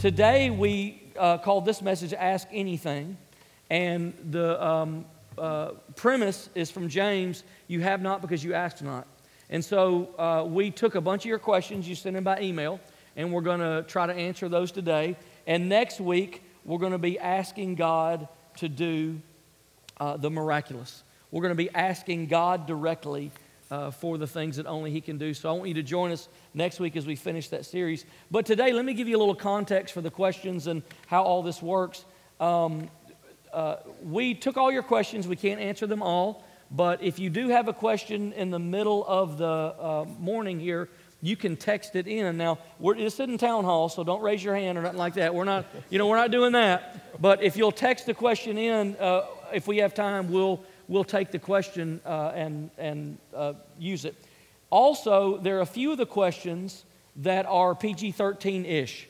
Today 0.00 0.48
we 0.48 1.02
uh, 1.18 1.36
called 1.36 1.66
this 1.66 1.82
message 1.82 2.14
Ask 2.14 2.48
Anything. 2.50 3.18
And 3.68 4.14
the 4.30 4.66
um, 4.66 5.04
uh, 5.36 5.72
premise 5.94 6.48
is 6.54 6.70
from 6.70 6.88
James 6.88 7.44
You 7.68 7.82
have 7.82 8.00
not 8.00 8.22
because 8.22 8.42
you 8.42 8.54
asked 8.54 8.82
not. 8.82 9.06
And 9.50 9.62
so 9.62 10.14
uh, 10.18 10.46
we 10.48 10.70
took 10.70 10.94
a 10.94 11.02
bunch 11.02 11.26
of 11.26 11.26
your 11.26 11.38
questions 11.38 11.86
you 11.86 11.94
sent 11.94 12.16
in 12.16 12.24
by 12.24 12.40
email, 12.40 12.80
and 13.14 13.30
we're 13.30 13.42
going 13.42 13.60
to 13.60 13.84
try 13.88 14.06
to 14.06 14.14
answer 14.14 14.48
those 14.48 14.72
today. 14.72 15.18
And 15.46 15.68
next 15.68 16.00
week, 16.00 16.44
we're 16.64 16.78
going 16.78 16.92
to 16.92 16.98
be 16.98 17.18
asking 17.18 17.74
God 17.74 18.26
to 18.56 18.70
do 18.70 19.20
uh, 19.98 20.16
the 20.16 20.30
miraculous. 20.30 21.02
We're 21.30 21.42
going 21.42 21.52
to 21.52 21.62
be 21.62 21.68
asking 21.74 22.28
God 22.28 22.66
directly 22.66 23.32
uh, 23.70 23.90
for 23.90 24.18
the 24.18 24.26
things 24.26 24.56
that 24.56 24.66
only 24.66 24.90
He 24.90 25.00
can 25.00 25.18
do. 25.18 25.32
So 25.34 25.48
I 25.48 25.52
want 25.52 25.68
you 25.68 25.74
to 25.74 25.82
join 25.82 26.12
us 26.12 26.28
next 26.54 26.80
week 26.80 26.96
as 26.96 27.06
we 27.06 27.16
finish 27.16 27.48
that 27.48 27.64
series. 27.64 28.04
But 28.30 28.46
today, 28.46 28.72
let 28.72 28.84
me 28.84 28.94
give 28.94 29.08
you 29.08 29.16
a 29.16 29.20
little 29.20 29.34
context 29.34 29.94
for 29.94 30.00
the 30.00 30.10
questions 30.10 30.66
and 30.66 30.82
how 31.06 31.22
all 31.22 31.42
this 31.42 31.62
works. 31.62 32.04
Um, 32.38 32.88
uh, 33.52 33.76
we 34.02 34.34
took 34.34 34.56
all 34.56 34.70
your 34.70 34.82
questions. 34.82 35.26
We 35.26 35.36
can't 35.36 35.60
answer 35.60 35.86
them 35.86 36.02
all. 36.02 36.44
But 36.70 37.02
if 37.02 37.18
you 37.18 37.30
do 37.30 37.48
have 37.48 37.66
a 37.66 37.72
question 37.72 38.32
in 38.32 38.50
the 38.50 38.58
middle 38.58 39.04
of 39.06 39.38
the 39.38 39.46
uh, 39.46 40.06
morning 40.20 40.60
here, 40.60 40.88
you 41.20 41.36
can 41.36 41.56
text 41.56 41.96
it 41.96 42.06
in. 42.06 42.36
Now, 42.36 42.58
we're, 42.78 42.96
it's 42.96 43.18
in 43.20 43.36
town 43.38 43.64
hall, 43.64 43.88
so 43.88 44.04
don't 44.04 44.22
raise 44.22 44.42
your 44.42 44.54
hand 44.54 44.78
or 44.78 44.82
nothing 44.82 44.98
like 44.98 45.14
that. 45.14 45.34
We're 45.34 45.44
not, 45.44 45.66
you 45.90 45.98
know, 45.98 46.06
we're 46.06 46.16
not 46.16 46.30
doing 46.30 46.52
that. 46.52 47.20
But 47.20 47.42
if 47.42 47.56
you'll 47.56 47.72
text 47.72 48.06
the 48.06 48.14
question 48.14 48.56
in, 48.56 48.96
uh, 48.96 49.26
if 49.52 49.66
we 49.66 49.78
have 49.78 49.94
time, 49.94 50.30
we'll, 50.30 50.64
we'll 50.90 51.04
take 51.04 51.30
the 51.30 51.38
question 51.38 52.00
uh, 52.04 52.32
and, 52.34 52.68
and 52.76 53.16
uh, 53.34 53.54
use 53.78 54.04
it. 54.04 54.14
Also, 54.68 55.38
there 55.38 55.56
are 55.58 55.62
a 55.62 55.66
few 55.66 55.92
of 55.92 55.98
the 55.98 56.04
questions 56.04 56.84
that 57.16 57.46
are 57.46 57.74
PG 57.74 58.12
13 58.12 58.66
ish. 58.66 59.08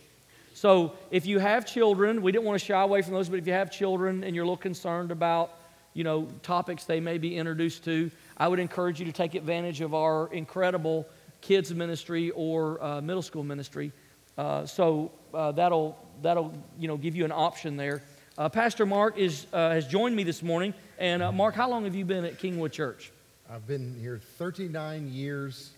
So 0.52 0.92
if 1.10 1.24
you 1.24 1.38
have 1.38 1.66
children, 1.66 2.20
we 2.20 2.32
didn't 2.32 2.44
want 2.44 2.60
to 2.60 2.64
shy 2.64 2.80
away 2.80 3.00
from 3.00 3.14
those, 3.14 3.30
but 3.30 3.38
if 3.38 3.46
you 3.46 3.54
have 3.54 3.70
children 3.70 4.22
and 4.22 4.36
you're 4.36 4.44
a 4.44 4.46
little 4.46 4.58
concerned 4.58 5.10
about, 5.10 5.52
you 5.94 6.04
know, 6.04 6.28
topics 6.42 6.84
they 6.84 7.00
may 7.00 7.16
be 7.16 7.36
introduced 7.36 7.82
to, 7.84 8.10
I 8.36 8.47
would 8.47 8.58
encourage 8.58 9.00
you 9.00 9.06
to 9.06 9.12
take 9.12 9.34
advantage 9.34 9.80
of 9.80 9.94
our 9.94 10.30
incredible 10.32 11.06
kids 11.41 11.72
ministry 11.74 12.30
or 12.32 12.82
uh, 12.84 13.00
middle 13.00 13.22
school 13.22 13.42
ministry. 13.42 13.92
Uh, 14.36 14.66
so 14.66 15.10
uh, 15.32 15.52
that'll 15.52 15.98
that'll 16.22 16.52
you 16.78 16.88
know 16.88 16.97
give 16.97 17.16
you 17.16 17.24
an 17.24 17.32
option 17.32 17.76
there. 17.76 18.02
Uh, 18.38 18.48
Pastor 18.48 18.86
Mark 18.86 19.19
is 19.19 19.47
uh, 19.52 19.70
has 19.70 19.86
joined 19.86 20.14
me 20.14 20.24
this 20.24 20.42
morning, 20.42 20.72
and 21.00 21.22
uh, 21.22 21.32
Mark, 21.32 21.54
how 21.54 21.68
long 21.68 21.84
have 21.84 21.94
you 21.94 22.04
been 22.04 22.24
at 22.24 22.38
Kingwood 22.38 22.72
Church? 22.72 23.10
I've 23.50 23.66
been 23.66 23.98
here 23.98 24.20
39 24.36 25.10
years 25.12 25.70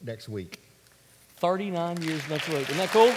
next 0.00 0.28
week. 0.28 0.60
39 1.36 2.02
years 2.02 2.26
next 2.30 2.48
week. 2.48 2.62
Isn't 2.70 2.78
that 2.78 2.88
cool? 2.90 3.12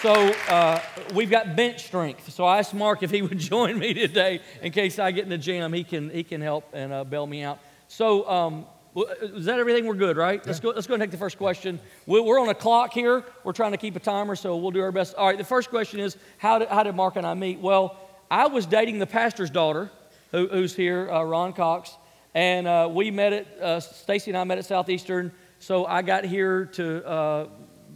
So 0.00 0.32
uh, 0.48 0.80
we've 1.14 1.30
got 1.30 1.56
bench 1.56 1.84
strength. 1.84 2.32
So 2.32 2.44
I 2.44 2.58
asked 2.58 2.74
Mark 2.74 3.02
if 3.02 3.10
he 3.10 3.22
would 3.22 3.38
join 3.40 3.78
me 3.78 3.94
today 3.94 4.40
in 4.62 4.72
case 4.72 4.98
I 4.98 5.10
get 5.10 5.24
in 5.24 5.30
the 5.30 5.38
jam. 5.38 5.72
He 5.72 5.84
can 5.84 6.10
he 6.10 6.24
can 6.24 6.40
help 6.40 6.68
and 6.72 6.92
uh, 6.92 7.04
bail 7.04 7.26
me 7.26 7.42
out. 7.42 7.58
So 7.88 8.28
um, 8.28 8.66
is 8.96 9.44
that 9.44 9.58
everything? 9.58 9.86
We're 9.86 9.94
good, 9.94 10.16
right? 10.16 10.44
Let's 10.46 10.60
go. 10.60 10.70
Let's 10.70 10.86
go 10.86 10.94
and 10.94 11.02
take 11.02 11.10
the 11.10 11.16
first 11.16 11.38
question. 11.38 11.78
We're 12.06 12.40
on 12.40 12.48
a 12.48 12.54
clock 12.54 12.92
here. 12.92 13.24
We're 13.44 13.52
trying 13.52 13.72
to 13.72 13.78
keep 13.78 13.96
a 13.96 14.00
timer, 14.00 14.36
so 14.36 14.56
we'll 14.56 14.70
do 14.70 14.80
our 14.80 14.92
best. 14.92 15.14
All 15.14 15.26
right. 15.26 15.38
The 15.38 15.44
first 15.44 15.70
question 15.70 16.00
is 16.00 16.16
how 16.38 16.58
did, 16.58 16.68
how 16.68 16.82
did 16.82 16.94
Mark 16.94 17.16
and 17.16 17.26
I 17.26 17.34
meet? 17.34 17.60
Well, 17.60 17.96
I 18.30 18.46
was 18.46 18.66
dating 18.66 18.98
the 18.98 19.06
pastor's 19.06 19.50
daughter, 19.50 19.90
who, 20.32 20.48
who's 20.48 20.74
here, 20.74 21.10
uh, 21.10 21.22
Ron 21.22 21.52
Cox, 21.52 21.96
and 22.34 22.66
uh, 22.66 22.88
we 22.90 23.10
met 23.10 23.32
at 23.32 23.60
uh, 23.60 23.80
Stacy 23.80 24.30
and 24.30 24.38
I 24.38 24.44
met 24.44 24.58
at 24.58 24.64
Southeastern. 24.64 25.32
So 25.58 25.86
I 25.86 26.02
got 26.02 26.24
here 26.24 26.66
to 26.66 27.06
uh, 27.06 27.48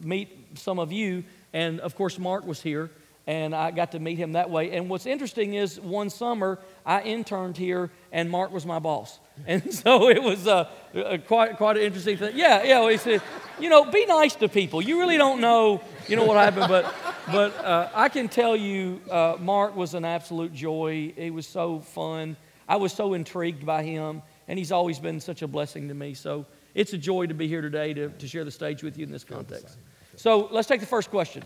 meet 0.03 0.58
some 0.58 0.78
of 0.78 0.92
you 0.92 1.24
and 1.53 1.80
of 1.80 1.94
course, 1.94 2.19
Mark 2.19 2.47
was 2.47 2.60
here, 2.62 2.91
and 3.26 3.54
I 3.54 3.70
got 3.70 3.92
to 3.92 3.98
meet 3.98 4.19
him 4.19 4.32
that 4.32 4.50
way. 4.50 4.72
And 4.72 4.88
what's 4.88 5.06
interesting 5.06 5.54
is 5.54 5.80
one 5.80 6.10
summer 6.10 6.58
I 6.86 7.03
interned 7.03 7.56
here, 7.56 7.91
and 8.12 8.30
Mark 8.30 8.53
was 8.53 8.64
my 8.64 8.78
boss. 8.78 9.19
And 9.46 9.72
so 9.82 10.08
it 10.08 10.22
was 10.22 10.46
uh, 10.46 10.68
uh, 10.94 11.18
quite, 11.26 11.56
quite 11.56 11.76
an 11.76 11.82
interesting 11.82 12.16
thing. 12.16 12.32
Yeah, 12.36 12.62
yeah. 12.62 12.80
Well, 12.80 12.88
he 12.88 12.96
said, 12.96 13.22
you 13.58 13.68
know, 13.68 13.84
be 13.84 14.06
nice 14.06 14.34
to 14.36 14.48
people. 14.48 14.82
You 14.82 14.98
really 14.98 15.16
don't 15.16 15.40
know, 15.40 15.80
you 16.08 16.16
know, 16.16 16.24
what 16.24 16.36
happened. 16.36 16.68
But, 16.68 16.94
but 17.30 17.64
uh, 17.64 17.90
I 17.94 18.08
can 18.08 18.28
tell 18.28 18.56
you, 18.56 19.00
uh, 19.10 19.36
Mark 19.38 19.76
was 19.76 19.94
an 19.94 20.04
absolute 20.04 20.52
joy. 20.52 21.12
He 21.16 21.30
was 21.30 21.46
so 21.46 21.80
fun. 21.80 22.36
I 22.68 22.76
was 22.76 22.92
so 22.92 23.14
intrigued 23.14 23.66
by 23.66 23.82
him, 23.82 24.22
and 24.46 24.58
he's 24.58 24.72
always 24.72 24.98
been 24.98 25.20
such 25.20 25.42
a 25.42 25.48
blessing 25.48 25.88
to 25.88 25.94
me. 25.94 26.14
So 26.14 26.46
it's 26.74 26.92
a 26.92 26.98
joy 26.98 27.26
to 27.26 27.34
be 27.34 27.48
here 27.48 27.60
today 27.60 27.92
to, 27.94 28.08
to 28.10 28.28
share 28.28 28.44
the 28.44 28.50
stage 28.50 28.82
with 28.82 28.96
you 28.96 29.04
in 29.04 29.10
this 29.10 29.24
context. 29.24 29.76
So 30.16 30.48
let's 30.50 30.68
take 30.68 30.80
the 30.80 30.86
first 30.86 31.10
question. 31.10 31.42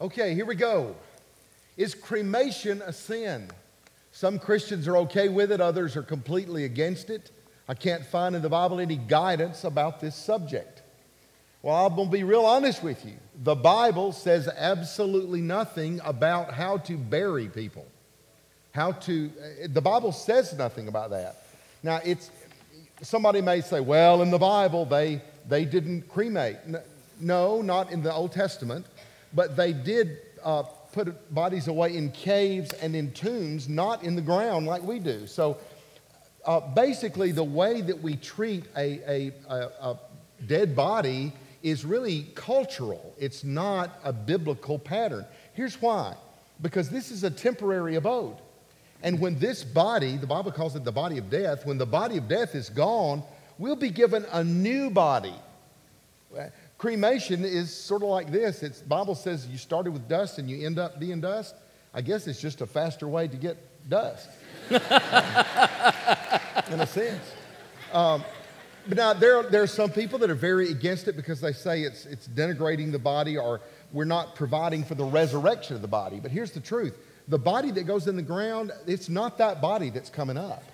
Okay, 0.00 0.34
here 0.34 0.46
we 0.46 0.54
go. 0.54 0.96
Is 1.76 1.94
cremation 1.94 2.82
a 2.82 2.92
sin? 2.92 3.50
Some 4.12 4.38
Christians 4.38 4.86
are 4.86 4.98
okay 4.98 5.28
with 5.28 5.50
it, 5.50 5.60
others 5.60 5.96
are 5.96 6.02
completely 6.02 6.64
against 6.64 7.08
it. 7.08 7.30
I 7.66 7.74
can't 7.74 8.04
find 8.04 8.36
in 8.36 8.42
the 8.42 8.48
Bible 8.50 8.78
any 8.78 8.96
guidance 8.96 9.64
about 9.64 10.00
this 10.00 10.14
subject. 10.14 10.82
Well, 11.62 11.86
I'm 11.86 11.94
going 11.94 12.08
to 12.08 12.12
be 12.12 12.22
real 12.22 12.44
honest 12.44 12.82
with 12.82 13.06
you. 13.06 13.14
The 13.42 13.54
Bible 13.54 14.12
says 14.12 14.48
absolutely 14.48 15.40
nothing 15.40 16.00
about 16.04 16.52
how 16.52 16.78
to 16.78 16.96
bury 16.98 17.48
people. 17.48 17.86
How 18.72 18.92
to, 18.92 19.30
the 19.68 19.80
Bible 19.80 20.12
says 20.12 20.52
nothing 20.58 20.88
about 20.88 21.10
that. 21.10 21.44
Now, 21.82 22.00
it's, 22.04 22.30
somebody 23.00 23.40
may 23.40 23.60
say, 23.60 23.80
well, 23.80 24.22
in 24.22 24.30
the 24.30 24.38
Bible, 24.38 24.84
they, 24.84 25.22
they 25.48 25.64
didn't 25.64 26.08
cremate. 26.08 26.56
No, 27.20 27.62
not 27.62 27.92
in 27.92 28.02
the 28.02 28.12
Old 28.12 28.32
Testament, 28.32 28.84
but 29.32 29.56
they 29.56 29.72
did 29.72 30.18
uh, 30.42 30.64
put 30.92 31.34
bodies 31.34 31.68
away 31.68 31.96
in 31.96 32.10
caves 32.12 32.72
and 32.74 32.94
in 32.94 33.12
tombs, 33.12 33.68
not 33.68 34.02
in 34.02 34.14
the 34.14 34.22
ground 34.22 34.66
like 34.66 34.82
we 34.82 34.98
do. 34.98 35.26
So 35.26 35.58
uh, 36.44 36.60
basically, 36.60 37.32
the 37.32 37.44
way 37.44 37.80
that 37.80 38.00
we 38.00 38.16
treat 38.16 38.64
a, 38.76 39.00
a, 39.08 39.32
a, 39.48 39.56
a 39.56 40.00
dead 40.46 40.76
body 40.76 41.32
is 41.62 41.84
really 41.84 42.26
cultural, 42.34 43.14
it's 43.18 43.44
not 43.44 44.00
a 44.04 44.12
biblical 44.12 44.78
pattern. 44.78 45.24
Here's 45.54 45.80
why 45.80 46.16
because 46.62 46.88
this 46.88 47.10
is 47.10 47.24
a 47.24 47.30
temporary 47.30 47.96
abode. 47.96 48.36
And 49.02 49.18
when 49.18 49.38
this 49.38 49.64
body, 49.64 50.16
the 50.16 50.28
Bible 50.28 50.52
calls 50.52 50.76
it 50.76 50.84
the 50.84 50.92
body 50.92 51.18
of 51.18 51.28
death, 51.28 51.66
when 51.66 51.76
the 51.76 51.86
body 51.86 52.16
of 52.16 52.28
death 52.28 52.54
is 52.54 52.70
gone, 52.70 53.22
we'll 53.58 53.76
be 53.76 53.90
given 53.90 54.24
a 54.30 54.44
new 54.44 54.88
body. 54.88 55.34
Cremation 56.82 57.44
is 57.44 57.72
sort 57.72 58.02
of 58.02 58.08
like 58.08 58.32
this. 58.32 58.64
It's 58.64 58.80
Bible 58.80 59.14
says 59.14 59.46
you 59.46 59.56
started 59.56 59.92
with 59.92 60.08
dust 60.08 60.38
and 60.38 60.50
you 60.50 60.66
end 60.66 60.80
up 60.80 60.98
being 60.98 61.20
dust. 61.20 61.54
I 61.94 62.00
guess 62.00 62.26
it's 62.26 62.40
just 62.40 62.60
a 62.60 62.66
faster 62.66 63.06
way 63.06 63.28
to 63.28 63.36
get 63.36 63.56
dust, 63.88 64.28
in 64.68 64.80
a 66.80 66.86
sense. 66.88 67.22
Um, 67.92 68.24
but 68.88 68.98
now 68.98 69.12
there, 69.12 69.44
there 69.44 69.62
are 69.62 69.68
some 69.68 69.90
people 69.90 70.18
that 70.18 70.28
are 70.28 70.34
very 70.34 70.72
against 70.72 71.06
it 71.06 71.14
because 71.14 71.40
they 71.40 71.52
say 71.52 71.82
it's, 71.82 72.04
it's 72.04 72.26
denigrating 72.26 72.90
the 72.90 72.98
body 72.98 73.38
or 73.38 73.60
we're 73.92 74.04
not 74.04 74.34
providing 74.34 74.82
for 74.82 74.96
the 74.96 75.04
resurrection 75.04 75.76
of 75.76 75.82
the 75.82 75.88
body. 75.88 76.18
But 76.18 76.32
here's 76.32 76.50
the 76.50 76.58
truth 76.58 76.98
the 77.28 77.38
body 77.38 77.70
that 77.70 77.84
goes 77.84 78.08
in 78.08 78.16
the 78.16 78.22
ground, 78.22 78.72
it's 78.88 79.08
not 79.08 79.38
that 79.38 79.62
body 79.62 79.90
that's 79.90 80.10
coming 80.10 80.36
up. 80.36 80.64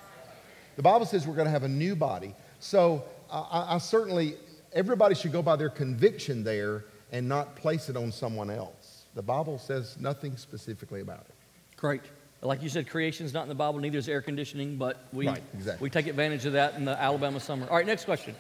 The 0.76 0.82
Bible 0.82 1.04
says 1.04 1.26
we're 1.26 1.34
going 1.34 1.48
to 1.48 1.52
have 1.52 1.64
a 1.64 1.68
new 1.68 1.94
body. 1.94 2.34
So 2.60 3.04
I, 3.30 3.74
I 3.74 3.78
certainly 3.78 4.36
everybody 4.72 5.14
should 5.14 5.32
go 5.32 5.42
by 5.42 5.56
their 5.56 5.68
conviction 5.68 6.44
there 6.44 6.84
and 7.12 7.28
not 7.28 7.56
place 7.56 7.88
it 7.88 7.96
on 7.96 8.12
someone 8.12 8.50
else. 8.50 9.04
The 9.14 9.22
Bible 9.22 9.58
says 9.58 9.96
nothing 9.98 10.36
specifically 10.36 11.00
about 11.00 11.20
it. 11.28 11.34
Great. 11.76 12.02
Like 12.40 12.62
you 12.62 12.68
said, 12.68 12.88
creation 12.88 13.26
is 13.26 13.34
not 13.34 13.42
in 13.42 13.48
the 13.48 13.54
Bible, 13.54 13.80
neither 13.80 13.98
is 13.98 14.08
air 14.08 14.22
conditioning, 14.22 14.76
but 14.76 15.02
we, 15.12 15.26
right, 15.26 15.42
exactly. 15.54 15.84
we 15.84 15.90
take 15.90 16.06
advantage 16.06 16.44
of 16.46 16.52
that 16.52 16.74
in 16.74 16.84
the 16.84 17.00
Alabama 17.00 17.40
summer. 17.40 17.66
All 17.68 17.76
right, 17.76 17.86
next 17.86 18.04
question. 18.04 18.36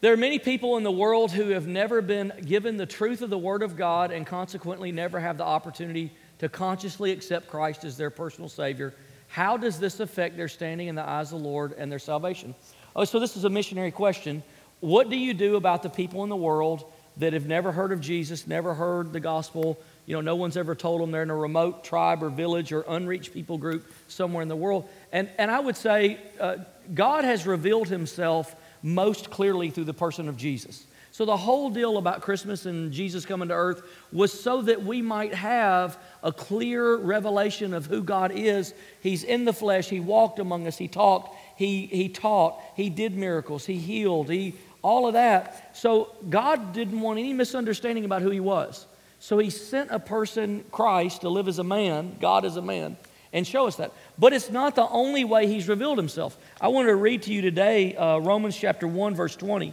There 0.00 0.12
are 0.12 0.16
many 0.16 0.40
people 0.40 0.76
in 0.76 0.82
the 0.82 0.90
world 0.90 1.30
who 1.30 1.50
have 1.50 1.68
never 1.68 2.02
been 2.02 2.32
given 2.44 2.76
the 2.76 2.86
truth 2.86 3.22
of 3.22 3.30
the 3.30 3.38
Word 3.38 3.62
of 3.62 3.76
God 3.76 4.10
and 4.10 4.26
consequently 4.26 4.90
never 4.90 5.20
have 5.20 5.38
the 5.38 5.44
opportunity 5.44 6.10
to 6.40 6.48
consciously 6.48 7.12
accept 7.12 7.46
Christ 7.46 7.84
as 7.84 7.96
their 7.96 8.10
personal 8.10 8.48
Savior. 8.48 8.92
How 9.28 9.56
does 9.56 9.78
this 9.78 10.00
affect 10.00 10.36
their 10.36 10.48
standing 10.48 10.88
in 10.88 10.96
the 10.96 11.08
eyes 11.08 11.32
of 11.32 11.40
the 11.40 11.48
Lord 11.48 11.74
and 11.78 11.92
their 11.92 12.00
salvation? 12.00 12.56
Oh, 12.96 13.04
so 13.04 13.20
this 13.20 13.36
is 13.36 13.44
a 13.44 13.50
missionary 13.50 13.92
question. 13.92 14.42
What 14.82 15.10
do 15.10 15.16
you 15.16 15.32
do 15.32 15.54
about 15.54 15.84
the 15.84 15.88
people 15.88 16.24
in 16.24 16.28
the 16.28 16.34
world 16.34 16.84
that 17.18 17.34
have 17.34 17.46
never 17.46 17.70
heard 17.70 17.92
of 17.92 18.00
Jesus, 18.00 18.48
never 18.48 18.74
heard 18.74 19.12
the 19.12 19.20
gospel? 19.20 19.78
You 20.06 20.16
know, 20.16 20.20
no 20.20 20.34
one's 20.34 20.56
ever 20.56 20.74
told 20.74 21.00
them 21.00 21.12
they're 21.12 21.22
in 21.22 21.30
a 21.30 21.36
remote 21.36 21.84
tribe 21.84 22.20
or 22.20 22.30
village 22.30 22.72
or 22.72 22.84
unreached 22.88 23.32
people 23.32 23.58
group 23.58 23.88
somewhere 24.08 24.42
in 24.42 24.48
the 24.48 24.56
world. 24.56 24.88
And, 25.12 25.30
and 25.38 25.52
I 25.52 25.60
would 25.60 25.76
say 25.76 26.18
uh, 26.40 26.56
God 26.92 27.24
has 27.24 27.46
revealed 27.46 27.86
himself 27.86 28.56
most 28.82 29.30
clearly 29.30 29.70
through 29.70 29.84
the 29.84 29.94
person 29.94 30.28
of 30.28 30.36
Jesus. 30.36 30.84
So 31.12 31.26
the 31.26 31.36
whole 31.36 31.70
deal 31.70 31.96
about 31.96 32.22
Christmas 32.22 32.66
and 32.66 32.90
Jesus 32.90 33.24
coming 33.24 33.50
to 33.50 33.54
earth 33.54 33.82
was 34.10 34.32
so 34.32 34.62
that 34.62 34.82
we 34.82 35.00
might 35.00 35.32
have 35.32 35.96
a 36.24 36.32
clear 36.32 36.96
revelation 36.96 37.72
of 37.72 37.86
who 37.86 38.02
God 38.02 38.32
is. 38.32 38.74
He's 39.00 39.22
in 39.22 39.44
the 39.44 39.52
flesh, 39.52 39.88
He 39.88 40.00
walked 40.00 40.40
among 40.40 40.66
us, 40.66 40.76
He 40.76 40.88
talked, 40.88 41.36
He, 41.54 41.86
he 41.86 42.08
taught, 42.08 42.60
He 42.74 42.90
did 42.90 43.14
miracles, 43.14 43.66
He 43.66 43.76
healed, 43.76 44.28
He 44.28 44.54
all 44.82 45.06
of 45.06 45.14
that. 45.14 45.76
So 45.76 46.14
God 46.28 46.72
didn't 46.72 47.00
want 47.00 47.18
any 47.18 47.32
misunderstanding 47.32 48.04
about 48.04 48.22
who 48.22 48.30
he 48.30 48.40
was. 48.40 48.86
So 49.20 49.38
he 49.38 49.50
sent 49.50 49.90
a 49.92 50.00
person, 50.00 50.64
Christ, 50.72 51.20
to 51.20 51.28
live 51.28 51.46
as 51.46 51.60
a 51.60 51.64
man, 51.64 52.16
God 52.20 52.44
as 52.44 52.56
a 52.56 52.62
man, 52.62 52.96
and 53.32 53.46
show 53.46 53.68
us 53.68 53.76
that. 53.76 53.92
But 54.18 54.32
it's 54.32 54.50
not 54.50 54.74
the 54.74 54.88
only 54.88 55.24
way 55.24 55.46
he's 55.46 55.68
revealed 55.68 55.96
himself. 55.96 56.36
I 56.60 56.68
want 56.68 56.88
to 56.88 56.96
read 56.96 57.22
to 57.22 57.32
you 57.32 57.40
today 57.40 57.94
uh, 57.94 58.18
Romans 58.18 58.56
chapter 58.56 58.88
1, 58.88 59.14
verse 59.14 59.36
20. 59.36 59.72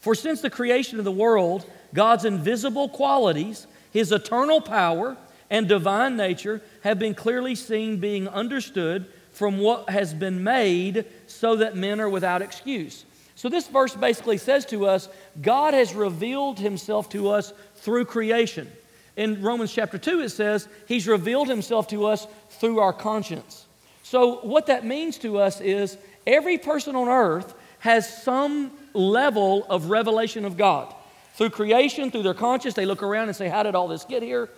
For 0.00 0.14
since 0.14 0.40
the 0.40 0.50
creation 0.50 0.98
of 0.98 1.04
the 1.04 1.12
world, 1.12 1.64
God's 1.94 2.24
invisible 2.24 2.88
qualities, 2.88 3.66
his 3.92 4.10
eternal 4.10 4.60
power, 4.60 5.16
and 5.48 5.68
divine 5.68 6.16
nature 6.16 6.60
have 6.82 6.98
been 6.98 7.14
clearly 7.14 7.54
seen, 7.54 7.98
being 7.98 8.26
understood 8.28 9.06
from 9.32 9.58
what 9.58 9.90
has 9.90 10.12
been 10.12 10.42
made, 10.42 11.04
so 11.26 11.56
that 11.56 11.76
men 11.76 12.00
are 12.00 12.08
without 12.08 12.42
excuse. 12.42 13.04
So, 13.40 13.48
this 13.48 13.68
verse 13.68 13.94
basically 13.94 14.36
says 14.36 14.66
to 14.66 14.84
us 14.84 15.08
God 15.40 15.72
has 15.72 15.94
revealed 15.94 16.58
himself 16.58 17.08
to 17.08 17.30
us 17.30 17.54
through 17.76 18.04
creation. 18.04 18.70
In 19.16 19.40
Romans 19.40 19.72
chapter 19.72 19.96
2, 19.96 20.20
it 20.20 20.28
says 20.28 20.68
he's 20.86 21.08
revealed 21.08 21.48
himself 21.48 21.88
to 21.88 22.04
us 22.04 22.26
through 22.50 22.80
our 22.80 22.92
conscience. 22.92 23.64
So, 24.02 24.40
what 24.40 24.66
that 24.66 24.84
means 24.84 25.16
to 25.20 25.38
us 25.38 25.62
is 25.62 25.96
every 26.26 26.58
person 26.58 26.94
on 26.94 27.08
earth 27.08 27.54
has 27.78 28.22
some 28.22 28.72
level 28.92 29.64
of 29.70 29.86
revelation 29.86 30.44
of 30.44 30.58
God. 30.58 30.94
Through 31.32 31.48
creation, 31.48 32.10
through 32.10 32.24
their 32.24 32.34
conscience, 32.34 32.74
they 32.74 32.84
look 32.84 33.02
around 33.02 33.28
and 33.28 33.36
say, 33.36 33.48
How 33.48 33.62
did 33.62 33.74
all 33.74 33.88
this 33.88 34.04
get 34.04 34.22
here? 34.22 34.50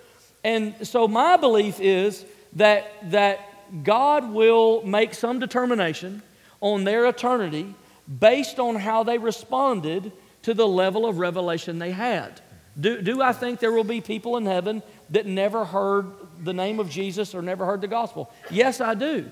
And 0.42 0.74
so, 0.84 1.06
my 1.06 1.36
belief 1.36 1.78
is 1.78 2.24
that, 2.54 3.12
that 3.12 3.84
God 3.84 4.32
will 4.32 4.82
make 4.84 5.14
some 5.14 5.38
determination 5.38 6.20
on 6.60 6.82
their 6.82 7.06
eternity 7.06 7.76
based 8.18 8.58
on 8.58 8.76
how 8.76 9.02
they 9.02 9.18
responded 9.18 10.12
to 10.42 10.54
the 10.54 10.66
level 10.66 11.06
of 11.06 11.18
revelation 11.18 11.78
they 11.78 11.92
had. 11.92 12.40
Do, 12.78 13.02
do 13.02 13.20
I 13.20 13.32
think 13.32 13.60
there 13.60 13.72
will 13.72 13.84
be 13.84 14.00
people 14.00 14.36
in 14.36 14.46
heaven 14.46 14.82
that 15.10 15.26
never 15.26 15.64
heard 15.64 16.06
the 16.42 16.54
name 16.54 16.80
of 16.80 16.88
Jesus 16.88 17.34
or 17.34 17.42
never 17.42 17.66
heard 17.66 17.80
the 17.80 17.88
gospel? 17.88 18.32
Yes, 18.50 18.80
I 18.80 18.94
do. 18.94 19.30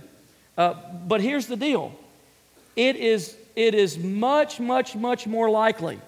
Uh, 0.59 0.75
but 1.07 1.21
here's 1.21 1.47
the 1.47 1.57
deal 1.57 1.93
it 2.77 2.97
is, 2.97 3.37
it 3.57 3.75
is 3.75 3.99
much, 3.99 4.61
much, 4.61 4.95
much 4.95 5.27
more 5.27 5.51
likely 5.51 5.99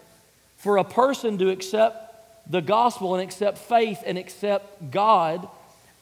for 0.58 0.76
a 0.76 0.84
person 0.84 1.38
to 1.38 1.50
accept 1.50 2.50
the 2.50 2.60
gospel 2.60 3.14
and 3.14 3.22
accept 3.22 3.58
faith 3.58 4.02
and 4.04 4.18
accept 4.18 4.90
God 4.90 5.48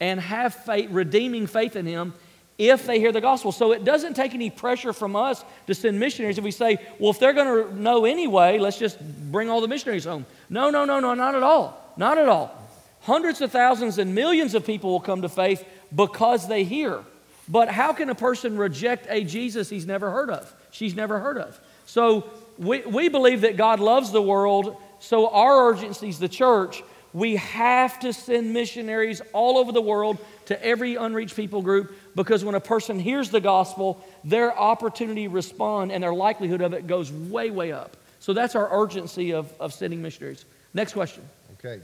and 0.00 0.18
have 0.18 0.54
faith, 0.54 0.90
redeeming 0.90 1.46
faith 1.46 1.76
in 1.76 1.86
Him 1.86 2.14
if 2.60 2.84
they 2.84 3.00
hear 3.00 3.10
the 3.10 3.22
gospel. 3.22 3.52
So 3.52 3.72
it 3.72 3.84
doesn't 3.84 4.14
take 4.14 4.34
any 4.34 4.50
pressure 4.50 4.92
from 4.92 5.16
us 5.16 5.42
to 5.66 5.74
send 5.74 5.98
missionaries 5.98 6.36
if 6.36 6.44
we 6.44 6.50
say, 6.50 6.76
well, 6.98 7.10
if 7.10 7.18
they're 7.18 7.32
going 7.32 7.68
to 7.68 7.80
know 7.80 8.04
anyway, 8.04 8.58
let's 8.58 8.78
just 8.78 9.00
bring 9.32 9.48
all 9.48 9.62
the 9.62 9.68
missionaries 9.68 10.04
home. 10.04 10.26
No, 10.50 10.68
no, 10.68 10.84
no, 10.84 11.00
no, 11.00 11.14
not 11.14 11.34
at 11.34 11.42
all. 11.42 11.94
Not 11.96 12.18
at 12.18 12.28
all. 12.28 12.54
Hundreds 13.00 13.40
of 13.40 13.50
thousands 13.50 13.98
and 13.98 14.14
millions 14.14 14.54
of 14.54 14.66
people 14.66 14.90
will 14.90 15.00
come 15.00 15.22
to 15.22 15.28
faith 15.28 15.66
because 15.94 16.48
they 16.48 16.64
hear. 16.64 17.02
But 17.48 17.68
how 17.68 17.94
can 17.94 18.10
a 18.10 18.14
person 18.14 18.58
reject 18.58 19.06
a 19.08 19.24
Jesus 19.24 19.70
he's 19.70 19.86
never 19.86 20.10
heard 20.10 20.30
of? 20.30 20.54
She's 20.70 20.94
never 20.94 21.18
heard 21.18 21.38
of. 21.38 21.58
So 21.86 22.28
we, 22.58 22.82
we 22.82 23.08
believe 23.08 23.40
that 23.40 23.56
God 23.56 23.80
loves 23.80 24.12
the 24.12 24.22
world. 24.22 24.76
So 24.98 25.30
our 25.30 25.70
urgency 25.70 26.10
is 26.10 26.18
the 26.18 26.28
church. 26.28 26.82
We 27.12 27.36
have 27.36 27.98
to 28.00 28.12
send 28.12 28.52
missionaries 28.52 29.20
all 29.32 29.58
over 29.58 29.72
the 29.72 29.80
world 29.80 30.18
to 30.46 30.64
every 30.64 30.96
unreached 30.96 31.34
people 31.34 31.62
group 31.62 31.92
because 32.14 32.44
when 32.44 32.54
a 32.54 32.60
person 32.60 32.98
hears 33.00 33.30
the 33.30 33.40
gospel, 33.40 34.04
their 34.22 34.56
opportunity 34.56 35.24
to 35.24 35.30
respond 35.30 35.90
and 35.90 36.02
their 36.02 36.14
likelihood 36.14 36.60
of 36.60 36.72
it 36.72 36.86
goes 36.86 37.10
way, 37.10 37.50
way 37.50 37.72
up. 37.72 37.96
So 38.20 38.32
that's 38.32 38.54
our 38.54 38.68
urgency 38.82 39.32
of, 39.32 39.52
of 39.58 39.72
sending 39.72 40.02
missionaries. 40.02 40.44
Next 40.74 40.92
question. 40.92 41.24
Okay. 41.54 41.80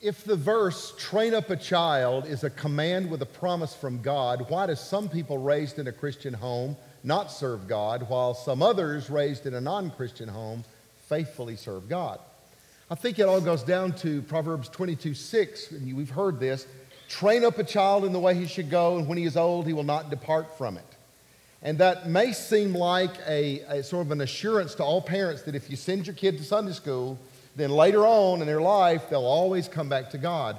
If 0.00 0.22
the 0.22 0.36
verse, 0.36 0.94
train 0.96 1.34
up 1.34 1.50
a 1.50 1.56
child, 1.56 2.26
is 2.26 2.44
a 2.44 2.50
command 2.50 3.10
with 3.10 3.20
a 3.22 3.26
promise 3.26 3.74
from 3.74 4.00
God, 4.00 4.48
why 4.48 4.68
do 4.68 4.76
some 4.76 5.08
people 5.08 5.38
raised 5.38 5.80
in 5.80 5.88
a 5.88 5.92
Christian 5.92 6.32
home 6.32 6.76
not 7.02 7.32
serve 7.32 7.66
God, 7.66 8.08
while 8.08 8.34
some 8.34 8.62
others 8.62 9.10
raised 9.10 9.46
in 9.46 9.54
a 9.54 9.60
non 9.60 9.90
Christian 9.90 10.28
home 10.28 10.62
faithfully 11.08 11.56
serve 11.56 11.88
God? 11.88 12.20
I 12.90 12.94
think 12.94 13.18
it 13.18 13.24
all 13.24 13.42
goes 13.42 13.62
down 13.62 13.92
to 13.96 14.22
Proverbs 14.22 14.70
22 14.70 15.12
6, 15.12 15.72
and 15.72 15.94
we've 15.94 16.08
heard 16.08 16.40
this 16.40 16.66
train 17.06 17.44
up 17.44 17.58
a 17.58 17.64
child 17.64 18.06
in 18.06 18.12
the 18.14 18.18
way 18.18 18.34
he 18.34 18.46
should 18.46 18.70
go, 18.70 18.96
and 18.96 19.06
when 19.06 19.18
he 19.18 19.24
is 19.24 19.36
old, 19.36 19.66
he 19.66 19.74
will 19.74 19.82
not 19.82 20.08
depart 20.08 20.56
from 20.56 20.78
it. 20.78 20.84
And 21.60 21.76
that 21.78 22.08
may 22.08 22.32
seem 22.32 22.74
like 22.74 23.10
a, 23.26 23.60
a, 23.68 23.82
sort 23.82 24.06
of 24.06 24.12
an 24.12 24.22
assurance 24.22 24.74
to 24.76 24.84
all 24.84 25.02
parents 25.02 25.42
that 25.42 25.54
if 25.54 25.68
you 25.68 25.76
send 25.76 26.06
your 26.06 26.14
kid 26.14 26.38
to 26.38 26.44
Sunday 26.44 26.72
school, 26.72 27.18
then 27.56 27.70
later 27.70 28.06
on 28.06 28.40
in 28.40 28.46
their 28.46 28.60
life, 28.60 29.10
they'll 29.10 29.20
always 29.20 29.68
come 29.68 29.90
back 29.90 30.08
to 30.10 30.18
God. 30.18 30.58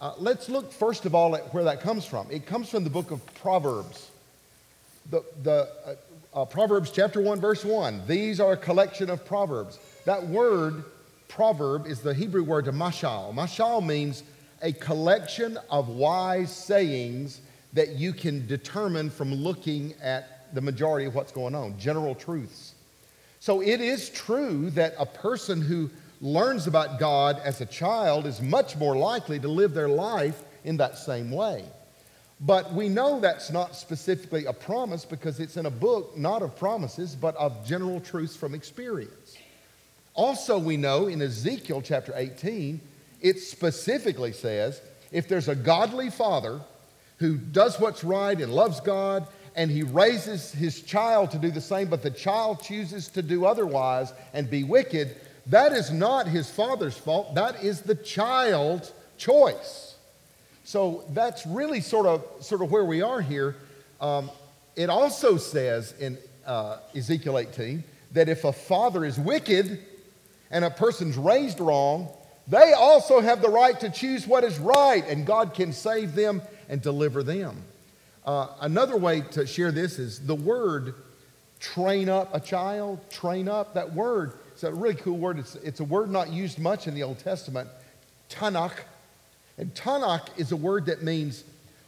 Uh, 0.00 0.14
let's 0.18 0.48
look 0.48 0.72
first 0.72 1.06
of 1.06 1.14
all 1.14 1.36
at 1.36 1.52
where 1.54 1.64
that 1.64 1.80
comes 1.80 2.04
from. 2.04 2.26
It 2.28 2.44
comes 2.44 2.68
from 2.68 2.82
the 2.82 2.90
book 2.90 3.12
of 3.12 3.24
Proverbs. 3.34 4.10
The, 5.10 5.22
the 5.42 5.68
uh, 5.86 6.40
uh, 6.42 6.44
Proverbs 6.44 6.90
chapter 6.90 7.20
1, 7.20 7.40
verse 7.40 7.64
1. 7.64 8.02
These 8.08 8.40
are 8.40 8.52
a 8.52 8.56
collection 8.56 9.10
of 9.10 9.24
proverbs. 9.24 9.78
That 10.06 10.26
word, 10.26 10.84
proverb, 11.28 11.86
is 11.86 12.00
the 12.00 12.14
Hebrew 12.14 12.42
word 12.42 12.64
to 12.64 12.72
mashal. 12.72 13.34
Mashal 13.34 13.84
means 13.84 14.24
a 14.62 14.72
collection 14.72 15.58
of 15.70 15.88
wise 15.88 16.54
sayings 16.54 17.40
that 17.74 17.90
you 17.90 18.12
can 18.12 18.46
determine 18.46 19.10
from 19.10 19.32
looking 19.32 19.94
at 20.02 20.52
the 20.54 20.60
majority 20.60 21.06
of 21.06 21.14
what's 21.14 21.32
going 21.32 21.54
on, 21.54 21.78
general 21.78 22.14
truths. 22.14 22.74
So 23.40 23.60
it 23.60 23.80
is 23.80 24.10
true 24.10 24.70
that 24.70 24.94
a 24.98 25.06
person 25.06 25.60
who 25.60 25.90
learns 26.20 26.66
about 26.66 26.98
God 26.98 27.40
as 27.44 27.60
a 27.60 27.66
child 27.66 28.26
is 28.26 28.40
much 28.40 28.76
more 28.76 28.96
likely 28.96 29.38
to 29.38 29.48
live 29.48 29.74
their 29.74 29.88
life 29.88 30.42
in 30.64 30.78
that 30.78 30.98
same 30.98 31.30
way. 31.30 31.64
But 32.40 32.72
we 32.72 32.88
know 32.88 33.20
that's 33.20 33.50
not 33.50 33.74
specifically 33.76 34.46
a 34.46 34.52
promise 34.52 35.04
because 35.04 35.40
it's 35.40 35.56
in 35.56 35.66
a 35.66 35.70
book 35.70 36.16
not 36.16 36.42
of 36.42 36.56
promises, 36.56 37.14
but 37.14 37.36
of 37.36 37.66
general 37.66 38.00
truths 38.00 38.36
from 38.36 38.54
experience. 38.54 39.27
Also, 40.18 40.58
we 40.58 40.76
know 40.76 41.06
in 41.06 41.22
Ezekiel 41.22 41.80
chapter 41.80 42.12
18, 42.16 42.80
it 43.20 43.38
specifically 43.38 44.32
says 44.32 44.82
if 45.12 45.28
there's 45.28 45.46
a 45.46 45.54
godly 45.54 46.10
father 46.10 46.60
who 47.18 47.36
does 47.36 47.78
what's 47.78 48.02
right 48.02 48.40
and 48.40 48.52
loves 48.52 48.80
God 48.80 49.28
and 49.54 49.70
he 49.70 49.84
raises 49.84 50.50
his 50.50 50.82
child 50.82 51.30
to 51.30 51.38
do 51.38 51.52
the 51.52 51.60
same, 51.60 51.88
but 51.88 52.02
the 52.02 52.10
child 52.10 52.60
chooses 52.60 53.06
to 53.10 53.22
do 53.22 53.46
otherwise 53.46 54.12
and 54.34 54.50
be 54.50 54.64
wicked, 54.64 55.14
that 55.46 55.70
is 55.70 55.92
not 55.92 56.26
his 56.26 56.50
father's 56.50 56.98
fault. 56.98 57.36
That 57.36 57.62
is 57.62 57.82
the 57.82 57.94
child's 57.94 58.92
choice. 59.18 59.94
So 60.64 61.04
that's 61.10 61.46
really 61.46 61.80
sort 61.80 62.06
of, 62.06 62.24
sort 62.40 62.62
of 62.62 62.72
where 62.72 62.84
we 62.84 63.02
are 63.02 63.20
here. 63.20 63.54
Um, 64.00 64.32
it 64.74 64.90
also 64.90 65.36
says 65.36 65.94
in 66.00 66.18
uh, 66.44 66.78
Ezekiel 66.92 67.38
18 67.38 67.84
that 68.14 68.28
if 68.28 68.42
a 68.42 68.52
father 68.52 69.04
is 69.04 69.16
wicked 69.16 69.84
and 70.50 70.64
a 70.64 70.70
person's 70.70 71.16
raised 71.16 71.60
wrong, 71.60 72.08
they 72.46 72.72
also 72.72 73.20
have 73.20 73.42
the 73.42 73.48
right 73.48 73.78
to 73.80 73.90
choose 73.90 74.26
what 74.26 74.44
is 74.44 74.58
right, 74.58 75.06
and 75.06 75.26
God 75.26 75.54
can 75.54 75.72
save 75.72 76.14
them 76.14 76.42
and 76.68 76.80
deliver 76.80 77.22
them. 77.22 77.62
Uh, 78.24 78.48
another 78.60 78.96
way 78.96 79.20
to 79.20 79.46
share 79.46 79.70
this 79.72 79.98
is 79.98 80.26
the 80.26 80.34
word 80.34 80.94
train 81.60 82.08
up 82.08 82.34
a 82.34 82.40
child, 82.40 83.00
train 83.10 83.48
up. 83.48 83.74
That 83.74 83.92
word 83.92 84.34
is 84.54 84.64
a 84.64 84.72
really 84.72 84.94
cool 84.94 85.18
word. 85.18 85.38
It's, 85.38 85.56
it's 85.56 85.80
a 85.80 85.84
word 85.84 86.10
not 86.10 86.32
used 86.32 86.58
much 86.58 86.86
in 86.86 86.94
the 86.94 87.02
Old 87.02 87.18
Testament, 87.18 87.68
tanakh. 88.30 88.78
And 89.56 89.74
tanakh 89.74 90.28
is 90.38 90.52
a 90.52 90.56
word 90.56 90.86
that 90.86 91.02
means 91.02 91.44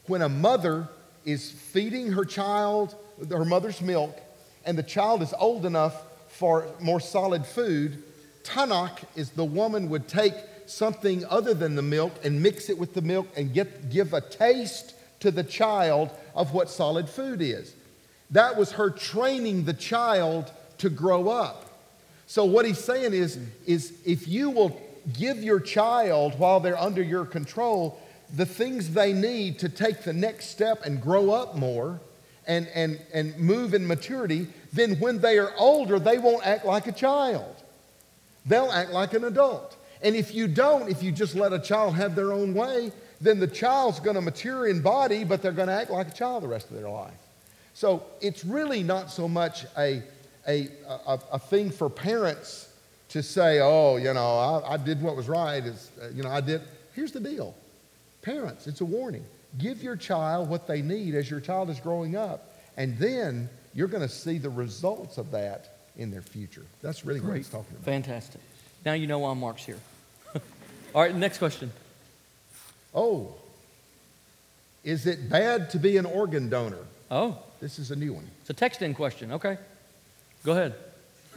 when 0.07 0.23
a 0.23 0.29
mother 0.29 0.89
is 1.25 1.51
feeding 1.51 2.13
her 2.13 2.25
child 2.25 2.97
her 3.29 3.45
mother's 3.45 3.81
milk 3.81 4.19
and 4.65 4.79
the 4.79 4.83
child 4.83 5.23
is 5.23 5.35
old 5.39 5.67
enough 5.67 6.03
for 6.29 6.67
more 6.81 7.01
solid 7.01 7.45
food, 7.45 8.03
tanakh 8.45 8.99
is 9.17 9.31
the 9.31 9.45
woman 9.45 9.89
would 9.91 10.09
take 10.09 10.35
something 10.67 11.25
other 11.27 11.55
than 11.55 11.75
the 11.75 11.83
milk 11.83 12.13
and 12.25 12.43
mix 12.43 12.71
it 12.71 12.79
with 12.79 12.95
the 12.95 13.03
milk 13.03 13.29
and 13.37 13.53
get, 13.53 13.91
give 13.91 14.13
a 14.15 14.21
taste 14.21 14.95
to 15.21 15.31
the 15.31 15.45
child 15.45 16.11
of 16.35 16.53
what 16.53 16.71
solid 16.71 17.09
food 17.09 17.43
is. 17.43 17.75
That 18.31 18.57
was 18.57 18.73
her 18.73 18.91
training 18.91 19.65
the 19.65 19.75
child 19.75 20.51
to 20.79 20.89
grow 20.89 21.29
up. 21.29 21.67
So 22.27 22.45
what 22.45 22.65
he's 22.65 22.79
saying 22.79 23.13
is, 23.13 23.39
is 23.67 23.93
if 24.05 24.29
you 24.29 24.51
will 24.51 24.81
give 25.19 25.43
your 25.43 25.61
child 25.61 26.39
while 26.39 26.61
they're 26.61 26.79
under 26.79 27.03
your 27.03 27.25
control 27.25 28.01
the 28.37 28.47
things 28.47 28.93
they 28.95 29.13
need 29.13 29.59
to 29.59 29.69
take 29.69 30.03
the 30.03 30.13
next 30.13 30.51
step 30.51 30.85
and 30.85 31.03
grow 31.03 31.31
up 31.31 31.57
more 31.57 32.01
and, 32.47 32.69
and, 32.75 33.01
and 33.13 33.37
move 33.39 33.75
in 33.75 33.87
maturity, 33.87 34.47
then 34.73 34.97
when 35.01 35.21
they 35.21 35.39
are 35.39 35.53
older, 35.57 35.99
they 35.99 36.19
won't 36.19 36.47
act 36.47 36.65
like 36.65 36.87
a 36.87 36.93
child. 36.93 37.60
They'll 38.47 38.71
act 38.71 38.91
like 38.91 39.15
an 39.15 39.25
adult. 39.25 39.77
And 40.03 40.17
if 40.17 40.35
you 40.35 40.49
don't, 40.49 40.89
if 40.89 41.03
you 41.03 41.13
just 41.13 41.35
let 41.35 41.53
a 41.53 41.59
child 41.59 41.95
have 41.95 42.15
their 42.15 42.33
own 42.33 42.55
way, 42.55 42.93
then 43.21 43.39
the 43.39 43.47
child's 43.47 44.01
going 44.01 44.17
to 44.17 44.23
mature 44.23 44.67
in 44.67 44.81
body, 44.81 45.25
but 45.25 45.43
they're 45.43 45.53
going 45.53 45.69
to 45.69 45.75
act 45.75 45.91
like 45.91 46.09
a 46.09 46.13
child 46.13 46.43
the 46.43 46.49
rest 46.49 46.71
of 46.71 46.77
their 46.77 46.89
life. 46.89 47.13
So 47.75 48.03
it's 48.21 48.45
really 48.45 48.83
not 48.83 49.11
so 49.11 49.29
much 49.29 49.67
a, 49.77 50.03
a, 50.49 50.69
a, 50.89 51.21
a 51.33 51.39
thing 51.39 51.71
for 51.71 51.91
parents 51.91 52.69
to 53.11 53.23
say, 53.23 53.61
oh, 53.61 53.97
you 53.97 54.13
know, 54.15 54.39
I, 54.39 54.75
I 54.75 54.77
did 54.77 55.03
what 55.03 55.17
was 55.17 55.29
right. 55.29 55.65
Is, 55.65 55.91
uh, 56.03 56.09
you 56.15 56.23
know, 56.23 56.31
I 56.31 56.41
did. 56.41 56.63
Here's 56.95 57.13
the 57.13 57.21
deal 57.21 57.55
parents, 58.23 58.67
it's 58.67 58.81
a 58.81 58.85
warning. 58.85 59.25
Give 59.59 59.83
your 59.83 59.97
child 59.97 60.49
what 60.49 60.67
they 60.67 60.83
need 60.83 61.15
as 61.15 61.31
your 61.31 61.41
child 61.41 61.71
is 61.71 61.81
growing 61.81 62.17
up, 62.17 62.55
and 62.77 62.97
then 62.99 63.49
you're 63.75 63.89
going 63.89 64.07
to 64.07 64.15
see 64.15 64.39
the 64.39 64.51
results 64.51 65.19
of 65.19 65.31
that 65.31 65.80
in 65.97 66.11
their 66.11 66.23
future. 66.23 66.65
That's 66.83 67.05
really 67.05 67.21
what 67.21 67.29
Great. 67.31 67.37
he's 67.39 67.49
talking 67.49 67.71
about. 67.73 67.85
Fantastic. 67.85 68.41
Now 68.85 68.93
you 68.95 69.07
know 69.07 69.19
why 69.21 69.35
Mark's 69.35 69.65
here. 69.65 69.79
All 70.95 71.03
right, 71.03 71.15
next 71.15 71.39
question. 71.39 71.71
Oh, 72.95 73.35
is 74.83 75.07
it 75.07 75.29
bad 75.29 75.71
to 75.71 75.79
be 75.79 75.97
an 75.99 76.07
organ 76.07 76.49
donor? 76.49 76.85
Oh, 77.11 77.39
This 77.61 77.79
is 77.79 77.91
a 77.91 77.97
new 77.97 78.13
one. 78.15 78.27
it's 78.41 78.51
a 78.51 78.55
text 78.55 78.81
in 78.83 78.95
question. 78.95 79.33
Okay. 79.33 79.59
Go 80.45 80.53
ahead. 80.53 80.75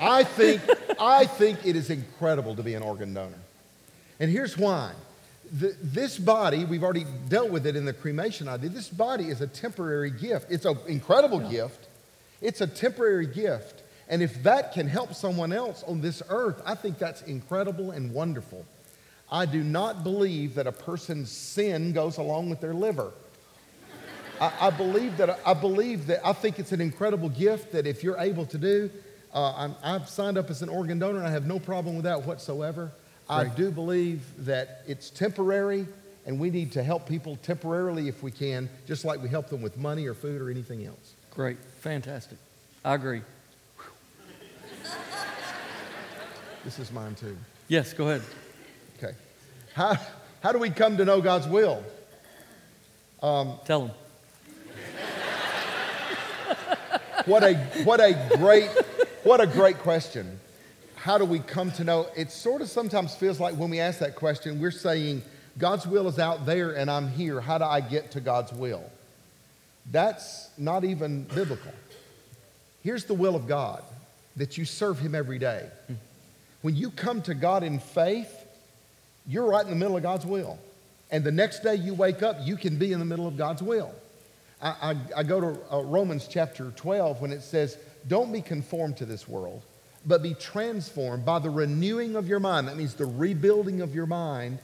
I 0.00 0.22
think, 0.24 0.60
I 1.00 1.24
think 1.24 1.64
it 1.66 1.76
is 1.76 1.88
incredible 1.90 2.54
to 2.56 2.62
be 2.62 2.74
an 2.74 2.82
organ 2.82 3.14
donor. 3.14 3.38
And 4.20 4.30
here's 4.30 4.58
why. 4.58 4.92
The, 5.52 5.76
this 5.82 6.18
body, 6.18 6.64
we've 6.64 6.82
already 6.82 7.06
dealt 7.28 7.50
with 7.50 7.66
it 7.66 7.76
in 7.76 7.84
the 7.84 7.92
cremation 7.92 8.48
idea. 8.48 8.70
This 8.70 8.88
body 8.88 9.28
is 9.28 9.40
a 9.40 9.46
temporary 9.46 10.10
gift. 10.10 10.50
It's 10.50 10.64
an 10.64 10.78
incredible 10.88 11.40
gift. 11.40 11.88
It's 12.40 12.60
a 12.60 12.66
temporary 12.66 13.26
gift. 13.26 13.82
And 14.08 14.22
if 14.22 14.42
that 14.42 14.72
can 14.72 14.86
help 14.86 15.14
someone 15.14 15.52
else 15.52 15.82
on 15.84 16.00
this 16.00 16.22
earth, 16.28 16.60
I 16.66 16.74
think 16.74 16.98
that's 16.98 17.22
incredible 17.22 17.90
and 17.90 18.12
wonderful. 18.12 18.66
I 19.30 19.46
do 19.46 19.62
not 19.62 20.04
believe 20.04 20.54
that 20.56 20.66
a 20.66 20.72
person's 20.72 21.30
sin 21.30 21.92
goes 21.92 22.18
along 22.18 22.50
with 22.50 22.60
their 22.60 22.74
liver. 22.74 23.12
I, 24.40 24.52
I 24.62 24.70
believe 24.70 25.16
that 25.16 25.38
I 25.46 25.54
believe 25.54 26.06
that 26.08 26.26
I 26.26 26.32
think 26.32 26.58
it's 26.58 26.72
an 26.72 26.80
incredible 26.80 27.28
gift 27.28 27.72
that 27.72 27.86
if 27.86 28.02
you're 28.02 28.18
able 28.18 28.46
to 28.46 28.58
do, 28.58 28.90
uh, 29.32 29.54
I'm, 29.56 29.74
I've 29.82 30.08
signed 30.08 30.38
up 30.38 30.50
as 30.50 30.62
an 30.62 30.68
organ 30.68 30.98
donor 30.98 31.18
and 31.18 31.26
I 31.26 31.30
have 31.30 31.46
no 31.46 31.58
problem 31.58 31.96
with 31.96 32.04
that 32.04 32.24
whatsoever. 32.24 32.92
I 33.28 33.44
do 33.44 33.70
believe 33.70 34.22
that 34.44 34.82
it's 34.86 35.10
temporary 35.10 35.86
and 36.26 36.38
we 36.38 36.50
need 36.50 36.72
to 36.72 36.82
help 36.82 37.08
people 37.08 37.36
temporarily 37.42 38.08
if 38.08 38.22
we 38.22 38.30
can, 38.30 38.68
just 38.86 39.04
like 39.04 39.22
we 39.22 39.28
help 39.28 39.48
them 39.48 39.62
with 39.62 39.76
money 39.76 40.06
or 40.06 40.14
food 40.14 40.40
or 40.40 40.50
anything 40.50 40.86
else. 40.86 41.14
Great. 41.30 41.58
Fantastic. 41.80 42.38
I 42.84 42.94
agree. 42.94 43.22
This 46.64 46.78
is 46.78 46.90
mine 46.92 47.14
too. 47.14 47.36
Yes, 47.68 47.92
go 47.92 48.08
ahead. 48.08 48.22
Okay. 48.96 49.14
How, 49.74 49.96
how 50.42 50.52
do 50.52 50.58
we 50.58 50.70
come 50.70 50.96
to 50.96 51.04
know 51.04 51.20
God's 51.20 51.46
will? 51.46 51.82
Um, 53.22 53.54
Tell 53.66 53.86
them. 53.86 53.90
What 57.26 57.42
a, 57.42 57.54
what 57.84 58.00
a 58.00 58.36
great, 58.36 58.68
what 59.22 59.40
a 59.40 59.46
great 59.46 59.78
question. 59.78 60.38
How 61.04 61.18
do 61.18 61.26
we 61.26 61.38
come 61.38 61.70
to 61.72 61.84
know? 61.84 62.06
It 62.16 62.30
sort 62.30 62.62
of 62.62 62.68
sometimes 62.70 63.14
feels 63.14 63.38
like 63.38 63.56
when 63.56 63.68
we 63.68 63.78
ask 63.78 63.98
that 63.98 64.14
question, 64.14 64.58
we're 64.58 64.70
saying, 64.70 65.20
God's 65.58 65.86
will 65.86 66.08
is 66.08 66.18
out 66.18 66.46
there 66.46 66.70
and 66.70 66.90
I'm 66.90 67.10
here. 67.10 67.42
How 67.42 67.58
do 67.58 67.64
I 67.64 67.82
get 67.82 68.12
to 68.12 68.22
God's 68.22 68.54
will? 68.54 68.82
That's 69.92 70.48
not 70.56 70.82
even 70.82 71.24
biblical. 71.24 71.74
Here's 72.82 73.04
the 73.04 73.12
will 73.12 73.36
of 73.36 73.46
God 73.46 73.82
that 74.36 74.56
you 74.56 74.64
serve 74.64 74.98
Him 74.98 75.14
every 75.14 75.38
day. 75.38 75.68
When 76.62 76.74
you 76.74 76.90
come 76.90 77.20
to 77.20 77.34
God 77.34 77.64
in 77.64 77.80
faith, 77.80 78.34
you're 79.26 79.44
right 79.44 79.62
in 79.62 79.68
the 79.68 79.76
middle 79.76 79.98
of 79.98 80.02
God's 80.02 80.24
will. 80.24 80.58
And 81.10 81.22
the 81.22 81.32
next 81.32 81.62
day 81.62 81.74
you 81.74 81.92
wake 81.92 82.22
up, 82.22 82.38
you 82.40 82.56
can 82.56 82.78
be 82.78 82.94
in 82.94 82.98
the 82.98 83.04
middle 83.04 83.28
of 83.28 83.36
God's 83.36 83.62
will. 83.62 83.94
I, 84.62 84.68
I, 84.70 84.96
I 85.18 85.22
go 85.22 85.38
to 85.38 85.60
uh, 85.70 85.82
Romans 85.82 86.26
chapter 86.30 86.70
12 86.70 87.20
when 87.20 87.30
it 87.30 87.42
says, 87.42 87.76
Don't 88.08 88.32
be 88.32 88.40
conformed 88.40 88.96
to 88.96 89.04
this 89.04 89.28
world, 89.28 89.60
but 90.06 90.22
be 90.22 90.34
transformed 90.34 91.24
by 91.24 91.38
the 91.38 91.50
renewing 91.50 92.16
of 92.16 92.28
your 92.28 92.40
mind. 92.40 92.68
That 92.68 92.76
means 92.76 92.94
the 92.94 93.06
rebuilding 93.06 93.80
of 93.80 93.94
your 93.94 94.06
mind, 94.06 94.58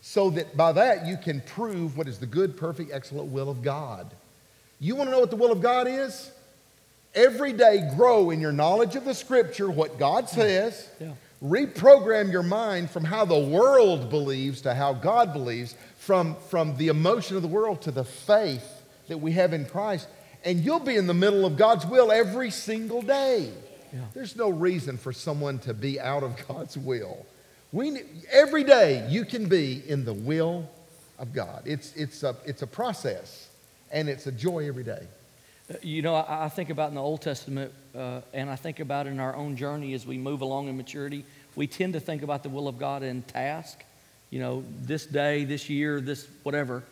so 0.00 0.30
that 0.30 0.56
by 0.56 0.72
that 0.72 1.06
you 1.06 1.16
can 1.16 1.40
prove 1.42 1.96
what 1.96 2.08
is 2.08 2.18
the 2.18 2.26
good, 2.26 2.56
perfect, 2.56 2.90
excellent 2.92 3.30
will 3.30 3.50
of 3.50 3.62
God. 3.62 4.10
You 4.78 4.96
want 4.96 5.08
to 5.08 5.12
know 5.12 5.20
what 5.20 5.30
the 5.30 5.36
will 5.36 5.52
of 5.52 5.60
God 5.60 5.86
is? 5.86 6.30
Every 7.14 7.52
day 7.52 7.90
grow 7.96 8.30
in 8.30 8.40
your 8.40 8.52
knowledge 8.52 8.96
of 8.96 9.04
the 9.04 9.14
scripture, 9.14 9.70
what 9.70 9.98
God 9.98 10.24
hmm. 10.24 10.40
says. 10.40 10.88
Yeah. 11.00 11.12
Reprogram 11.42 12.30
your 12.30 12.42
mind 12.42 12.90
from 12.90 13.02
how 13.02 13.24
the 13.24 13.38
world 13.38 14.10
believes 14.10 14.60
to 14.62 14.74
how 14.74 14.92
God 14.92 15.32
believes, 15.32 15.74
from, 15.96 16.36
from 16.50 16.76
the 16.76 16.88
emotion 16.88 17.36
of 17.36 17.42
the 17.42 17.48
world 17.48 17.80
to 17.82 17.90
the 17.90 18.04
faith 18.04 18.82
that 19.08 19.18
we 19.18 19.32
have 19.32 19.54
in 19.54 19.64
Christ. 19.64 20.06
And 20.44 20.60
you'll 20.60 20.80
be 20.80 20.96
in 20.96 21.06
the 21.06 21.14
middle 21.14 21.46
of 21.46 21.56
God's 21.56 21.86
will 21.86 22.12
every 22.12 22.50
single 22.50 23.00
day. 23.00 23.50
Yeah. 23.92 24.00
There's 24.14 24.36
no 24.36 24.48
reason 24.50 24.96
for 24.96 25.12
someone 25.12 25.58
to 25.60 25.74
be 25.74 26.00
out 26.00 26.22
of 26.22 26.36
God's 26.46 26.76
will. 26.76 27.26
We, 27.72 28.02
every 28.30 28.64
day 28.64 29.06
you 29.08 29.24
can 29.24 29.48
be 29.48 29.82
in 29.86 30.04
the 30.04 30.12
will 30.12 30.68
of 31.18 31.32
God. 31.32 31.62
It's, 31.66 31.94
it's, 31.94 32.22
a, 32.22 32.34
it's 32.44 32.62
a 32.62 32.66
process, 32.66 33.48
and 33.92 34.08
it's 34.08 34.26
a 34.26 34.32
joy 34.32 34.66
every 34.66 34.84
day. 34.84 35.06
Uh, 35.70 35.74
You 35.82 36.02
know, 36.02 36.14
I, 36.14 36.46
I 36.46 36.48
think 36.48 36.70
about 36.70 36.88
in 36.88 36.94
the 36.94 37.02
Old 37.02 37.22
Testament, 37.22 37.72
uh, 37.94 38.22
and 38.32 38.50
I 38.50 38.56
think 38.56 38.80
about 38.80 39.06
in 39.06 39.20
our 39.20 39.36
own 39.36 39.56
journey 39.56 39.94
as 39.94 40.06
we 40.06 40.18
move 40.18 40.40
along 40.40 40.68
in 40.68 40.76
maturity, 40.76 41.24
we 41.56 41.66
tend 41.66 41.92
to 41.92 42.00
think 42.00 42.22
about 42.22 42.42
the 42.42 42.48
will 42.48 42.68
of 42.68 42.78
God 42.78 43.02
in 43.02 43.22
task, 43.22 43.84
you 44.30 44.40
know, 44.40 44.64
this 44.82 45.06
day, 45.06 45.44
this 45.44 45.68
year, 45.68 46.00
this 46.00 46.26
whatever. 46.42 46.82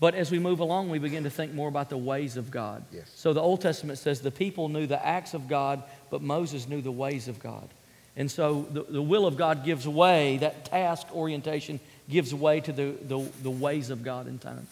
But 0.00 0.14
as 0.14 0.30
we 0.30 0.38
move 0.38 0.58
along, 0.60 0.90
we 0.90 0.98
begin 0.98 1.24
to 1.24 1.30
think 1.30 1.54
more 1.54 1.68
about 1.68 1.88
the 1.88 1.96
ways 1.96 2.36
of 2.36 2.50
God. 2.50 2.84
Yes. 2.92 3.10
So 3.14 3.32
the 3.32 3.40
Old 3.40 3.60
Testament 3.60 3.98
says 3.98 4.20
the 4.20 4.30
people 4.30 4.68
knew 4.68 4.86
the 4.86 5.04
acts 5.04 5.34
of 5.34 5.46
God, 5.46 5.82
but 6.14 6.22
Moses 6.22 6.68
knew 6.68 6.80
the 6.80 6.92
ways 6.92 7.26
of 7.26 7.40
God. 7.40 7.68
And 8.16 8.30
so 8.30 8.68
the, 8.70 8.84
the 8.84 9.02
will 9.02 9.26
of 9.26 9.36
God 9.36 9.64
gives 9.64 9.88
way, 9.88 10.36
that 10.36 10.66
task 10.66 11.12
orientation 11.12 11.80
gives 12.08 12.32
way 12.32 12.60
to 12.60 12.72
the, 12.72 12.94
the, 13.02 13.28
the 13.42 13.50
ways 13.50 13.90
of 13.90 14.04
God 14.04 14.28
in 14.28 14.38
time. 14.38 14.64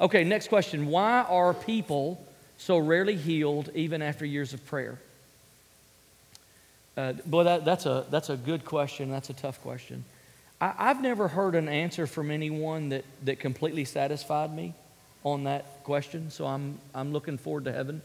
Okay, 0.00 0.24
next 0.24 0.48
question. 0.48 0.88
Why 0.88 1.20
are 1.20 1.54
people 1.54 2.20
so 2.58 2.78
rarely 2.78 3.14
healed 3.14 3.70
even 3.76 4.02
after 4.02 4.26
years 4.26 4.54
of 4.54 4.66
prayer? 4.66 4.98
Uh, 6.96 7.12
boy, 7.26 7.44
that, 7.44 7.64
that's, 7.64 7.86
a, 7.86 8.04
that's 8.10 8.28
a 8.28 8.36
good 8.36 8.64
question. 8.64 9.08
That's 9.08 9.30
a 9.30 9.34
tough 9.34 9.62
question. 9.62 10.02
I, 10.60 10.74
I've 10.76 11.00
never 11.00 11.28
heard 11.28 11.54
an 11.54 11.68
answer 11.68 12.08
from 12.08 12.32
anyone 12.32 12.88
that, 12.88 13.04
that 13.22 13.38
completely 13.38 13.84
satisfied 13.84 14.52
me 14.52 14.74
on 15.22 15.44
that 15.44 15.84
question. 15.84 16.32
So 16.32 16.44
I'm, 16.44 16.80
I'm 16.92 17.12
looking 17.12 17.38
forward 17.38 17.66
to 17.66 17.72
heaven 17.72 18.02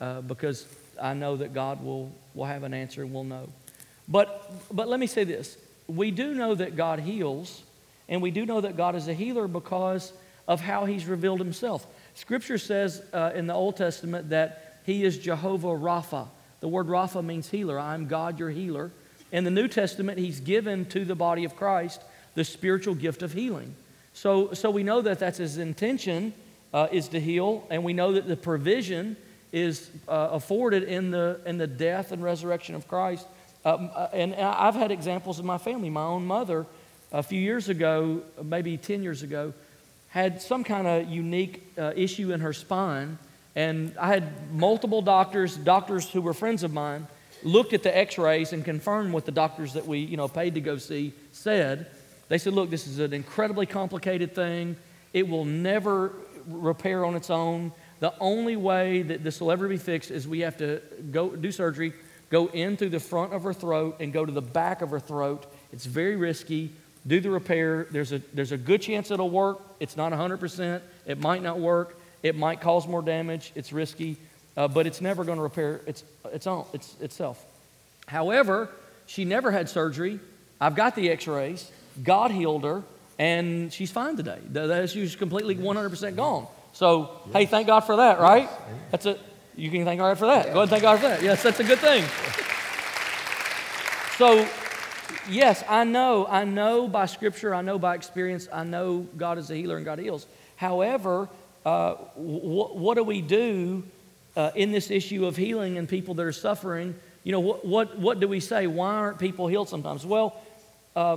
uh, 0.00 0.20
because 0.22 0.66
I 1.00 1.14
know 1.14 1.36
that 1.36 1.52
God 1.52 1.82
will, 1.82 2.10
will 2.34 2.46
have 2.46 2.62
an 2.62 2.74
answer 2.74 3.02
and 3.02 3.12
we'll 3.12 3.24
know. 3.24 3.48
But, 4.08 4.52
but 4.70 4.88
let 4.88 5.00
me 5.00 5.06
say 5.06 5.24
this 5.24 5.56
we 5.86 6.10
do 6.10 6.34
know 6.34 6.54
that 6.54 6.76
God 6.76 7.00
heals, 7.00 7.62
and 8.08 8.20
we 8.20 8.30
do 8.30 8.44
know 8.44 8.60
that 8.60 8.76
God 8.76 8.94
is 8.94 9.08
a 9.08 9.14
healer 9.14 9.48
because 9.48 10.12
of 10.46 10.60
how 10.60 10.84
he's 10.84 11.06
revealed 11.06 11.40
himself. 11.40 11.86
Scripture 12.14 12.58
says 12.58 13.02
uh, 13.12 13.32
in 13.34 13.46
the 13.46 13.54
Old 13.54 13.76
Testament 13.76 14.30
that 14.30 14.80
he 14.84 15.04
is 15.04 15.18
Jehovah 15.18 15.68
Rapha. 15.68 16.28
The 16.60 16.68
word 16.68 16.86
Rapha 16.86 17.24
means 17.24 17.48
healer. 17.50 17.78
I'm 17.78 18.06
God, 18.06 18.38
your 18.38 18.50
healer. 18.50 18.90
In 19.30 19.44
the 19.44 19.50
New 19.50 19.68
Testament, 19.68 20.18
he's 20.18 20.40
given 20.40 20.86
to 20.86 21.04
the 21.04 21.14
body 21.14 21.44
of 21.44 21.54
Christ 21.54 22.02
the 22.34 22.44
spiritual 22.44 22.94
gift 22.94 23.22
of 23.22 23.32
healing. 23.32 23.74
So, 24.14 24.52
so 24.54 24.70
we 24.70 24.82
know 24.82 25.02
that 25.02 25.18
that's 25.18 25.38
his 25.38 25.58
intention 25.58 26.32
uh, 26.72 26.88
is 26.90 27.08
to 27.08 27.20
heal, 27.20 27.66
and 27.70 27.84
we 27.84 27.92
know 27.92 28.12
that 28.12 28.26
the 28.26 28.36
provision 28.36 29.16
is 29.52 29.90
uh, 30.08 30.28
afforded 30.32 30.84
in 30.84 31.10
the, 31.10 31.40
in 31.46 31.58
the 31.58 31.66
death 31.66 32.12
and 32.12 32.22
resurrection 32.22 32.74
of 32.74 32.86
Christ. 32.86 33.26
Um, 33.64 33.90
uh, 33.94 34.08
and 34.12 34.34
I've 34.34 34.74
had 34.74 34.90
examples 34.90 35.38
in 35.40 35.46
my 35.46 35.58
family. 35.58 35.90
My 35.90 36.04
own 36.04 36.26
mother, 36.26 36.66
a 37.12 37.22
few 37.22 37.40
years 37.40 37.68
ago, 37.68 38.22
maybe 38.42 38.76
10 38.76 39.02
years 39.02 39.22
ago, 39.22 39.52
had 40.08 40.40
some 40.40 40.64
kind 40.64 40.86
of 40.86 41.08
unique 41.08 41.72
uh, 41.76 41.92
issue 41.94 42.32
in 42.32 42.40
her 42.40 42.52
spine. 42.52 43.18
And 43.54 43.94
I 43.98 44.08
had 44.08 44.52
multiple 44.52 45.02
doctors, 45.02 45.56
doctors 45.56 46.08
who 46.08 46.20
were 46.20 46.34
friends 46.34 46.62
of 46.62 46.72
mine, 46.72 47.06
looked 47.42 47.72
at 47.72 47.82
the 47.82 47.96
x 47.96 48.18
rays 48.18 48.52
and 48.52 48.64
confirmed 48.64 49.12
what 49.12 49.24
the 49.24 49.32
doctors 49.32 49.74
that 49.74 49.86
we 49.86 49.98
you 49.98 50.16
know, 50.16 50.28
paid 50.28 50.54
to 50.54 50.60
go 50.60 50.76
see 50.76 51.12
said. 51.32 51.86
They 52.28 52.38
said, 52.38 52.52
Look, 52.52 52.70
this 52.70 52.86
is 52.86 52.98
an 52.98 53.12
incredibly 53.12 53.66
complicated 53.66 54.34
thing. 54.34 54.76
It 55.12 55.28
will 55.28 55.44
never 55.44 56.12
repair 56.46 57.04
on 57.04 57.16
its 57.16 57.30
own. 57.30 57.72
The 58.00 58.14
only 58.20 58.56
way 58.56 59.02
that 59.02 59.24
this 59.24 59.40
will 59.40 59.50
ever 59.50 59.68
be 59.68 59.76
fixed 59.76 60.10
is 60.10 60.26
we 60.28 60.40
have 60.40 60.58
to 60.58 60.80
go 61.10 61.30
do 61.30 61.50
surgery, 61.50 61.92
go 62.30 62.46
in 62.46 62.76
through 62.76 62.90
the 62.90 63.00
front 63.00 63.32
of 63.32 63.42
her 63.42 63.52
throat 63.52 63.96
and 64.00 64.12
go 64.12 64.24
to 64.24 64.32
the 64.32 64.42
back 64.42 64.82
of 64.82 64.90
her 64.90 65.00
throat. 65.00 65.46
It's 65.72 65.84
very 65.84 66.16
risky. 66.16 66.70
Do 67.06 67.20
the 67.20 67.30
repair. 67.30 67.86
There's 67.90 68.12
a, 68.12 68.20
there's 68.34 68.52
a 68.52 68.58
good 68.58 68.82
chance 68.82 69.10
it'll 69.10 69.30
work. 69.30 69.60
It's 69.80 69.96
not 69.96 70.12
100%. 70.12 70.80
It 71.06 71.20
might 71.20 71.42
not 71.42 71.58
work. 71.58 71.96
It 72.22 72.36
might 72.36 72.60
cause 72.60 72.86
more 72.86 73.02
damage. 73.02 73.52
It's 73.54 73.72
risky, 73.72 74.16
uh, 74.56 74.68
but 74.68 74.86
it's 74.86 75.00
never 75.00 75.24
going 75.24 75.38
to 75.38 75.42
repair 75.42 75.80
its, 75.86 76.04
its, 76.32 76.46
own, 76.46 76.66
its, 76.72 76.94
itself. 77.00 77.42
However, 78.06 78.68
she 79.06 79.24
never 79.24 79.50
had 79.50 79.68
surgery. 79.68 80.20
I've 80.60 80.74
got 80.74 80.96
the 80.96 81.10
x 81.10 81.26
rays. 81.26 81.70
God 82.02 82.30
healed 82.30 82.64
her, 82.64 82.82
and 83.18 83.72
she's 83.72 83.90
fine 83.90 84.16
today. 84.16 84.38
The- 84.50 84.66
the- 84.66 84.86
She 84.88 85.08
completely 85.10 85.54
100% 85.54 86.16
gone. 86.16 86.46
So, 86.78 87.10
hey, 87.32 87.46
thank 87.46 87.66
God 87.66 87.80
for 87.80 87.96
that, 87.96 88.20
right? 88.20 88.48
That's 88.92 89.04
a 89.04 89.18
you 89.56 89.68
can 89.68 89.84
thank 89.84 89.98
God 89.98 90.16
for 90.16 90.26
that. 90.26 90.44
Go 90.44 90.50
ahead 90.50 90.60
and 90.60 90.70
thank 90.70 90.82
God 90.82 91.00
for 91.00 91.08
that. 91.08 91.20
Yes, 91.20 91.42
that's 91.42 91.58
a 91.58 91.64
good 91.64 91.80
thing. 91.80 92.04
So, 94.16 94.48
yes, 95.28 95.64
I 95.68 95.82
know, 95.82 96.24
I 96.28 96.44
know 96.44 96.86
by 96.86 97.06
scripture, 97.06 97.52
I 97.52 97.62
know 97.62 97.80
by 97.80 97.96
experience, 97.96 98.46
I 98.52 98.62
know 98.62 99.08
God 99.16 99.38
is 99.38 99.50
a 99.50 99.56
healer 99.56 99.74
and 99.74 99.84
God 99.84 99.98
heals. 99.98 100.28
However, 100.54 101.28
uh, 101.66 101.94
wh- 101.94 102.76
what 102.76 102.94
do 102.94 103.02
we 103.02 103.22
do 103.22 103.82
uh, 104.36 104.52
in 104.54 104.70
this 104.70 104.92
issue 104.92 105.26
of 105.26 105.36
healing 105.36 105.78
and 105.78 105.88
people 105.88 106.14
that 106.14 106.24
are 106.24 106.30
suffering? 106.30 106.94
You 107.24 107.32
know, 107.32 107.40
what, 107.40 107.66
what, 107.66 107.98
what 107.98 108.20
do 108.20 108.28
we 108.28 108.38
say? 108.38 108.68
Why 108.68 108.94
aren't 108.94 109.18
people 109.18 109.48
healed 109.48 109.68
sometimes? 109.68 110.06
Well, 110.06 110.40
uh, 110.94 111.16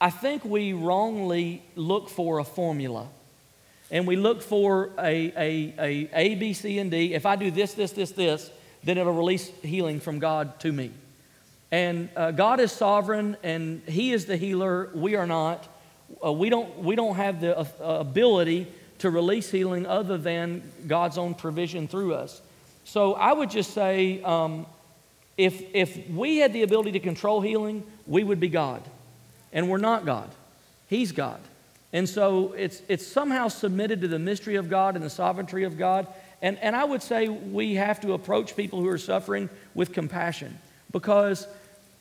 I 0.00 0.10
think 0.10 0.44
we 0.44 0.72
wrongly 0.72 1.62
look 1.76 2.08
for 2.08 2.40
a 2.40 2.44
formula. 2.44 3.06
And 3.94 4.08
we 4.08 4.16
look 4.16 4.42
for 4.42 4.90
a, 4.98 5.32
a, 5.36 5.74
a 5.78 6.10
A, 6.12 6.34
B, 6.34 6.52
C, 6.52 6.80
and 6.80 6.90
D. 6.90 7.14
If 7.14 7.26
I 7.26 7.36
do 7.36 7.52
this, 7.52 7.74
this, 7.74 7.92
this, 7.92 8.10
this, 8.10 8.50
then 8.82 8.98
it'll 8.98 9.12
release 9.12 9.48
healing 9.62 10.00
from 10.00 10.18
God 10.18 10.58
to 10.60 10.72
me. 10.72 10.90
And 11.70 12.08
uh, 12.16 12.32
God 12.32 12.58
is 12.58 12.72
sovereign, 12.72 13.36
and 13.44 13.82
He 13.86 14.12
is 14.12 14.26
the 14.26 14.36
healer. 14.36 14.90
We 14.94 15.14
are 15.14 15.28
not. 15.28 15.68
Uh, 16.24 16.32
we, 16.32 16.50
don't, 16.50 16.80
we 16.80 16.96
don't 16.96 17.14
have 17.14 17.40
the 17.40 17.56
uh, 17.56 17.66
ability 18.00 18.66
to 18.98 19.10
release 19.10 19.48
healing 19.48 19.86
other 19.86 20.18
than 20.18 20.68
God's 20.88 21.16
own 21.16 21.34
provision 21.34 21.86
through 21.86 22.14
us. 22.14 22.42
So 22.84 23.14
I 23.14 23.32
would 23.32 23.50
just 23.50 23.74
say 23.74 24.20
um, 24.22 24.66
if, 25.38 25.72
if 25.72 26.10
we 26.10 26.38
had 26.38 26.52
the 26.52 26.64
ability 26.64 26.90
to 26.92 27.00
control 27.00 27.40
healing, 27.40 27.84
we 28.08 28.24
would 28.24 28.40
be 28.40 28.48
God. 28.48 28.82
And 29.52 29.70
we're 29.70 29.78
not 29.78 30.04
God, 30.04 30.30
He's 30.88 31.12
God. 31.12 31.38
And 31.94 32.08
so 32.08 32.52
it's, 32.54 32.82
it's 32.88 33.06
somehow 33.06 33.46
submitted 33.46 34.00
to 34.00 34.08
the 34.08 34.18
mystery 34.18 34.56
of 34.56 34.68
God 34.68 34.96
and 34.96 35.04
the 35.04 35.08
sovereignty 35.08 35.62
of 35.62 35.78
God. 35.78 36.08
And, 36.42 36.58
and 36.58 36.74
I 36.74 36.82
would 36.82 37.04
say 37.04 37.28
we 37.28 37.76
have 37.76 38.00
to 38.00 38.14
approach 38.14 38.56
people 38.56 38.80
who 38.80 38.88
are 38.88 38.98
suffering 38.98 39.48
with 39.76 39.92
compassion 39.92 40.58
because 40.90 41.46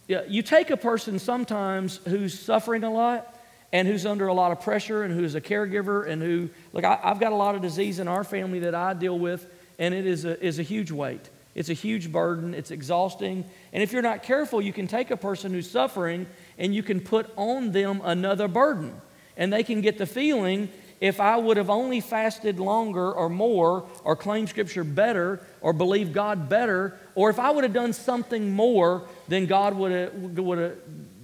you 0.08 0.42
take 0.42 0.72
a 0.72 0.78
person 0.78 1.20
sometimes 1.20 1.98
who's 2.08 2.38
suffering 2.38 2.84
a 2.84 2.92
lot 2.92 3.40
and 3.72 3.88
who's 3.88 4.08
under 4.08 4.26
a 4.26 4.34
lot 4.34 4.52
of 4.52 4.62
pressure 4.62 5.04
and 5.04 5.14
who's 5.14 5.36
a 5.36 5.42
caregiver 5.42 6.10
and 6.10 6.24
who, 6.24 6.50
look, 6.74 6.84
I, 6.84 6.96
have 7.04 7.20
got 7.20 7.32
a 7.32 7.36
lot 7.36 7.54
of 7.54 7.62
disease 7.62 8.00
in 8.00 8.08
our 8.08 8.24
family 8.24 8.60
that 8.60 8.74
I 8.74 8.96
deal 8.96 9.18
with, 9.18 9.46
and 9.78 9.94
it 9.94 10.08
is 10.08 10.26
a, 10.26 10.44
is 10.44 10.58
a 10.58 10.64
huge 10.64 10.92
weight. 10.92 11.30
It's 11.54 11.70
a 11.70 11.74
huge 11.74 12.12
burden. 12.12 12.56
It's 12.56 12.72
exhausting. 12.72 13.46
And 13.72 13.84
if 13.84 13.94
you're 13.94 14.02
not 14.02 14.24
careful, 14.24 14.60
you 14.60 14.74
can 14.74 14.88
take 14.88 15.12
a 15.12 15.18
person 15.18 15.54
who's 15.54 15.70
suffering 15.70 16.26
and 16.58 16.74
you 16.74 16.82
can 16.82 17.00
put 17.00 17.32
on 17.36 17.72
them 17.72 18.02
another 18.04 18.48
burden 18.48 19.00
and 19.38 19.52
they 19.52 19.64
can 19.64 19.82
get 19.82 19.98
the 19.98 20.06
feeling 20.06 20.70
if 21.02 21.20
I 21.20 21.36
would 21.36 21.58
have 21.58 21.70
only 21.70 22.00
fasted 22.00 22.60
longer 22.60 23.12
or 23.12 23.28
more, 23.28 23.86
or 24.06 24.16
claimed 24.16 24.48
Scripture 24.48 24.86
better, 24.86 25.42
or 25.60 25.74
believed 25.74 26.14
God 26.14 26.48
better, 26.48 26.98
or 27.14 27.30
if 27.30 27.40
I 27.40 27.52
would 27.52 27.66
have 27.66 27.74
done 27.74 27.92
something 27.92 28.54
more, 28.54 29.04
then 29.28 29.46
God 29.46 29.76
would 29.76 29.92
have, 29.92 30.14
would 30.14 30.60
have 30.60 30.78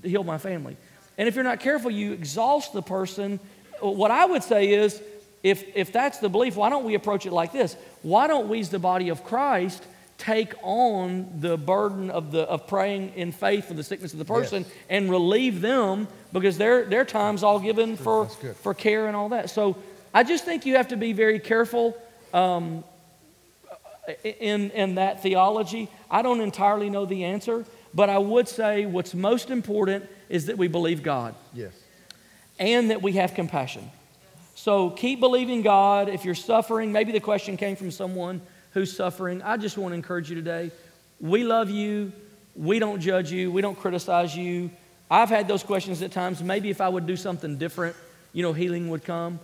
healed 0.03 0.25
my 0.25 0.37
family. 0.37 0.75
And 1.17 1.29
if 1.29 1.35
you're 1.35 1.45
not 1.45 1.61
careful, 1.61 1.91
you 1.91 2.11
exhaust 2.11 2.73
the 2.73 2.81
person. 2.81 3.39
What 3.79 4.11
I 4.11 4.25
would 4.25 4.43
say 4.43 4.71
is, 4.71 5.01
if, 5.43 5.63
if 5.75 5.93
that's 5.93 6.17
the 6.17 6.27
belief, 6.27 6.57
why 6.57 6.69
don't 6.69 6.83
we 6.83 6.95
approach 6.95 7.25
it 7.25 7.31
like 7.31 7.53
this? 7.53 7.77
Why 8.01 8.27
don't 8.27 8.49
we, 8.49 8.59
as 8.59 8.69
the 8.69 8.79
body 8.79 9.07
of 9.07 9.23
Christ, 9.23 9.81
take 10.19 10.53
on 10.61 11.29
the 11.39 11.57
burden 11.57 12.11
of, 12.11 12.31
the, 12.31 12.41
of 12.41 12.67
praying 12.67 13.13
in 13.15 13.31
faith 13.31 13.67
for 13.67 13.73
the 13.73 13.83
sickness 13.83 14.11
of 14.13 14.19
the 14.19 14.25
person 14.25 14.63
yes. 14.63 14.73
and 14.89 15.09
relieve 15.09 15.61
them 15.61 16.07
because 16.33 16.57
their, 16.57 16.85
their 16.85 17.05
time's 17.05 17.41
all 17.41 17.59
given 17.59 17.95
for, 17.95 18.27
for 18.27 18.73
care 18.73 19.07
and 19.07 19.15
all 19.15 19.29
that. 19.29 19.49
So 19.49 19.77
I 20.13 20.23
just 20.23 20.43
think 20.43 20.65
you 20.65 20.75
have 20.75 20.89
to 20.89 20.97
be 20.97 21.13
very 21.13 21.39
careful 21.39 21.97
um, 22.33 22.83
in, 24.23 24.71
in 24.71 24.95
that 24.95 25.23
theology. 25.23 25.89
I 26.11 26.21
don't 26.21 26.41
entirely 26.41 26.89
know 26.89 27.05
the 27.05 27.23
answer, 27.23 27.65
but 27.93 28.09
I 28.09 28.17
would 28.17 28.47
say 28.47 28.85
what's 28.85 29.15
most 29.15 29.49
important 29.49 30.05
is 30.27 30.47
that 30.47 30.57
we 30.57 30.67
believe 30.67 31.01
God. 31.01 31.33
Yes. 31.53 31.73
And 32.59 32.91
that 32.91 33.01
we 33.01 33.13
have 33.13 33.33
compassion. 33.35 33.89
So 34.55 34.89
keep 34.89 35.21
believing 35.21 35.61
God. 35.61 36.09
If 36.09 36.25
you're 36.25 36.35
suffering, 36.35 36.91
maybe 36.91 37.13
the 37.13 37.21
question 37.21 37.55
came 37.55 37.77
from 37.77 37.91
someone 37.91 38.41
who's 38.71 38.95
suffering, 38.95 39.41
I 39.41 39.57
just 39.57 39.77
want 39.77 39.91
to 39.91 39.95
encourage 39.95 40.29
you 40.29 40.35
today. 40.35 40.71
We 41.19 41.43
love 41.43 41.69
you. 41.69 42.11
We 42.55 42.79
don't 42.79 42.99
judge 42.99 43.31
you. 43.31 43.51
We 43.51 43.61
don't 43.61 43.79
criticize 43.79 44.35
you. 44.35 44.69
I've 45.09 45.29
had 45.29 45.47
those 45.47 45.63
questions 45.63 46.01
at 46.01 46.11
times. 46.11 46.43
Maybe 46.43 46.69
if 46.69 46.81
I 46.81 46.89
would 46.89 47.07
do 47.07 47.15
something 47.15 47.57
different, 47.57 47.95
you 48.31 48.43
know, 48.43 48.53
healing 48.53 48.89
would 48.89 49.03
come. 49.03 49.39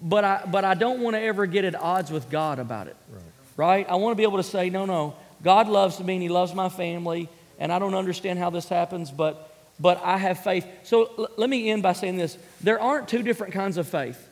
But 0.00 0.24
I, 0.24 0.42
but 0.50 0.64
I 0.64 0.74
don't 0.74 1.00
want 1.00 1.16
to 1.16 1.20
ever 1.20 1.46
get 1.46 1.64
at 1.64 1.74
odds 1.74 2.10
with 2.10 2.30
God 2.30 2.58
about 2.58 2.86
it. 2.86 2.96
Right. 3.10 3.22
right? 3.56 3.90
I 3.90 3.96
want 3.96 4.12
to 4.12 4.16
be 4.16 4.22
able 4.22 4.38
to 4.38 4.42
say, 4.42 4.70
no, 4.70 4.86
no, 4.86 5.14
God 5.42 5.68
loves 5.68 6.00
me 6.00 6.14
and 6.14 6.22
He 6.22 6.28
loves 6.28 6.54
my 6.54 6.68
family, 6.68 7.28
and 7.58 7.72
I 7.72 7.78
don't 7.78 7.94
understand 7.94 8.38
how 8.38 8.50
this 8.50 8.68
happens, 8.68 9.10
but, 9.10 9.54
but 9.78 10.00
I 10.02 10.18
have 10.18 10.42
faith. 10.42 10.66
So 10.84 11.10
l- 11.18 11.28
let 11.36 11.50
me 11.50 11.70
end 11.70 11.82
by 11.82 11.92
saying 11.92 12.16
this 12.16 12.38
there 12.60 12.80
aren't 12.80 13.08
two 13.08 13.22
different 13.22 13.52
kinds 13.52 13.76
of 13.76 13.88
faith. 13.88 14.28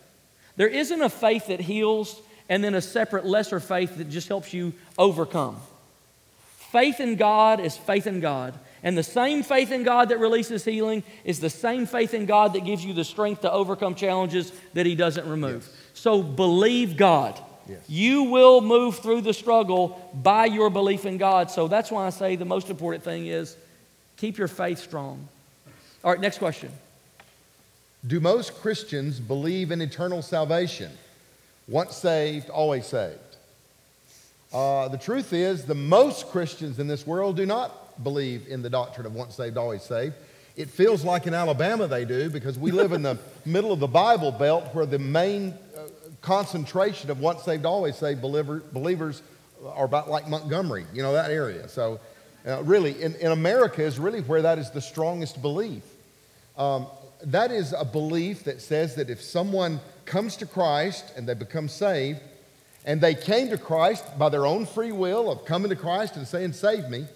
There 0.57 0.69
isn't 0.69 1.03
a 1.03 1.09
faith 1.09 1.47
that 1.49 1.61
heals 1.61 2.21
and 2.49 2.63
then 2.63 2.75
a 2.75 2.81
separate 2.81 3.27
lesser 3.27 3.61
faith 3.61 3.97
that 3.99 4.11
just 4.11 4.29
helps 4.29 4.53
you 4.53 4.73
overcome. 4.97 5.57
Faith 6.73 7.01
in 7.01 7.17
God 7.17 7.61
is 7.61 7.77
faith 7.77 8.07
in 8.07 8.21
God. 8.21 8.55
And 8.83 8.97
the 8.97 9.03
same 9.03 9.43
faith 9.43 9.73
in 9.73 9.83
God 9.83 10.11
that 10.11 10.19
releases 10.19 10.65
healing 10.65 11.03
is 11.25 11.41
the 11.41 11.51
same 11.51 11.87
faith 11.87 12.15
in 12.15 12.27
God 12.27 12.53
that 12.53 12.65
gives 12.65 12.85
you 12.85 12.93
the 12.93 13.05
strength 13.05 13.41
to 13.43 13.51
overcome 13.51 13.95
challenges 13.95 14.53
that 14.75 14.87
He 14.87 14.95
doesn't 14.95 15.29
remove. 15.29 15.65
Yes. 15.67 15.77
So 15.95 16.23
believe 16.23 16.97
God. 16.97 17.41
Yes. 17.69 17.81
You 17.89 18.25
will 18.25 18.61
move 18.61 18.99
through 18.99 19.23
the 19.23 19.35
struggle 19.35 20.11
by 20.15 20.47
your 20.47 20.71
belief 20.71 21.05
in 21.05 21.19
God. 21.19 21.51
So 21.51 21.69
that's 21.69 21.91
why 21.91 22.07
I 22.07 22.11
say 22.11 22.37
the 22.37 22.45
most 22.45 22.71
important 22.71 23.03
thing 23.03 23.27
is 23.27 23.57
keep 24.17 24.39
your 24.39 24.49
faith 24.49 24.79
strong. 24.79 25.29
All 26.05 26.13
right, 26.13 26.21
next 26.21 26.39
question. 26.39 26.71
Do 28.07 28.21
most 28.21 28.55
Christians 28.61 29.19
believe 29.19 29.71
in 29.73 29.83
eternal 29.83 30.23
salvation? 30.23 30.93
Once 31.69 31.97
saved, 31.97 32.49
always 32.49 32.87
saved. 32.87 33.19
Uh, 34.53 34.89
the 34.89 34.97
truth 34.97 35.35
is, 35.35 35.67
the 35.67 35.75
most 35.75 36.29
Christians 36.29 36.79
in 36.79 36.87
this 36.87 37.07
world 37.07 37.37
do 37.37 37.45
not 37.45 38.03
believe 38.03 38.47
in 38.49 38.63
the 38.63 38.71
doctrine 38.71 39.07
of 39.07 39.15
once 39.15 39.35
saved, 39.35 39.59
always 39.59 39.83
saved. 39.83 40.15
It 40.57 40.71
feels 40.71 41.05
like 41.05 41.27
in 41.27 41.35
Alabama 41.35 41.87
they 41.87 42.07
do 42.07 42.31
because 42.31 42.59
we 42.59 42.71
live 42.71 42.93
in 42.93 43.03
the 43.03 43.19
middle 43.45 43.73
of 43.73 43.81
the 43.81 43.87
Bible 43.87 44.33
Belt 44.33 44.75
where 44.75 44.87
the 44.87 44.99
main 44.99 45.51
uh, 45.77 45.81
concentration 46.23 47.11
of 47.11 47.21
once 47.21 47.43
saved, 47.43 47.67
always 47.67 47.97
saved 47.97 48.23
believer, 48.23 48.63
believers 48.73 49.23
are 49.65 49.85
about 49.85 50.09
like 50.09 50.27
Montgomery, 50.27 50.87
you 50.95 51.03
know, 51.03 51.13
that 51.13 51.31
area. 51.31 51.69
So, 51.69 52.01
uh, 52.47 52.63
really, 52.63 53.03
in, 53.03 53.15
in 53.17 53.33
America 53.33 53.83
is 53.83 53.99
really 53.99 54.21
where 54.23 54.43
that 54.43 54.59
is 54.59 54.71
the 54.71 54.81
strongest 54.81 55.43
belief. 55.43 55.83
Um, 56.57 56.87
that 57.25 57.51
is 57.51 57.75
a 57.77 57.85
belief 57.85 58.45
that 58.45 58.63
says 58.63 58.95
that 58.95 59.11
if 59.11 59.21
someone 59.21 59.81
comes 60.09 60.37
to 60.39 60.47
Christ 60.47 61.05
and 61.17 61.29
they 61.29 61.35
become 61.35 61.69
saved, 61.69 62.21
and 62.85 63.01
they 63.01 63.15
came 63.15 63.51
to 63.51 63.59
Christ 63.59 64.19
by 64.19 64.29
their 64.29 64.47
own 64.47 64.67
free 64.67 64.93
will 64.93 65.31
of 65.31 65.45
coming 65.45 65.69
to 65.69 65.77
Christ 65.77 66.17
and 66.17 66.27
saying, 66.27 66.55
Save 66.55 66.89
me, 66.89 67.07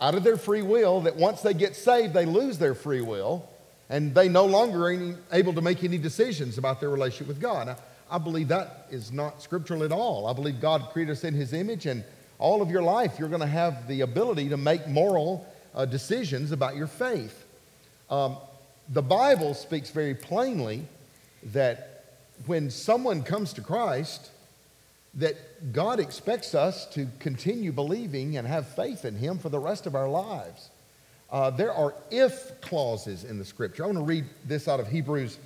out 0.00 0.14
of 0.14 0.24
their 0.24 0.38
free 0.38 0.62
will, 0.62 1.02
that 1.02 1.16
once 1.16 1.42
they 1.42 1.52
get 1.52 1.76
saved, 1.76 2.14
they 2.14 2.24
lose 2.24 2.56
their 2.58 2.74
free 2.74 3.02
will 3.02 3.46
and 3.88 4.14
they 4.14 4.28
no 4.28 4.44
longer 4.44 4.88
are 4.88 5.16
able 5.32 5.52
to 5.54 5.60
make 5.60 5.84
any 5.84 5.98
decisions 5.98 6.58
about 6.58 6.80
their 6.80 6.90
relationship 6.90 7.28
with 7.28 7.40
God. 7.40 7.68
Now, 7.68 7.76
I 8.10 8.18
believe 8.18 8.48
that 8.48 8.86
is 8.90 9.12
not 9.12 9.42
scriptural 9.42 9.82
at 9.84 9.92
all. 9.92 10.26
I 10.26 10.32
believe 10.32 10.60
God 10.60 10.90
created 10.92 11.12
us 11.12 11.24
in 11.24 11.34
His 11.34 11.52
image, 11.52 11.86
and 11.86 12.04
all 12.38 12.62
of 12.62 12.70
your 12.70 12.82
life 12.82 13.18
you're 13.18 13.28
going 13.28 13.40
to 13.40 13.46
have 13.46 13.88
the 13.88 14.02
ability 14.02 14.48
to 14.50 14.56
make 14.56 14.86
moral 14.86 15.46
uh, 15.74 15.84
decisions 15.84 16.52
about 16.52 16.76
your 16.76 16.86
faith. 16.86 17.44
Um, 18.10 18.36
the 18.88 19.02
Bible 19.02 19.54
speaks 19.54 19.90
very 19.90 20.14
plainly 20.14 20.86
that 21.52 21.95
when 22.44 22.70
someone 22.70 23.22
comes 23.22 23.52
to 23.54 23.60
Christ, 23.60 24.30
that 25.14 25.72
God 25.72 25.98
expects 25.98 26.54
us 26.54 26.86
to 26.90 27.08
continue 27.18 27.72
believing 27.72 28.36
and 28.36 28.46
have 28.46 28.68
faith 28.68 29.04
in 29.04 29.16
Him 29.16 29.38
for 29.38 29.48
the 29.48 29.58
rest 29.58 29.86
of 29.86 29.94
our 29.94 30.08
lives. 30.08 30.68
Uh, 31.30 31.50
there 31.50 31.72
are 31.72 31.94
if 32.10 32.60
clauses 32.60 33.24
in 33.24 33.38
the 33.38 33.44
scripture. 33.44 33.84
I 33.84 33.86
want 33.86 33.98
to 33.98 34.04
read 34.04 34.26
this 34.44 34.68
out 34.68 34.78
of 34.78 34.88
Hebrews 34.88 35.38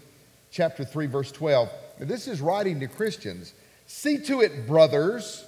chapter 0.50 0.84
3, 0.84 1.06
verse 1.06 1.32
12. 1.32 1.70
This 2.00 2.26
is 2.26 2.40
writing 2.40 2.80
to 2.80 2.88
Christians. 2.88 3.54
See 3.86 4.18
to 4.24 4.40
it, 4.40 4.66
brothers, 4.66 5.44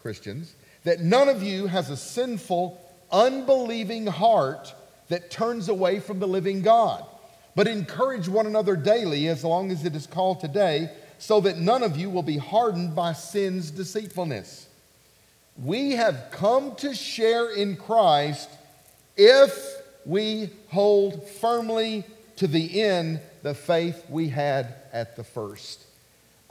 Christians, 0.00 0.54
that 0.84 1.00
none 1.00 1.28
of 1.28 1.42
you 1.42 1.66
has 1.66 1.90
a 1.90 1.96
sinful, 1.96 2.80
unbelieving 3.12 4.06
heart 4.06 4.74
that 5.08 5.30
turns 5.30 5.68
away 5.68 6.00
from 6.00 6.18
the 6.18 6.28
living 6.28 6.62
God 6.62 7.04
but 7.58 7.66
encourage 7.66 8.28
one 8.28 8.46
another 8.46 8.76
daily 8.76 9.26
as 9.26 9.42
long 9.42 9.72
as 9.72 9.84
it 9.84 9.96
is 9.96 10.06
called 10.06 10.38
today, 10.38 10.88
so 11.18 11.40
that 11.40 11.58
none 11.58 11.82
of 11.82 11.96
you 11.96 12.08
will 12.08 12.22
be 12.22 12.36
hardened 12.36 12.94
by 12.94 13.12
sin's 13.12 13.72
deceitfulness. 13.72 14.68
We 15.60 15.96
have 15.96 16.28
come 16.30 16.76
to 16.76 16.94
share 16.94 17.50
in 17.50 17.74
Christ 17.74 18.48
if 19.16 19.74
we 20.06 20.50
hold 20.68 21.28
firmly 21.28 22.04
to 22.36 22.46
the 22.46 22.80
end 22.80 23.18
the 23.42 23.54
faith 23.54 24.04
we 24.08 24.28
had 24.28 24.76
at 24.92 25.16
the 25.16 25.24
first. 25.24 25.84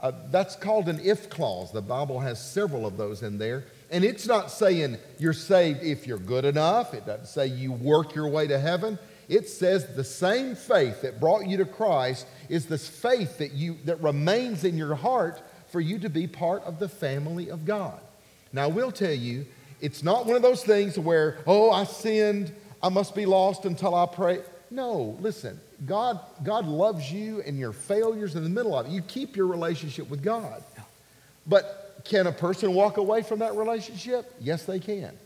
Uh, 0.00 0.12
that's 0.30 0.56
called 0.56 0.90
an 0.90 1.00
if 1.02 1.30
clause. 1.30 1.72
The 1.72 1.80
Bible 1.80 2.20
has 2.20 2.38
several 2.38 2.84
of 2.84 2.98
those 2.98 3.22
in 3.22 3.38
there. 3.38 3.64
And 3.90 4.04
it's 4.04 4.26
not 4.26 4.50
saying 4.50 4.98
you're 5.18 5.32
saved 5.32 5.82
if 5.82 6.06
you're 6.06 6.18
good 6.18 6.44
enough. 6.44 6.92
It 6.92 7.06
doesn't 7.06 7.28
say 7.28 7.46
you 7.46 7.72
work 7.72 8.14
your 8.14 8.28
way 8.28 8.46
to 8.46 8.58
heaven. 8.58 8.98
It 9.28 9.48
says 9.48 9.94
the 9.94 10.04
same 10.04 10.54
faith 10.54 11.02
that 11.02 11.20
brought 11.20 11.46
you 11.46 11.58
to 11.58 11.66
Christ 11.66 12.26
is 12.48 12.66
this 12.66 12.88
faith 12.88 13.38
that 13.38 13.52
you 13.52 13.76
that 13.84 14.00
remains 14.02 14.64
in 14.64 14.76
your 14.76 14.94
heart 14.94 15.42
for 15.68 15.80
you 15.80 15.98
to 15.98 16.08
be 16.08 16.26
part 16.26 16.62
of 16.64 16.78
the 16.78 16.88
family 16.88 17.50
of 17.50 17.66
God. 17.66 18.00
Now, 18.52 18.64
I 18.64 18.68
will 18.68 18.90
tell 18.90 19.12
you, 19.12 19.44
it's 19.80 20.02
not 20.02 20.26
one 20.26 20.36
of 20.36 20.42
those 20.42 20.64
things 20.64 20.98
where, 20.98 21.38
oh, 21.46 21.70
I 21.70 21.84
sinned, 21.84 22.52
I 22.82 22.88
must 22.88 23.14
be 23.14 23.26
lost 23.26 23.66
until 23.66 23.94
I 23.94 24.06
pray. 24.06 24.40
No, 24.70 25.16
listen, 25.20 25.60
God, 25.86 26.20
God 26.42 26.66
loves 26.66 27.12
you 27.12 27.42
and 27.42 27.58
your 27.58 27.72
failures 27.72 28.34
in 28.34 28.42
the 28.42 28.50
middle 28.50 28.76
of 28.78 28.86
it. 28.86 28.92
You 28.92 29.02
keep 29.02 29.36
your 29.36 29.46
relationship 29.46 30.08
with 30.08 30.22
God. 30.22 30.62
But 31.46 32.00
can 32.04 32.26
a 32.26 32.32
person 32.32 32.74
walk 32.74 32.96
away 32.96 33.22
from 33.22 33.38
that 33.40 33.54
relationship? 33.54 34.34
Yes, 34.40 34.64
they 34.64 34.78
can. 34.78 35.16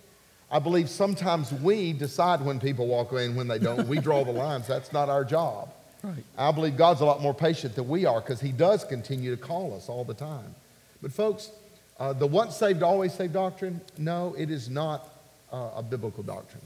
I 0.52 0.58
believe 0.58 0.90
sometimes 0.90 1.50
we 1.50 1.94
decide 1.94 2.42
when 2.42 2.60
people 2.60 2.86
walk 2.86 3.10
away 3.10 3.24
and 3.24 3.34
when 3.34 3.48
they 3.48 3.58
don't. 3.58 3.88
We 3.88 3.98
draw 3.98 4.22
the 4.22 4.32
lines. 4.32 4.66
That's 4.66 4.92
not 4.92 5.08
our 5.08 5.24
job. 5.24 5.72
Right. 6.02 6.22
I 6.36 6.52
believe 6.52 6.76
God's 6.76 7.00
a 7.00 7.06
lot 7.06 7.22
more 7.22 7.32
patient 7.32 7.74
than 7.74 7.88
we 7.88 8.04
are 8.04 8.20
because 8.20 8.38
He 8.38 8.52
does 8.52 8.84
continue 8.84 9.34
to 9.34 9.40
call 9.40 9.74
us 9.74 9.88
all 9.88 10.04
the 10.04 10.12
time. 10.12 10.54
But, 11.00 11.10
folks, 11.10 11.50
uh, 11.98 12.12
the 12.12 12.26
once 12.26 12.54
saved, 12.54 12.82
always 12.82 13.14
saved 13.14 13.32
doctrine, 13.32 13.80
no, 13.96 14.34
it 14.36 14.50
is 14.50 14.68
not 14.68 15.08
uh, 15.50 15.70
a 15.76 15.82
biblical 15.82 16.22
doctrine. 16.22 16.62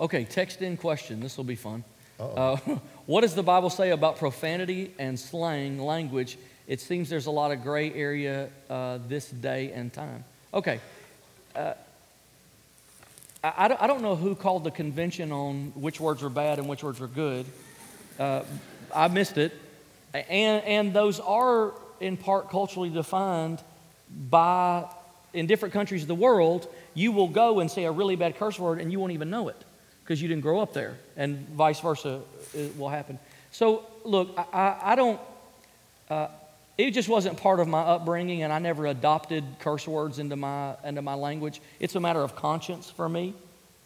Okay, 0.00 0.22
text 0.22 0.62
in 0.62 0.76
question. 0.76 1.18
This 1.18 1.36
will 1.36 1.44
be 1.44 1.56
fun. 1.56 1.82
Uh, 2.20 2.56
what 3.06 3.22
does 3.22 3.34
the 3.34 3.42
Bible 3.42 3.70
say 3.70 3.90
about 3.90 4.16
profanity 4.16 4.92
and 5.00 5.18
slang 5.18 5.80
language? 5.80 6.38
It 6.68 6.80
seems 6.80 7.08
there's 7.08 7.26
a 7.26 7.32
lot 7.32 7.50
of 7.50 7.64
gray 7.64 7.92
area 7.92 8.48
uh, 8.70 8.98
this 9.08 9.28
day 9.28 9.72
and 9.72 9.92
time. 9.92 10.24
Okay. 10.54 10.78
I, 13.56 13.76
I, 13.80 13.86
don't, 13.86 14.02
know 14.02 14.16
who 14.16 14.34
called 14.34 14.64
the 14.64 14.70
convention 14.70 15.32
on 15.32 15.72
which 15.74 16.00
words 16.00 16.22
are 16.22 16.28
bad 16.28 16.58
and 16.58 16.68
which 16.68 16.82
words 16.82 17.00
are 17.00 17.06
good. 17.06 17.46
Uh, 18.18 18.42
I 18.94 19.08
missed 19.08 19.38
it. 19.38 19.52
And, 20.14 20.64
and 20.64 20.92
those 20.92 21.20
are, 21.20 21.74
in 22.00 22.16
part, 22.16 22.50
culturally 22.50 22.88
defined 22.88 23.62
by, 24.30 24.86
in 25.32 25.46
different 25.46 25.74
countries 25.74 26.02
of 26.02 26.08
the 26.08 26.14
world, 26.14 26.68
you 26.94 27.12
will 27.12 27.28
go 27.28 27.60
and 27.60 27.70
say 27.70 27.84
a 27.84 27.92
really 27.92 28.16
bad 28.16 28.36
curse 28.36 28.58
word 28.58 28.80
and 28.80 28.90
you 28.90 28.98
won't 28.98 29.12
even 29.12 29.30
know 29.30 29.48
it 29.48 29.62
because 30.02 30.22
you 30.22 30.28
didn't 30.28 30.42
grow 30.42 30.60
up 30.60 30.72
there, 30.72 30.96
and 31.16 31.48
vice 31.48 31.80
versa 31.80 32.20
will 32.78 32.88
happen. 32.88 33.18
So, 33.50 33.84
look, 34.04 34.30
I, 34.38 34.44
I, 34.52 34.92
I 34.92 34.94
don't, 34.94 35.20
uh, 36.08 36.28
it 36.78 36.90
just 36.92 37.08
wasn't 37.08 37.38
part 37.38 37.60
of 37.60 37.68
my 37.68 37.80
upbringing, 37.80 38.42
and 38.42 38.52
I 38.52 38.58
never 38.58 38.86
adopted 38.86 39.44
curse 39.60 39.86
words 39.86 40.18
into 40.18 40.36
my, 40.36 40.76
into 40.84 41.02
my 41.02 41.14
language. 41.14 41.60
It's 41.80 41.94
a 41.94 42.00
matter 42.00 42.22
of 42.22 42.36
conscience 42.36 42.90
for 42.90 43.08
me, 43.08 43.34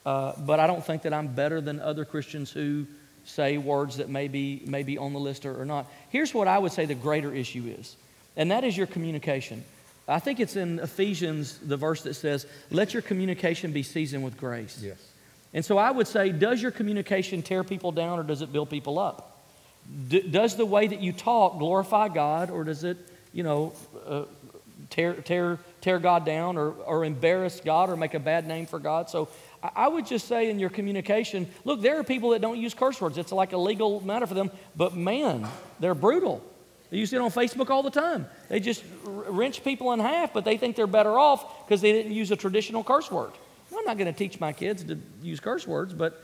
uh, 0.04 0.32
but 0.38 0.60
I 0.60 0.66
don't 0.66 0.84
think 0.84 1.02
that 1.02 1.12
I'm 1.12 1.28
better 1.28 1.60
than 1.60 1.80
other 1.80 2.04
Christians 2.04 2.50
who 2.50 2.86
say 3.24 3.58
words 3.58 3.98
that 3.98 4.08
may 4.08 4.28
be, 4.28 4.62
may 4.66 4.82
be 4.82 4.98
on 4.98 5.12
the 5.12 5.20
list 5.20 5.46
or, 5.46 5.60
or 5.60 5.64
not. 5.64 5.86
Here's 6.08 6.34
what 6.34 6.48
I 6.48 6.58
would 6.58 6.72
say 6.72 6.86
the 6.86 6.94
greater 6.94 7.34
issue 7.34 7.72
is, 7.78 7.96
and 8.36 8.50
that 8.50 8.64
is 8.64 8.76
your 8.76 8.86
communication. 8.86 9.64
I 10.08 10.18
think 10.18 10.40
it's 10.40 10.56
in 10.56 10.80
Ephesians, 10.80 11.58
the 11.58 11.76
verse 11.76 12.02
that 12.02 12.14
says, 12.14 12.46
Let 12.70 12.92
your 12.92 13.02
communication 13.02 13.72
be 13.72 13.84
seasoned 13.84 14.24
with 14.24 14.36
grace. 14.36 14.80
Yes. 14.82 14.98
And 15.52 15.64
so 15.64 15.78
I 15.78 15.90
would 15.90 16.06
say, 16.06 16.30
does 16.30 16.62
your 16.62 16.70
communication 16.70 17.42
tear 17.42 17.64
people 17.64 17.92
down 17.92 18.18
or 18.18 18.22
does 18.22 18.42
it 18.42 18.52
build 18.52 18.70
people 18.70 18.98
up? 18.98 19.39
D- 20.08 20.28
does 20.28 20.56
the 20.56 20.66
way 20.66 20.86
that 20.86 21.00
you 21.00 21.12
talk 21.12 21.58
glorify 21.58 22.08
God 22.08 22.50
or 22.50 22.64
does 22.64 22.84
it, 22.84 22.96
you 23.32 23.42
know, 23.42 23.72
uh, 24.06 24.24
tear, 24.90 25.14
tear, 25.14 25.58
tear 25.80 25.98
God 25.98 26.24
down 26.24 26.56
or, 26.56 26.70
or 26.70 27.04
embarrass 27.04 27.60
God 27.60 27.90
or 27.90 27.96
make 27.96 28.14
a 28.14 28.20
bad 28.20 28.46
name 28.46 28.66
for 28.66 28.78
God? 28.78 29.10
So 29.10 29.28
I, 29.62 29.70
I 29.76 29.88
would 29.88 30.06
just 30.06 30.28
say 30.28 30.50
in 30.50 30.58
your 30.58 30.70
communication, 30.70 31.48
look, 31.64 31.80
there 31.80 31.98
are 31.98 32.04
people 32.04 32.30
that 32.30 32.40
don't 32.40 32.58
use 32.58 32.74
curse 32.74 33.00
words. 33.00 33.18
It's 33.18 33.32
like 33.32 33.52
a 33.52 33.58
legal 33.58 34.00
matter 34.00 34.26
for 34.26 34.34
them, 34.34 34.50
but 34.76 34.94
man, 34.94 35.46
they're 35.80 35.94
brutal. 35.94 36.42
You 36.90 37.06
see 37.06 37.16
it 37.16 37.20
on 37.20 37.30
Facebook 37.30 37.70
all 37.70 37.84
the 37.84 37.90
time. 37.90 38.26
They 38.48 38.58
just 38.58 38.82
wrench 39.04 39.62
people 39.62 39.92
in 39.92 40.00
half, 40.00 40.32
but 40.32 40.44
they 40.44 40.56
think 40.56 40.74
they're 40.74 40.88
better 40.88 41.16
off 41.16 41.66
because 41.66 41.80
they 41.80 41.92
didn't 41.92 42.12
use 42.12 42.32
a 42.32 42.36
traditional 42.36 42.82
curse 42.82 43.10
word. 43.10 43.30
I'm 43.76 43.84
not 43.84 43.96
going 43.96 44.12
to 44.12 44.18
teach 44.18 44.40
my 44.40 44.52
kids 44.52 44.82
to 44.84 44.98
use 45.22 45.38
curse 45.38 45.66
words, 45.66 45.94
but 45.94 46.20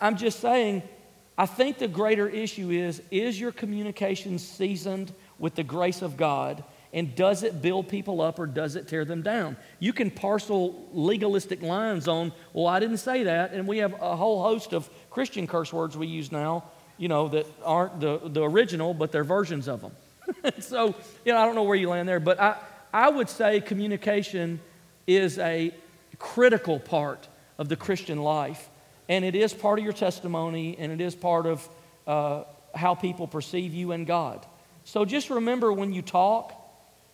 I'm 0.00 0.16
just 0.16 0.40
saying, 0.40 0.82
I 1.36 1.46
think 1.46 1.78
the 1.78 1.88
greater 1.88 2.28
issue 2.28 2.70
is 2.70 3.02
is 3.10 3.38
your 3.38 3.52
communication 3.52 4.38
seasoned 4.38 5.12
with 5.38 5.54
the 5.54 5.64
grace 5.64 6.02
of 6.02 6.16
God? 6.16 6.62
And 6.92 7.16
does 7.16 7.42
it 7.42 7.60
build 7.60 7.88
people 7.88 8.20
up 8.20 8.38
or 8.38 8.46
does 8.46 8.76
it 8.76 8.86
tear 8.86 9.04
them 9.04 9.22
down? 9.22 9.56
You 9.80 9.92
can 9.92 10.12
parcel 10.12 10.88
legalistic 10.92 11.60
lines 11.60 12.06
on, 12.06 12.32
well, 12.52 12.68
I 12.68 12.78
didn't 12.78 12.98
say 12.98 13.24
that. 13.24 13.52
And 13.52 13.66
we 13.66 13.78
have 13.78 14.00
a 14.00 14.14
whole 14.14 14.40
host 14.40 14.72
of 14.72 14.88
Christian 15.10 15.48
curse 15.48 15.72
words 15.72 15.96
we 15.96 16.06
use 16.06 16.30
now, 16.30 16.62
you 16.96 17.08
know, 17.08 17.26
that 17.28 17.46
aren't 17.64 17.98
the, 17.98 18.20
the 18.22 18.44
original, 18.44 18.94
but 18.94 19.10
they're 19.10 19.24
versions 19.24 19.66
of 19.66 19.80
them. 19.80 19.92
so, 20.60 20.94
you 21.24 21.32
know, 21.32 21.38
I 21.38 21.44
don't 21.46 21.56
know 21.56 21.64
where 21.64 21.76
you 21.76 21.88
land 21.88 22.08
there, 22.08 22.20
but 22.20 22.40
I, 22.40 22.56
I 22.92 23.08
would 23.08 23.28
say 23.28 23.60
communication 23.60 24.60
is 25.08 25.40
a 25.40 25.74
critical 26.18 26.78
part 26.78 27.26
of 27.58 27.68
the 27.68 27.74
Christian 27.74 28.22
life. 28.22 28.70
And 29.08 29.24
it 29.24 29.34
is 29.34 29.52
part 29.52 29.78
of 29.78 29.84
your 29.84 29.92
testimony, 29.92 30.76
and 30.78 30.90
it 30.90 31.00
is 31.00 31.14
part 31.14 31.46
of 31.46 31.68
uh, 32.06 32.44
how 32.74 32.94
people 32.94 33.26
perceive 33.26 33.74
you 33.74 33.92
and 33.92 34.06
God. 34.06 34.44
So 34.84 35.04
just 35.04 35.30
remember 35.30 35.72
when 35.72 35.92
you 35.92 36.02
talk, 36.02 36.52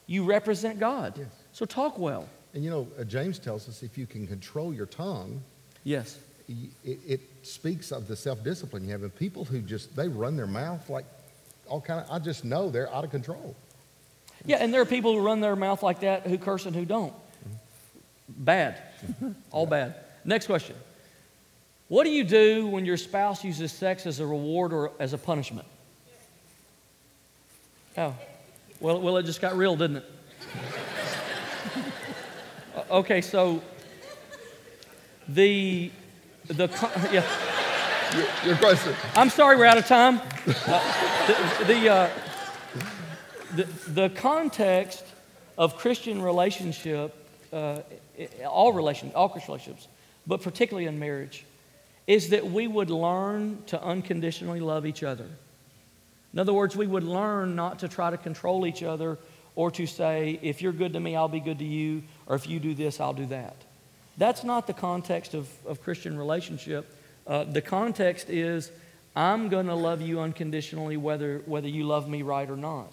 you 0.06 0.24
represent 0.24 0.78
God. 0.80 1.14
Yes. 1.18 1.28
So 1.52 1.64
talk 1.64 1.98
well. 1.98 2.28
And 2.54 2.64
you 2.64 2.70
know, 2.70 2.88
uh, 2.98 3.04
James 3.04 3.38
tells 3.38 3.68
us 3.68 3.82
if 3.82 3.96
you 3.96 4.06
can 4.06 4.26
control 4.26 4.74
your 4.74 4.86
tongue, 4.86 5.42
Yes. 5.84 6.18
it, 6.48 6.98
it 7.06 7.20
speaks 7.42 7.90
of 7.92 8.06
the 8.08 8.16
self-discipline 8.16 8.84
you 8.84 8.90
have. 8.90 9.02
And 9.02 9.14
people 9.14 9.44
who 9.44 9.60
just 9.60 9.94
they 9.96 10.08
run 10.08 10.36
their 10.36 10.46
mouth 10.48 10.88
like 10.90 11.06
all 11.68 11.80
kind 11.80 12.00
of. 12.00 12.10
I 12.10 12.18
just 12.18 12.44
know 12.44 12.70
they're 12.70 12.92
out 12.92 13.04
of 13.04 13.10
control. 13.10 13.54
Yeah, 14.44 14.56
and 14.56 14.72
there 14.74 14.80
are 14.80 14.86
people 14.86 15.14
who 15.14 15.20
run 15.24 15.40
their 15.40 15.54
mouth 15.56 15.82
like 15.82 16.00
that 16.00 16.26
who 16.26 16.38
curse 16.38 16.66
and 16.66 16.74
who 16.74 16.84
don't. 16.84 17.12
Bad. 18.28 18.80
All 19.50 19.66
bad. 19.66 19.96
Next 20.24 20.46
question. 20.46 20.76
What 21.90 22.04
do 22.04 22.10
you 22.10 22.22
do 22.22 22.68
when 22.68 22.84
your 22.84 22.96
spouse 22.96 23.42
uses 23.42 23.72
sex 23.72 24.06
as 24.06 24.20
a 24.20 24.26
reward 24.26 24.72
or 24.72 24.92
as 25.00 25.12
a 25.12 25.18
punishment? 25.18 25.66
Oh, 27.98 28.14
well, 28.78 29.00
well 29.00 29.16
it 29.16 29.24
just 29.24 29.40
got 29.40 29.56
real, 29.56 29.74
didn't 29.74 29.96
it? 29.96 30.04
okay, 32.92 33.20
so 33.20 33.60
the 35.26 35.90
the 36.46 36.68
yeah. 37.12 37.26
Your, 38.14 38.26
your 38.46 38.56
question. 38.58 38.94
I'm 39.16 39.28
sorry, 39.28 39.56
we're 39.56 39.64
out 39.64 39.78
of 39.78 39.86
time. 39.86 40.20
Uh, 40.46 41.26
the 41.26 41.64
the, 41.64 41.88
uh, 41.88 42.10
the 43.56 43.64
the 43.90 44.08
context 44.10 45.04
of 45.58 45.76
Christian 45.76 46.22
relationship 46.22 47.16
uh, 47.52 47.80
all 48.46 48.72
relation, 48.72 49.10
all 49.16 49.28
Christian 49.28 49.54
relationships, 49.54 49.88
but 50.24 50.40
particularly 50.40 50.86
in 50.86 50.96
marriage, 50.96 51.44
is 52.10 52.30
that 52.30 52.44
we 52.44 52.66
would 52.66 52.90
learn 52.90 53.62
to 53.66 53.80
unconditionally 53.80 54.58
love 54.58 54.84
each 54.84 55.04
other. 55.04 55.26
In 56.32 56.40
other 56.40 56.52
words, 56.52 56.74
we 56.74 56.84
would 56.84 57.04
learn 57.04 57.54
not 57.54 57.78
to 57.78 57.88
try 57.88 58.10
to 58.10 58.16
control 58.16 58.66
each 58.66 58.82
other 58.82 59.16
or 59.54 59.70
to 59.70 59.86
say, 59.86 60.36
if 60.42 60.60
you're 60.60 60.72
good 60.72 60.94
to 60.94 60.98
me, 60.98 61.14
I'll 61.14 61.28
be 61.28 61.38
good 61.38 61.60
to 61.60 61.64
you, 61.64 62.02
or 62.26 62.34
if 62.34 62.48
you 62.48 62.58
do 62.58 62.74
this, 62.74 62.98
I'll 62.98 63.14
do 63.14 63.26
that. 63.26 63.54
That's 64.18 64.42
not 64.42 64.66
the 64.66 64.72
context 64.72 65.34
of, 65.34 65.48
of 65.64 65.84
Christian 65.84 66.18
relationship. 66.18 66.92
Uh, 67.28 67.44
the 67.44 67.62
context 67.62 68.28
is, 68.28 68.72
I'm 69.14 69.48
going 69.48 69.66
to 69.66 69.76
love 69.76 70.02
you 70.02 70.18
unconditionally 70.18 70.96
whether, 70.96 71.42
whether 71.46 71.68
you 71.68 71.84
love 71.84 72.08
me 72.08 72.22
right 72.22 72.50
or 72.50 72.56
not. 72.56 72.92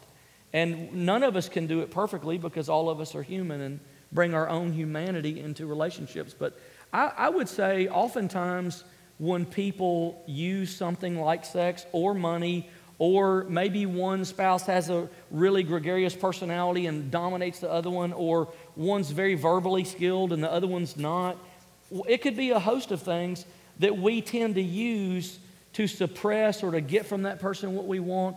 And 0.54 0.94
none 0.94 1.24
of 1.24 1.36
us 1.36 1.50
can 1.50 1.66
do 1.66 1.80
it 1.80 1.90
perfectly 1.90 2.38
because 2.38 2.70
all 2.70 2.88
of 2.88 3.00
us 3.00 3.16
are 3.16 3.24
human 3.24 3.62
and 3.62 3.80
bring 4.12 4.36
our 4.36 4.48
own 4.48 4.74
humanity 4.74 5.40
into 5.40 5.66
relationships. 5.66 6.36
But 6.38 6.60
I, 6.94 7.12
I 7.18 7.30
would 7.30 7.50
say 7.50 7.88
oftentimes 7.88 8.84
when 9.18 9.46
people 9.46 10.22
use 10.28 10.76
something 10.76 11.20
like 11.20 11.46
sex 11.46 11.86
or 11.92 12.14
money, 12.14 12.70
or 13.00 13.46
maybe 13.46 13.86
one 13.86 14.26
spouse 14.26 14.66
has 14.66 14.90
a 14.90 15.08
really 15.30 15.64
gregarious 15.64 16.16
personality 16.16 16.88
and 16.88 17.12
dominates 17.12 17.60
the 17.60 17.72
other 17.72 17.90
one, 17.90 18.14
or 18.14 18.48
one's 18.76 19.12
very 19.12 19.36
verbally 19.36 19.84
skilled 19.84 20.34
and 20.34 20.44
the 20.44 20.52
other 20.52 20.68
one's 20.68 20.98
not. 20.98 21.38
It 22.08 22.22
could 22.22 22.36
be 22.36 22.52
a 22.52 22.60
host 22.60 22.92
of 22.92 23.02
things 23.02 23.46
that 23.80 23.98
we 23.98 24.22
tend 24.22 24.56
to 24.56 24.62
use 24.62 25.40
to 25.74 25.88
suppress 25.88 26.64
or 26.64 26.72
to 26.72 26.82
get 26.82 27.06
from 27.06 27.24
that 27.24 27.40
person 27.40 27.76
what 27.76 27.86
we 27.86 28.00
want. 28.00 28.36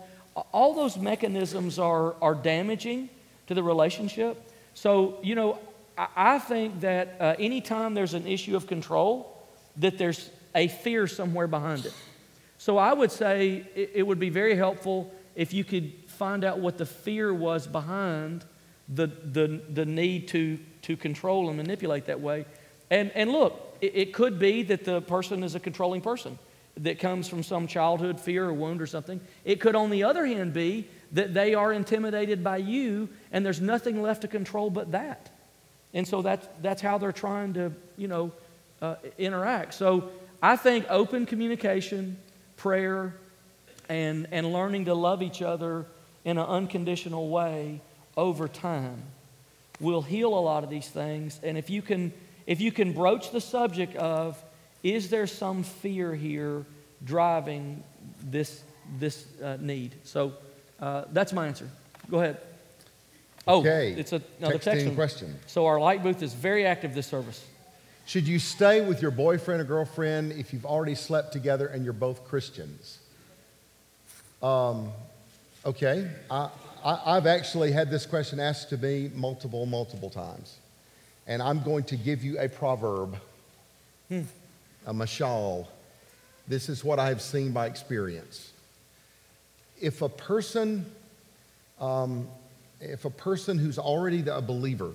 All 0.53 0.75
those 0.75 0.99
mechanisms 0.99 1.79
are, 1.79 2.14
are 2.23 2.35
damaging 2.35 3.09
to 3.47 3.55
the 3.55 3.62
relationship. 3.62 4.40
So, 4.75 5.19
you 5.23 5.35
know, 5.35 5.59
I, 5.97 6.09
I 6.16 6.38
think 6.38 6.81
that 6.81 7.16
uh, 7.19 7.35
anytime 7.38 7.95
there's 7.95 8.14
an 8.14 8.27
issue 8.27 8.57
of 8.57 8.66
control, 8.66 9.37
that 9.79 9.97
there's 9.97 10.31
a 10.54 10.68
fear 10.68 11.06
somewhere 11.06 11.46
behind 11.46 11.86
it. 11.86 11.94
So 12.58 12.76
I 12.76 12.92
would 12.92 13.10
say 13.10 13.66
it, 13.74 13.92
it 13.94 14.02
would 14.06 14.20
be 14.20 14.30
very 14.30 14.54
helpful 14.54 15.12
if 15.34 15.54
you 15.54 15.64
could 15.64 15.92
find 16.06 16.44
out 16.44 16.58
what 16.58 16.76
the 16.76 16.86
fear 16.86 17.32
was 17.32 17.66
behind 17.66 18.44
the, 18.88 19.06
the, 19.06 19.60
the 19.70 19.86
need 19.86 20.28
to, 20.28 20.58
to 20.82 20.96
control 20.96 21.48
and 21.48 21.56
manipulate 21.56 22.06
that 22.06 22.20
way. 22.20 22.44
And, 22.90 23.10
and 23.14 23.30
look, 23.30 23.76
it, 23.80 23.92
it 23.94 24.12
could 24.12 24.38
be 24.38 24.62
that 24.64 24.84
the 24.84 25.00
person 25.00 25.42
is 25.42 25.54
a 25.54 25.60
controlling 25.60 26.00
person 26.00 26.38
that 26.76 26.98
comes 26.98 27.28
from 27.28 27.42
some 27.42 27.66
childhood 27.66 28.20
fear 28.20 28.46
or 28.46 28.52
wound 28.52 28.82
or 28.82 28.86
something. 28.86 29.20
It 29.44 29.60
could, 29.60 29.74
on 29.74 29.90
the 29.90 30.04
other 30.04 30.26
hand, 30.26 30.52
be 30.52 30.88
that 31.12 31.34
they 31.34 31.54
are 31.54 31.72
intimidated 31.72 32.42
by 32.44 32.58
you 32.58 33.08
and 33.32 33.44
there's 33.44 33.60
nothing 33.60 34.02
left 34.02 34.22
to 34.22 34.28
control 34.28 34.70
but 34.70 34.92
that. 34.92 35.30
And 35.92 36.06
so 36.06 36.22
that's, 36.22 36.48
that's 36.62 36.82
how 36.82 36.98
they're 36.98 37.12
trying 37.12 37.54
to, 37.54 37.72
you 37.96 38.08
know, 38.08 38.32
uh, 38.80 38.96
interact. 39.18 39.74
So 39.74 40.10
I 40.42 40.57
think 40.57 40.87
open 40.88 41.26
communication, 41.26 42.16
prayer, 42.57 43.14
and, 43.88 44.26
and 44.31 44.53
learning 44.53 44.87
to 44.87 44.94
love 44.94 45.22
each 45.22 45.42
other 45.42 45.87
in 46.24 46.38
an 46.38 46.46
unconditional 46.46 47.29
way 47.29 47.81
over 48.16 48.48
time 48.48 49.03
will 49.81 50.03
heal 50.03 50.35
a 50.35 50.40
lot 50.40 50.62
of 50.64 50.70
these 50.70 50.88
things. 50.88 51.40
And 51.42 51.57
if 51.57 51.70
you 51.70 51.83
can, 51.83 52.12
if 52.46 52.61
you 52.61 52.70
can 52.72 52.92
broach 52.92 53.33
the 53.33 53.40
subject 53.40 53.96
of, 53.96 54.42
is 54.83 55.11
there 55.11 55.26
some 55.26 55.62
fear 55.62 56.14
here 56.14 56.64
driving 57.05 57.83
this, 58.22 58.62
this 58.98 59.26
uh, 59.42 59.57
need? 59.61 59.94
So 60.05 60.35
uh, 60.81 61.05
that's 61.12 61.33
my 61.33 61.46
answer. 61.46 61.68
Go 62.11 62.20
ahead. 62.20 62.38
Oh, 63.46 63.61
Okay. 63.61 63.94
it's 63.96 64.12
a, 64.12 64.22
another 64.38 64.59
Texting 64.59 64.64
text. 64.64 64.87
one. 64.87 64.94
question. 64.94 65.38
So 65.46 65.66
our 65.66 65.81
light 65.81 66.03
booth 66.03 66.22
is 66.22 66.35
very 66.35 66.66
active 66.66 66.94
this 66.94 67.07
service. 67.07 67.44
Should 68.06 68.26
you 68.26 68.38
stay 68.38 68.80
with 68.80 69.02
your 69.02 69.10
boyfriend 69.10 69.60
or 69.60 69.64
girlfriend 69.64 70.32
if 70.32 70.52
you've 70.52 70.66
already 70.66 70.94
slept 70.94 71.32
together 71.32 71.68
and 71.68 71.84
you're 71.84 71.92
both 71.92 72.24
Christians? 72.24 72.98
Um, 74.42 74.90
okay. 75.64 76.10
I, 76.30 76.50
I, 76.84 77.16
I've 77.16 77.26
actually 77.26 77.72
had 77.72 77.90
this 77.90 78.06
question 78.06 78.40
asked 78.40 78.70
to 78.70 78.76
me 78.76 79.10
multiple, 79.14 79.66
multiple 79.66 80.10
times. 80.10 80.58
And 81.26 81.40
I'm 81.42 81.62
going 81.62 81.84
to 81.84 81.96
give 81.96 82.24
you 82.24 82.38
a 82.38 82.48
proverb, 82.48 83.16
a 84.10 84.24
mashal. 84.92 85.66
This 86.48 86.68
is 86.68 86.82
what 86.82 86.98
I 86.98 87.08
have 87.08 87.22
seen 87.22 87.52
by 87.52 87.66
experience. 87.66 88.50
If 89.80 90.02
a 90.02 90.08
person, 90.08 90.84
um, 91.78 92.26
if 92.80 93.04
a 93.04 93.10
person 93.10 93.58
who's 93.58 93.78
already 93.78 94.24
a 94.28 94.40
believer, 94.40 94.90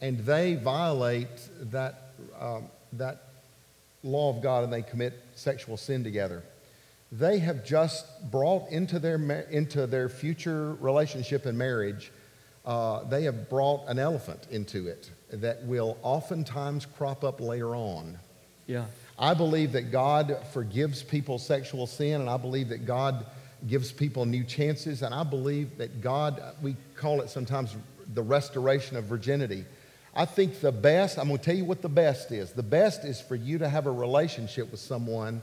and 0.00 0.18
they 0.20 0.54
violate 0.54 1.28
that, 1.70 2.12
um, 2.38 2.66
that 2.94 3.24
law 4.02 4.34
of 4.34 4.42
God 4.42 4.64
and 4.64 4.72
they 4.72 4.82
commit 4.82 5.14
sexual 5.34 5.76
sin 5.76 6.02
together, 6.04 6.42
they 7.12 7.38
have 7.38 7.64
just 7.64 8.06
brought 8.30 8.68
into 8.70 8.98
their, 8.98 9.16
into 9.50 9.86
their 9.86 10.08
future 10.08 10.74
relationship 10.74 11.44
and 11.46 11.58
marriage, 11.58 12.12
uh, 12.64 13.04
they 13.04 13.24
have 13.24 13.48
brought 13.48 13.86
an 13.88 13.98
elephant 13.98 14.46
into 14.50 14.86
it 14.86 15.10
that 15.32 15.64
will 15.64 15.96
oftentimes 16.02 16.86
crop 16.86 17.24
up 17.24 17.40
later 17.40 17.74
on. 17.74 18.18
Yeah. 18.66 18.86
I 19.18 19.34
believe 19.34 19.72
that 19.72 19.90
God 19.90 20.36
forgives 20.52 21.02
people 21.02 21.38
sexual 21.38 21.86
sin, 21.86 22.20
and 22.20 22.30
I 22.30 22.36
believe 22.36 22.68
that 22.70 22.86
God 22.86 23.26
gives 23.68 23.92
people 23.92 24.24
new 24.24 24.44
chances, 24.44 25.02
and 25.02 25.14
I 25.14 25.24
believe 25.24 25.76
that 25.78 26.00
God, 26.00 26.42
we 26.62 26.76
call 26.96 27.20
it 27.20 27.28
sometimes 27.28 27.76
the 28.14 28.22
restoration 28.22 28.96
of 28.96 29.04
virginity. 29.04 29.64
I 30.14 30.24
think 30.24 30.60
the 30.60 30.72
best, 30.72 31.18
I'm 31.18 31.28
going 31.28 31.38
to 31.38 31.44
tell 31.44 31.54
you 31.54 31.64
what 31.64 31.82
the 31.82 31.88
best 31.88 32.32
is. 32.32 32.52
The 32.52 32.62
best 32.62 33.04
is 33.04 33.20
for 33.20 33.36
you 33.36 33.58
to 33.58 33.68
have 33.68 33.86
a 33.86 33.92
relationship 33.92 34.70
with 34.70 34.80
someone 34.80 35.40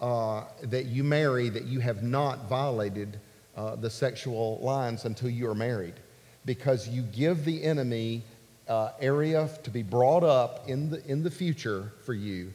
uh, 0.00 0.44
that 0.64 0.86
you 0.86 1.04
marry 1.04 1.48
that 1.48 1.64
you 1.64 1.78
have 1.80 2.02
not 2.02 2.48
violated 2.48 3.20
uh, 3.56 3.76
the 3.76 3.90
sexual 3.90 4.58
lines 4.60 5.04
until 5.04 5.30
you 5.30 5.48
are 5.48 5.54
married. 5.54 5.94
Because 6.44 6.88
you 6.88 7.02
give 7.02 7.44
the 7.44 7.62
enemy 7.62 8.22
uh, 8.66 8.90
area 9.00 9.48
to 9.62 9.70
be 9.70 9.82
brought 9.82 10.24
up 10.24 10.68
in 10.68 10.90
the, 10.90 11.04
in 11.06 11.22
the 11.22 11.30
future 11.30 11.92
for 12.04 12.14
you. 12.14 12.52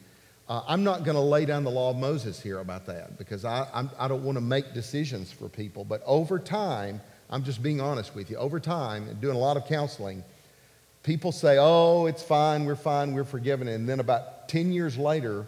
Uh, 0.48 0.62
I'm 0.66 0.84
not 0.84 1.04
going 1.04 1.14
to 1.14 1.22
lay 1.22 1.44
down 1.46 1.64
the 1.64 1.70
law 1.70 1.90
of 1.90 1.96
Moses 1.96 2.40
here 2.40 2.58
about 2.58 2.86
that 2.86 3.18
because 3.18 3.44
I, 3.44 3.66
I'm, 3.72 3.90
I 3.98 4.08
don't 4.08 4.24
want 4.24 4.36
to 4.36 4.42
make 4.42 4.74
decisions 4.74 5.30
for 5.30 5.48
people. 5.48 5.84
But 5.84 6.02
over 6.04 6.38
time, 6.38 7.00
I'm 7.30 7.44
just 7.44 7.62
being 7.62 7.80
honest 7.80 8.14
with 8.14 8.30
you, 8.30 8.36
over 8.36 8.58
time, 8.58 9.08
and 9.08 9.20
doing 9.20 9.36
a 9.36 9.38
lot 9.38 9.56
of 9.56 9.66
counseling, 9.66 10.24
people 11.08 11.32
say, 11.32 11.56
oh, 11.58 12.04
it's 12.04 12.22
fine, 12.22 12.66
we're 12.66 12.76
fine, 12.76 13.14
we're 13.14 13.24
forgiven. 13.24 13.66
And 13.66 13.88
then 13.88 13.98
about 13.98 14.46
10 14.50 14.72
years 14.72 14.98
later, 14.98 15.46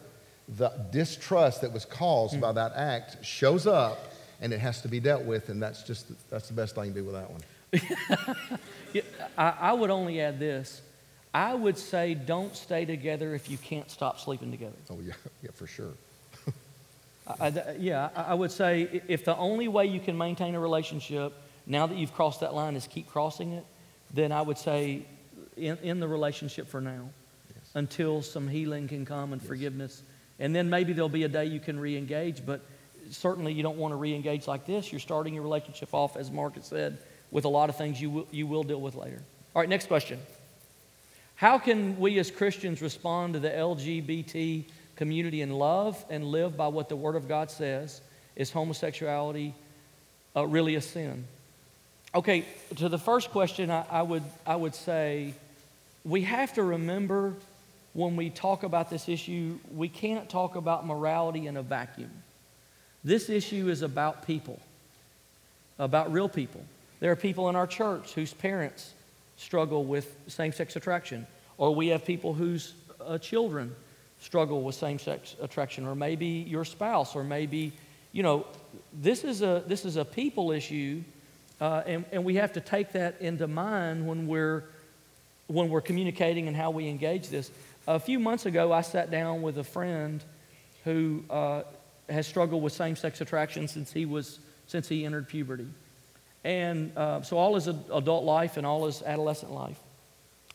the 0.57 0.70
distrust 0.90 1.61
that 1.61 1.70
was 1.70 1.85
caused 1.85 2.40
by 2.40 2.51
that 2.53 2.73
act 2.75 3.23
shows 3.23 3.66
up 3.66 3.99
and 4.40 4.55
it 4.55 4.59
has 4.59 4.81
to 4.81 4.88
be 4.88 5.01
dealt 5.01 5.23
with. 5.25 5.51
And 5.51 5.62
that's 5.62 5.83
just, 5.83 6.07
that's 6.31 6.49
the 6.49 6.55
best 6.55 6.79
I 6.79 6.87
can 6.87 6.94
do 6.94 7.05
with 7.05 7.14
that 7.14 7.31
one. 7.31 8.37
Yeah, 8.92 9.03
I, 9.38 9.55
I 9.61 9.73
would 9.73 9.90
only 9.90 10.20
add 10.20 10.40
this. 10.40 10.83
I 11.33 11.55
would 11.55 11.79
say 11.79 12.14
don't 12.14 12.57
stay 12.57 12.85
together 12.85 13.37
if 13.37 13.49
you 13.49 13.57
can't 13.57 13.88
stop 13.88 14.18
sleeping 14.18 14.51
together. 14.51 14.75
Oh, 14.90 14.99
yeah, 15.01 15.12
yeah, 15.44 15.51
for 15.55 15.68
sure. 15.68 15.92
I, 17.38 17.46
I- 17.46 17.77
yeah, 17.79 18.09
I 18.16 18.35
would 18.35 18.51
say 18.51 19.03
if 19.07 19.25
the 19.25 19.37
only 19.37 19.68
way 19.68 19.87
you 19.87 20.01
can 20.01 20.18
maintain 20.18 20.57
a 20.57 20.59
relationship 20.61 21.35
now 21.66 21.87
that 21.87 21.96
you've 21.96 22.12
crossed 22.14 22.40
that 22.40 22.53
line 22.53 22.75
is 22.75 22.88
keep 22.88 23.07
crossing 23.09 23.53
it, 23.53 23.64
then 24.12 24.33
I 24.33 24.42
would 24.42 24.59
say 24.59 25.05
in, 25.57 25.77
in 25.79 26.01
the 26.01 26.09
relationship 26.09 26.69
for 26.69 26.81
now 26.81 27.11
until 27.75 28.23
some 28.23 28.49
healing 28.49 28.89
can 28.89 29.05
come 29.05 29.33
and 29.33 29.43
forgiveness. 29.43 30.03
And 30.39 30.55
then 30.55 30.71
maybe 30.71 30.93
there'll 30.93 31.09
be 31.09 31.25
a 31.25 31.29
day 31.29 31.45
you 31.47 31.61
can 31.61 31.79
re 31.79 31.97
engage, 31.97 32.45
but 32.45 32.61
certainly 33.11 33.53
you 33.53 33.63
don't 33.63 33.77
want 33.77 33.93
to 33.93 33.97
re 33.97 34.15
engage 34.15 34.47
like 34.47 34.67
this. 34.67 34.91
You're 34.91 35.01
starting 35.01 35.35
your 35.35 35.43
relationship 35.43 35.91
off, 35.93 36.17
as 36.17 36.31
Mark 36.31 36.55
had 36.55 36.65
said, 36.65 36.99
with 37.31 37.45
a 37.45 37.49
lot 37.49 37.69
of 37.69 37.77
things 37.77 38.01
you 38.01 38.11
will, 38.11 38.27
you 38.31 38.47
will 38.47 38.63
deal 38.63 38.81
with 38.81 38.95
later. 38.95 39.23
All 39.55 39.61
right, 39.61 39.69
next 39.69 39.87
question. 39.87 40.19
How 41.35 41.59
can 41.59 41.99
we 41.99 42.19
as 42.19 42.31
Christians 42.31 42.83
respond 42.83 43.35
to 43.35 43.41
the 43.41 43.49
LGBT 43.49 44.65
community 44.97 45.41
in 45.41 45.51
love 45.51 46.05
and 46.11 46.25
live 46.25 46.57
by 46.57 46.69
what 46.69 46.89
the 46.89 46.97
Word 46.97 47.17
of 47.17 47.29
God 47.29 47.51
says? 47.51 48.01
Is 48.37 48.51
homosexuality 48.51 49.55
uh, 50.37 50.47
really 50.47 50.75
a 50.75 50.81
sin? 50.81 51.25
Okay, 52.12 52.44
to 52.75 52.88
the 52.88 52.99
first 52.99 53.31
question, 53.31 53.70
I, 53.70 53.85
I, 53.88 54.03
would, 54.03 54.25
I 54.44 54.57
would 54.57 54.75
say 54.75 55.33
we 56.05 56.23
have 56.23 56.53
to 56.55 56.62
remember 56.64 57.35
when 57.92 58.16
we 58.16 58.31
talk 58.31 58.64
about 58.64 58.90
this 58.90 59.09
issue, 59.09 59.59
we 59.73 59.88
can't 59.88 60.29
talk 60.29 60.57
about 60.57 60.85
morality 60.85 61.46
in 61.46 61.57
a 61.57 61.62
vacuum. 61.62 62.11
This 63.05 63.31
issue 63.31 63.68
is 63.68 63.83
about 63.83 64.27
people, 64.27 64.59
about 65.79 66.12
real 66.12 66.29
people. 66.29 66.64
There 66.99 67.12
are 67.12 67.16
people 67.16 67.49
in 67.49 67.55
our 67.55 67.66
church 67.66 68.12
whose 68.14 68.35
parents 68.35 68.92
struggle 69.37 69.85
with 69.85 70.16
same 70.27 70.53
sex 70.53 70.75
attraction, 70.75 71.29
or 71.59 71.73
we 71.73 71.88
have 71.88 72.05
people 72.05 72.35
whose 72.35 72.75
uh, 73.07 73.18
children 73.18 73.75
struggle 74.18 74.62
with 74.62 74.75
same 74.75 74.99
sex 74.99 75.37
attraction, 75.40 75.87
or 75.87 75.94
maybe 75.94 76.27
your 76.27 76.64
spouse, 76.64 77.14
or 77.14 77.23
maybe, 77.23 77.73
you 78.11 78.25
know, 78.25 78.46
this 78.92 79.23
is 79.23 79.42
a, 79.42 79.62
this 79.68 79.85
is 79.85 79.96
a 79.96 80.05
people 80.05 80.51
issue, 80.51 81.03
uh, 81.61 81.83
and, 81.87 82.05
and 82.12 82.25
we 82.25 82.37
have 82.37 82.53
to 82.55 82.61
take 82.61 82.92
that 82.92 83.20
into 83.20 83.46
mind 83.46 84.07
when 84.07 84.27
we're, 84.27 84.64
when 85.46 85.68
we're 85.68 85.81
communicating 85.81 86.49
and 86.49 86.57
how 86.57 86.70
we 86.70 86.88
engage 86.88 87.29
this. 87.29 87.51
A 87.87 88.01
few 88.01 88.18
months 88.18 88.46
ago, 88.46 88.73
I 88.73 88.81
sat 88.83 89.11
down 89.11 89.42
with 89.42 89.59
a 89.59 89.64
friend 89.64 90.23
who 90.85 91.25
uh, 91.29 91.62
has 92.09 92.27
struggled 92.27 92.62
with 92.62 92.73
same 92.73 92.96
sex 92.96 93.20
attraction 93.20 93.68
since 93.68 93.92
he, 93.92 94.07
was, 94.07 94.38
since 94.66 94.88
he 94.88 95.05
entered 95.05 95.29
puberty. 95.29 95.66
And 96.44 96.96
uh, 96.96 97.20
so, 97.23 97.37
all 97.37 97.55
his 97.55 97.66
adult 97.66 98.25
life 98.25 98.57
and 98.57 98.66
all 98.66 98.87
his 98.87 99.03
adolescent 99.03 99.53
life. 99.53 99.79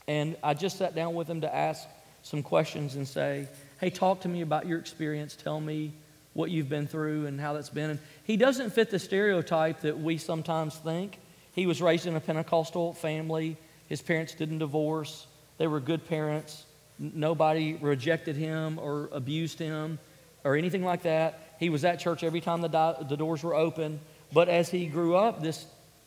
And 0.08 0.36
I 0.44 0.56
just 0.56 0.78
sat 0.78 0.96
down 0.96 1.14
with 1.14 1.30
him 1.30 1.42
to 1.42 1.56
ask 1.56 1.88
some 2.24 2.42
questions 2.42 2.96
and 2.96 3.08
say, 3.08 3.48
hey, 3.80 3.92
talk 3.92 4.22
to 4.22 4.28
me 4.28 4.42
about 4.42 4.66
your 4.66 4.80
experience. 4.80 5.36
Tell 5.36 5.60
me 5.60 5.94
what 6.36 6.52
you've 6.52 6.70
been 6.70 6.86
through 6.86 7.26
and 7.26 7.40
how 7.40 7.54
that's 7.54 7.70
been. 7.70 7.92
And 7.92 8.00
he 8.26 8.38
doesn't 8.38 8.72
fit 8.72 8.92
the 8.92 9.00
stereotype 9.00 9.82
that 9.82 9.98
we 9.98 10.18
sometimes 10.18 10.76
think. 10.76 11.18
He 11.54 11.66
was 11.66 11.82
raised 11.82 12.06
in 12.06 12.16
a 12.16 12.20
Pentecostal 12.20 12.94
family, 12.94 13.58
his 13.88 14.02
parents 14.02 14.36
didn't 14.36 14.60
divorce, 14.60 15.26
they 15.58 15.68
were 15.68 15.80
good 15.80 16.08
parents. 16.08 16.66
Nobody 17.00 17.74
rejected 17.76 18.36
him 18.36 18.80
or 18.80 19.10
abused 19.12 19.60
him 19.60 20.00
or 20.44 20.56
anything 20.56 20.84
like 20.84 21.04
that. 21.04 21.56
He 21.60 21.70
was 21.70 21.84
at 21.84 22.00
church 22.00 22.24
every 22.24 22.42
time 22.42 22.62
the, 22.62 23.06
the 23.08 23.18
doors 23.18 23.44
were 23.44 23.56
open. 23.56 24.00
But 24.34 24.50
as 24.50 24.70
he 24.70 24.86
grew 24.86 25.16
up, 25.16 25.42
this 25.42 25.66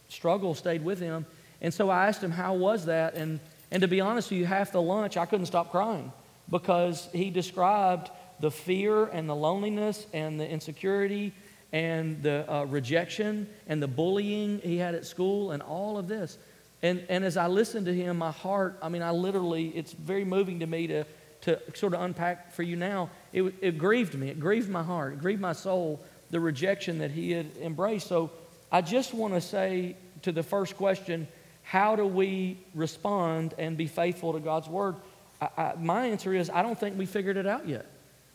struggle 0.09 0.55
stayed 0.55 0.85
with 0.85 1.01
him. 1.01 1.27
And 1.61 1.73
so 1.73 1.91
I 1.91 2.07
asked 2.07 2.23
him, 2.23 2.31
How 2.31 2.55
was 2.55 2.87
that? 2.87 3.15
And, 3.15 3.41
and 3.71 3.81
to 3.83 3.89
be 3.89 4.01
honest 4.01 4.31
with 4.31 4.41
you, 4.41 4.47
half 4.47 4.73
the 4.73 4.83
lunch, 4.83 5.17
I 5.17 5.27
couldn't 5.27 5.47
stop 5.47 5.71
crying 5.71 6.13
because 6.51 7.09
he 7.13 7.31
described 7.31 8.11
the 8.41 8.51
fear 8.51 9.05
and 9.05 9.29
the 9.29 9.35
loneliness 9.35 10.07
and 10.13 10.39
the 10.39 10.49
insecurity 10.49 11.33
and 11.73 12.23
the 12.23 12.51
uh, 12.51 12.65
rejection 12.65 13.49
and 13.67 13.83
the 13.83 13.89
bullying 13.89 14.61
he 14.63 14.79
had 14.79 14.95
at 14.95 15.05
school 15.07 15.51
and 15.51 15.63
all 15.63 15.99
of 15.99 16.09
this. 16.09 16.39
And, 16.83 17.05
and 17.09 17.25
as 17.25 17.37
I 17.37 17.49
listened 17.49 17.87
to 17.87 17.95
him, 17.95 18.19
my 18.19 18.31
heart, 18.31 18.79
I 18.81 18.89
mean, 18.89 19.03
I 19.03 19.11
literally, 19.11 19.69
it's 19.69 19.93
very 19.93 20.25
moving 20.25 20.61
to 20.61 20.67
me 20.67 20.87
to, 20.87 21.05
to 21.43 21.61
sort 21.75 21.95
of 21.95 22.01
unpack 22.01 22.53
for 22.53 22.63
you 22.63 22.77
now. 22.77 23.11
It, 23.33 23.55
it 23.61 23.79
grieved 23.79 24.15
me. 24.15 24.29
It 24.29 24.39
grieved 24.39 24.69
my 24.69 24.83
heart. 24.83 25.15
It 25.15 25.21
grieved 25.21 25.41
my 25.41 25.53
soul, 25.53 26.01
the 26.31 26.41
rejection 26.41 26.99
that 26.99 27.11
he 27.11 27.33
had 27.33 27.51
embraced. 27.61 28.07
So 28.07 28.31
I 28.71 28.81
just 28.81 29.13
want 29.13 29.35
to 29.35 29.41
say 29.41 29.97
to 30.23 30.33
the 30.33 30.43
first 30.43 30.77
question, 30.77 31.27
how 31.63 31.97
do 31.97 32.07
we 32.07 32.59
respond 32.75 33.55
and 33.59 33.77
be 33.77 33.87
faithful 33.87 34.33
to 34.33 34.41
God's 34.41 34.69
word? 34.69 34.97
I, 35.43 35.49
I, 35.57 35.75
my 35.79 36.07
answer 36.07 36.33
is 36.33 36.49
I 36.49 36.63
don't 36.63 36.79
think 36.79 36.97
we 36.97 37.07
figured 37.07 37.37
it 37.37 37.47
out 37.47 37.69
yet. 37.69 37.87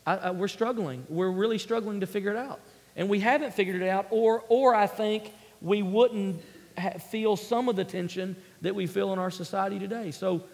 I, 0.06 0.30
we're 0.30 0.48
struggling. 0.48 1.06
We're 1.08 1.30
really 1.30 1.58
struggling 1.58 2.00
to 2.00 2.06
figure 2.06 2.30
it 2.30 2.36
out. 2.36 2.60
And 2.96 3.08
we 3.08 3.20
haven't 3.20 3.54
figured 3.54 3.80
it 3.80 3.88
out, 3.88 4.06
or, 4.10 4.44
or 4.48 4.74
I 4.74 4.86
think 4.86 5.32
we 5.60 5.82
wouldn't 5.82 6.42
ha- 6.78 6.98
feel 6.98 7.36
some 7.36 7.68
of 7.68 7.76
the 7.76 7.84
tension 7.84 8.36
that 8.60 8.74
we 8.74 8.86
feel 8.86 9.12
in 9.12 9.18
our 9.18 9.30
society 9.30 9.78
today. 9.78 10.10
So 10.10 10.44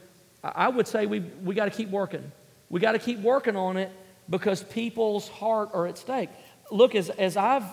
I 0.42 0.68
would 0.68 0.86
say 0.86 1.06
we, 1.06 1.20
we 1.20 1.54
got 1.54 1.66
to 1.66 1.70
keep 1.70 1.90
working. 1.90 2.30
We 2.70 2.80
got 2.80 2.92
to 2.92 2.98
keep 2.98 3.18
working 3.18 3.56
on 3.56 3.76
it 3.76 3.90
because 4.28 4.62
people's 4.62 5.28
heart 5.28 5.70
are 5.74 5.86
at 5.86 5.98
stake. 5.98 6.30
Look, 6.70 6.94
as, 6.94 7.10
as 7.10 7.36
I've 7.36 7.64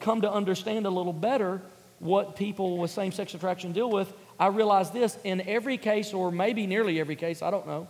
come 0.00 0.22
to 0.22 0.32
understand 0.32 0.86
a 0.86 0.90
little 0.90 1.12
better 1.12 1.60
what 2.00 2.34
people 2.34 2.78
with 2.78 2.90
same 2.90 3.12
sex 3.12 3.34
attraction 3.34 3.72
deal 3.72 3.90
with, 3.90 4.12
I 4.40 4.48
realize 4.48 4.90
this 4.90 5.16
in 5.22 5.42
every 5.42 5.78
case, 5.78 6.12
or 6.12 6.32
maybe 6.32 6.66
nearly 6.66 6.98
every 6.98 7.14
case, 7.14 7.40
I 7.40 7.50
don't 7.50 7.66
know, 7.66 7.86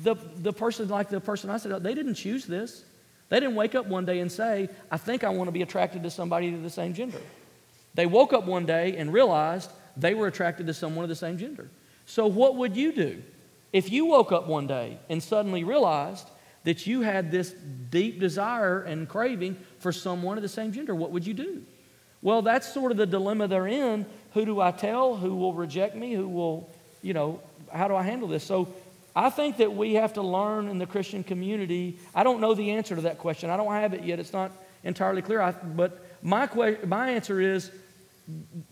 the, 0.00 0.16
the 0.36 0.52
person, 0.52 0.88
like 0.88 1.10
the 1.10 1.20
person 1.20 1.50
I 1.50 1.58
said, 1.58 1.82
they 1.82 1.94
didn't 1.94 2.14
choose 2.14 2.46
this. 2.46 2.84
They 3.28 3.40
didn't 3.40 3.54
wake 3.54 3.74
up 3.74 3.86
one 3.86 4.04
day 4.04 4.20
and 4.20 4.30
say, 4.30 4.68
I 4.90 4.96
think 4.96 5.24
I 5.24 5.30
want 5.30 5.48
to 5.48 5.52
be 5.52 5.62
attracted 5.62 6.02
to 6.02 6.10
somebody 6.10 6.52
of 6.54 6.62
the 6.62 6.70
same 6.70 6.94
gender. 6.94 7.20
They 7.94 8.06
woke 8.06 8.32
up 8.32 8.46
one 8.46 8.64
day 8.64 8.96
and 8.96 9.12
realized 9.12 9.70
they 9.96 10.14
were 10.14 10.26
attracted 10.26 10.66
to 10.66 10.74
someone 10.74 11.02
of 11.02 11.08
the 11.08 11.14
same 11.14 11.36
gender. 11.36 11.68
So, 12.06 12.26
what 12.26 12.56
would 12.56 12.76
you 12.76 12.92
do 12.92 13.22
if 13.72 13.90
you 13.90 14.06
woke 14.06 14.32
up 14.32 14.46
one 14.46 14.66
day 14.66 14.98
and 15.08 15.22
suddenly 15.22 15.64
realized 15.64 16.28
that 16.64 16.86
you 16.86 17.02
had 17.02 17.30
this 17.30 17.52
deep 17.90 18.20
desire 18.20 18.82
and 18.82 19.08
craving 19.08 19.56
for 19.78 19.92
someone 19.92 20.38
of 20.38 20.42
the 20.42 20.48
same 20.48 20.72
gender? 20.72 20.94
What 20.94 21.10
would 21.10 21.26
you 21.26 21.34
do? 21.34 21.62
Well, 22.22 22.40
that's 22.42 22.72
sort 22.72 22.92
of 22.92 22.98
the 22.98 23.06
dilemma 23.06 23.48
they're 23.48 23.66
in. 23.66 24.06
Who 24.34 24.44
do 24.44 24.60
I 24.60 24.70
tell? 24.70 25.16
Who 25.16 25.34
will 25.36 25.52
reject 25.52 25.96
me? 25.96 26.14
Who 26.14 26.28
will, 26.28 26.70
you 27.02 27.12
know, 27.14 27.40
how 27.72 27.88
do 27.88 27.96
I 27.96 28.02
handle 28.02 28.28
this? 28.28 28.44
So, 28.44 28.68
I 29.14 29.30
think 29.30 29.58
that 29.58 29.74
we 29.74 29.94
have 29.94 30.14
to 30.14 30.22
learn 30.22 30.68
in 30.68 30.78
the 30.78 30.86
Christian 30.86 31.22
community. 31.22 31.98
I 32.14 32.22
don't 32.22 32.40
know 32.40 32.54
the 32.54 32.72
answer 32.72 32.96
to 32.96 33.02
that 33.02 33.18
question. 33.18 33.50
I 33.50 33.56
don't 33.56 33.72
have 33.72 33.92
it 33.94 34.04
yet. 34.04 34.18
It's 34.18 34.32
not 34.32 34.52
entirely 34.84 35.22
clear. 35.22 35.40
I, 35.40 35.52
but 35.52 36.04
my, 36.22 36.46
que- 36.46 36.78
my 36.86 37.10
answer 37.10 37.40
is 37.40 37.70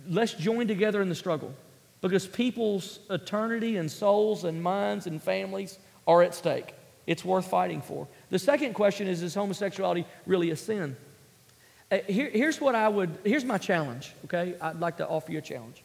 let's 0.08 0.32
join 0.32 0.66
together 0.66 1.02
in 1.02 1.08
the 1.08 1.14
struggle 1.14 1.52
because 2.00 2.26
people's 2.26 3.00
eternity 3.10 3.76
and 3.76 3.90
souls 3.90 4.44
and 4.44 4.62
minds 4.62 5.06
and 5.06 5.22
families 5.22 5.78
are 6.06 6.22
at 6.22 6.34
stake. 6.34 6.74
It's 7.06 7.24
worth 7.24 7.46
fighting 7.46 7.82
for. 7.82 8.08
The 8.30 8.38
second 8.38 8.74
question 8.74 9.08
is 9.08 9.22
Is 9.22 9.34
homosexuality 9.34 10.06
really 10.26 10.50
a 10.50 10.56
sin? 10.56 10.96
Uh, 11.90 11.98
here, 12.06 12.30
here's 12.30 12.60
what 12.60 12.74
I 12.74 12.88
would, 12.88 13.18
here's 13.24 13.44
my 13.44 13.58
challenge, 13.58 14.12
okay? 14.24 14.54
I'd 14.60 14.78
like 14.78 14.98
to 14.98 15.08
offer 15.08 15.32
you 15.32 15.38
a 15.38 15.42
challenge. 15.42 15.82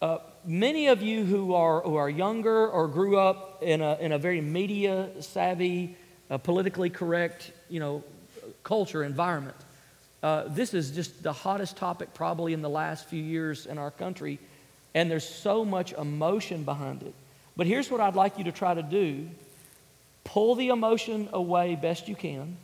Uh, 0.00 0.18
many 0.44 0.86
of 0.86 1.02
you 1.02 1.24
who 1.24 1.54
are, 1.54 1.80
who 1.80 1.96
are 1.96 2.08
younger 2.08 2.68
or 2.68 2.86
grew 2.86 3.18
up 3.18 3.62
in 3.62 3.80
a, 3.80 3.96
in 3.96 4.12
a 4.12 4.18
very 4.18 4.40
media 4.40 5.08
savvy, 5.20 5.96
uh, 6.30 6.38
politically 6.38 6.88
correct, 6.88 7.50
you 7.68 7.80
know, 7.80 8.04
culture, 8.62 9.02
environment, 9.02 9.56
uh, 10.22 10.44
this 10.48 10.74
is 10.74 10.90
just 10.90 11.22
the 11.22 11.32
hottest 11.32 11.76
topic 11.76 12.12
probably 12.14 12.52
in 12.52 12.62
the 12.62 12.68
last 12.68 13.06
few 13.06 13.22
years 13.22 13.66
in 13.66 13.78
our 13.78 13.90
country, 13.90 14.38
and 14.94 15.10
there's 15.10 15.28
so 15.28 15.64
much 15.64 15.92
emotion 15.92 16.64
behind 16.64 17.02
it. 17.02 17.14
But 17.56 17.66
here's 17.66 17.90
what 17.90 18.00
I'd 18.00 18.14
like 18.14 18.38
you 18.38 18.44
to 18.44 18.52
try 18.52 18.74
to 18.74 18.82
do 18.82 19.28
pull 20.24 20.54
the 20.54 20.68
emotion 20.68 21.28
away 21.32 21.74
best 21.74 22.06
you 22.06 22.14
can. 22.14 22.56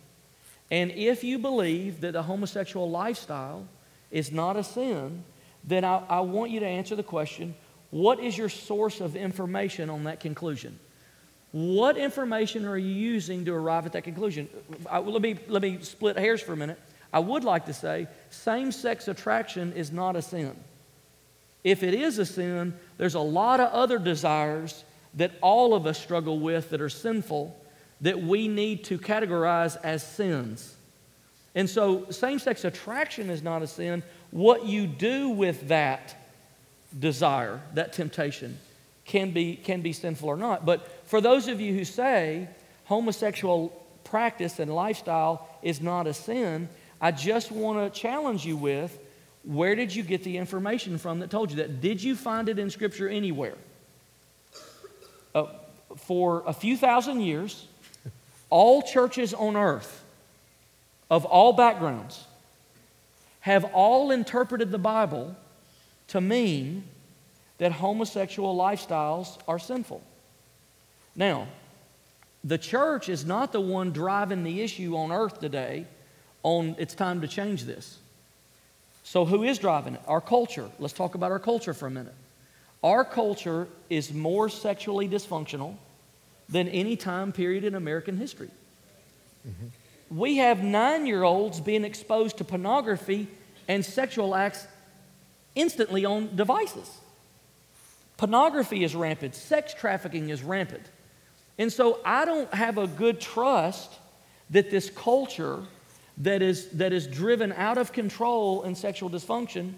And 0.71 0.91
if 0.91 1.25
you 1.25 1.39
believe 1.39 2.03
that 2.03 2.13
the 2.13 2.23
homosexual 2.23 2.91
lifestyle 2.91 3.67
is 4.11 4.31
not 4.31 4.57
a 4.57 4.63
sin, 4.63 5.25
then 5.67 5.85
I, 5.85 6.03
I 6.09 6.21
want 6.21 6.51
you 6.51 6.61
to 6.61 6.67
answer 6.67 6.97
the 6.97 7.03
question 7.03 7.55
what 7.91 8.19
is 8.19 8.37
your 8.37 8.49
source 8.49 9.01
of 9.01 9.15
information 9.15 9.89
on 9.89 10.05
that 10.05 10.19
conclusion? 10.19 10.79
What 11.53 11.97
information 11.97 12.65
are 12.65 12.77
you 12.77 12.93
using 12.93 13.45
to 13.45 13.55
arrive 13.55 13.87
at 13.87 13.93
that 13.93 14.03
conclusion? 14.03 14.49
I, 14.91 14.99
let, 14.99 15.23
me, 15.23 15.39
let 15.47 15.63
me 15.63 15.79
split 15.83 16.19
hairs 16.19 16.41
for 16.41 16.53
a 16.53 16.57
minute. 16.57 16.81
I 17.13 17.21
would 17.21 17.45
like 17.45 17.67
to 17.67 17.73
say 17.73 18.09
same 18.31 18.73
sex 18.73 19.07
attraction 19.07 19.73
is 19.75 19.93
not 19.93 20.17
a 20.17 20.23
sin. 20.23 20.57
If 21.63 21.85
it 21.85 21.95
is 21.95 22.19
a 22.19 22.27
sin, 22.27 22.75
there's 22.99 23.15
a 23.15 23.21
lot 23.21 23.61
of 23.61 23.71
other 23.73 24.01
desires 24.01 24.83
that 25.15 25.31
all 25.41 25.75
of 25.75 25.87
us 25.87 25.97
struggle 25.97 26.41
with 26.41 26.71
that 26.71 26.81
are 26.81 26.89
sinful 26.89 27.57
that 28.01 28.21
we 28.21 28.49
need 28.49 28.83
to 28.85 28.99
categorize 28.99 29.77
as 29.85 30.05
sins. 30.05 30.75
And 31.55 31.71
so, 31.71 32.11
same 32.11 32.41
sex 32.41 32.65
attraction 32.65 33.31
is 33.31 33.43
not 33.43 33.63
a 33.63 33.69
sin. 33.69 34.03
What 34.35 34.67
you 34.67 34.89
do 34.89 35.29
with 35.29 35.69
that 35.69 36.17
desire, 36.99 37.61
that 37.75 37.93
temptation, 37.93 38.59
can 39.05 39.31
be, 39.31 39.55
can 39.55 39.81
be 39.81 39.93
sinful 39.93 40.29
or 40.29 40.37
not. 40.37 40.67
But 40.67 41.07
for 41.07 41.21
those 41.21 41.47
of 41.47 41.61
you 41.61 41.73
who 41.73 41.85
say 41.85 42.49
homosexual 42.87 43.69
practice 44.03 44.59
and 44.59 44.75
lifestyle 44.75 45.49
is 45.63 45.81
not 45.81 46.09
a 46.09 46.13
sin, 46.13 46.69
I 47.01 47.13
just 47.13 47.53
want 47.53 47.95
to 47.95 48.01
challenge 48.01 48.45
you 48.45 48.57
with 48.57 48.99
where 49.45 49.77
did 49.77 49.95
you 49.95 50.03
get 50.03 50.25
the 50.25 50.37
information 50.37 50.99
from 50.99 51.21
that 51.21 51.31
told 51.31 51.53
you 51.53 51.59
that? 51.59 51.81
Did 51.81 52.03
you 52.03 52.17
find 52.17 52.49
it 52.49 52.59
in 52.59 52.71
Scripture 52.71 53.09
anywhere? 53.09 53.55
Uh, 55.33 55.47
for 55.95 56.43
a 56.45 56.53
few 56.53 56.77
thousand 56.77 57.21
years, 57.21 57.69
all 58.51 58.83
churches 58.83 59.33
on 59.33 59.55
earth 59.55 60.03
of 61.09 61.25
all 61.25 61.53
backgrounds 61.53 62.25
have 63.45 63.65
all 63.75 64.11
interpreted 64.11 64.71
the 64.71 64.79
Bible 64.79 65.37
to 66.09 66.19
mean 66.19 66.83
that 67.59 67.73
homosexual 67.73 68.57
lifestyles 68.57 69.37
are 69.47 69.59
sinful. 69.59 70.03
Now, 71.15 71.49
the 72.43 72.57
church 72.57 73.11
is 73.11 73.27
not 73.27 73.53
the 73.53 73.61
one 73.61 73.93
driving 73.93 74.45
the 74.45 74.63
issue 74.63 74.97
on 74.97 75.13
earth 75.13 75.41
today 75.41 75.85
on 76.43 76.75
it's 76.79 76.95
time 76.95 77.21
to 77.21 77.29
change 77.29 77.65
this. 77.65 77.99
So, 79.03 79.27
who 79.27 79.43
is 79.43 79.59
driving 79.59 79.97
it? 79.97 80.01
Our 80.09 80.23
culture. 80.23 80.71
Let's 80.79 80.95
talk 80.95 81.15
about 81.15 81.31
our 81.31 81.39
culture 81.39 81.75
for 81.75 81.87
a 81.87 81.91
minute. 81.91 82.15
Our 82.83 83.05
culture 83.05 83.69
is 83.91 84.11
more 84.11 84.49
sexually 84.49 85.07
dysfunctional 85.07 85.75
than 86.49 86.69
any 86.69 86.97
time 86.97 87.31
period 87.31 87.65
in 87.65 87.75
American 87.75 88.17
history. 88.17 88.49
Mm-hmm. 89.47 89.67
We 90.15 90.37
have 90.37 90.63
nine 90.63 91.07
year 91.07 91.25
olds 91.25 91.61
being 91.61 91.85
exposed 91.85 92.39
to 92.39 92.45
pornography 92.45 93.27
and 93.67 93.85
sexual 93.85 94.35
acts 94.35 94.67
instantly 95.57 96.05
on 96.05 96.37
devices. 96.37 96.89
Pornography 98.17 98.85
is 98.85 98.95
rampant, 98.95 99.35
sex 99.35 99.75
trafficking 99.75 100.29
is 100.29 100.45
rampant. 100.45 100.85
And 101.59 101.73
so 101.73 101.99
I 102.05 102.25
don't 102.25 102.53
have 102.55 102.79
a 102.79 102.87
good 102.87 103.21
trust 103.21 103.93
that 104.51 104.71
this 104.71 104.89
culture 104.89 105.63
that 106.19 106.43
is, 106.43 106.69
that 106.71 106.93
is 106.93 107.09
driven 107.09 107.53
out 107.53 107.77
of 107.77 107.93
control 107.93 108.63
in 108.63 108.77
sexual 108.77 109.11
dysfunction 109.11 109.73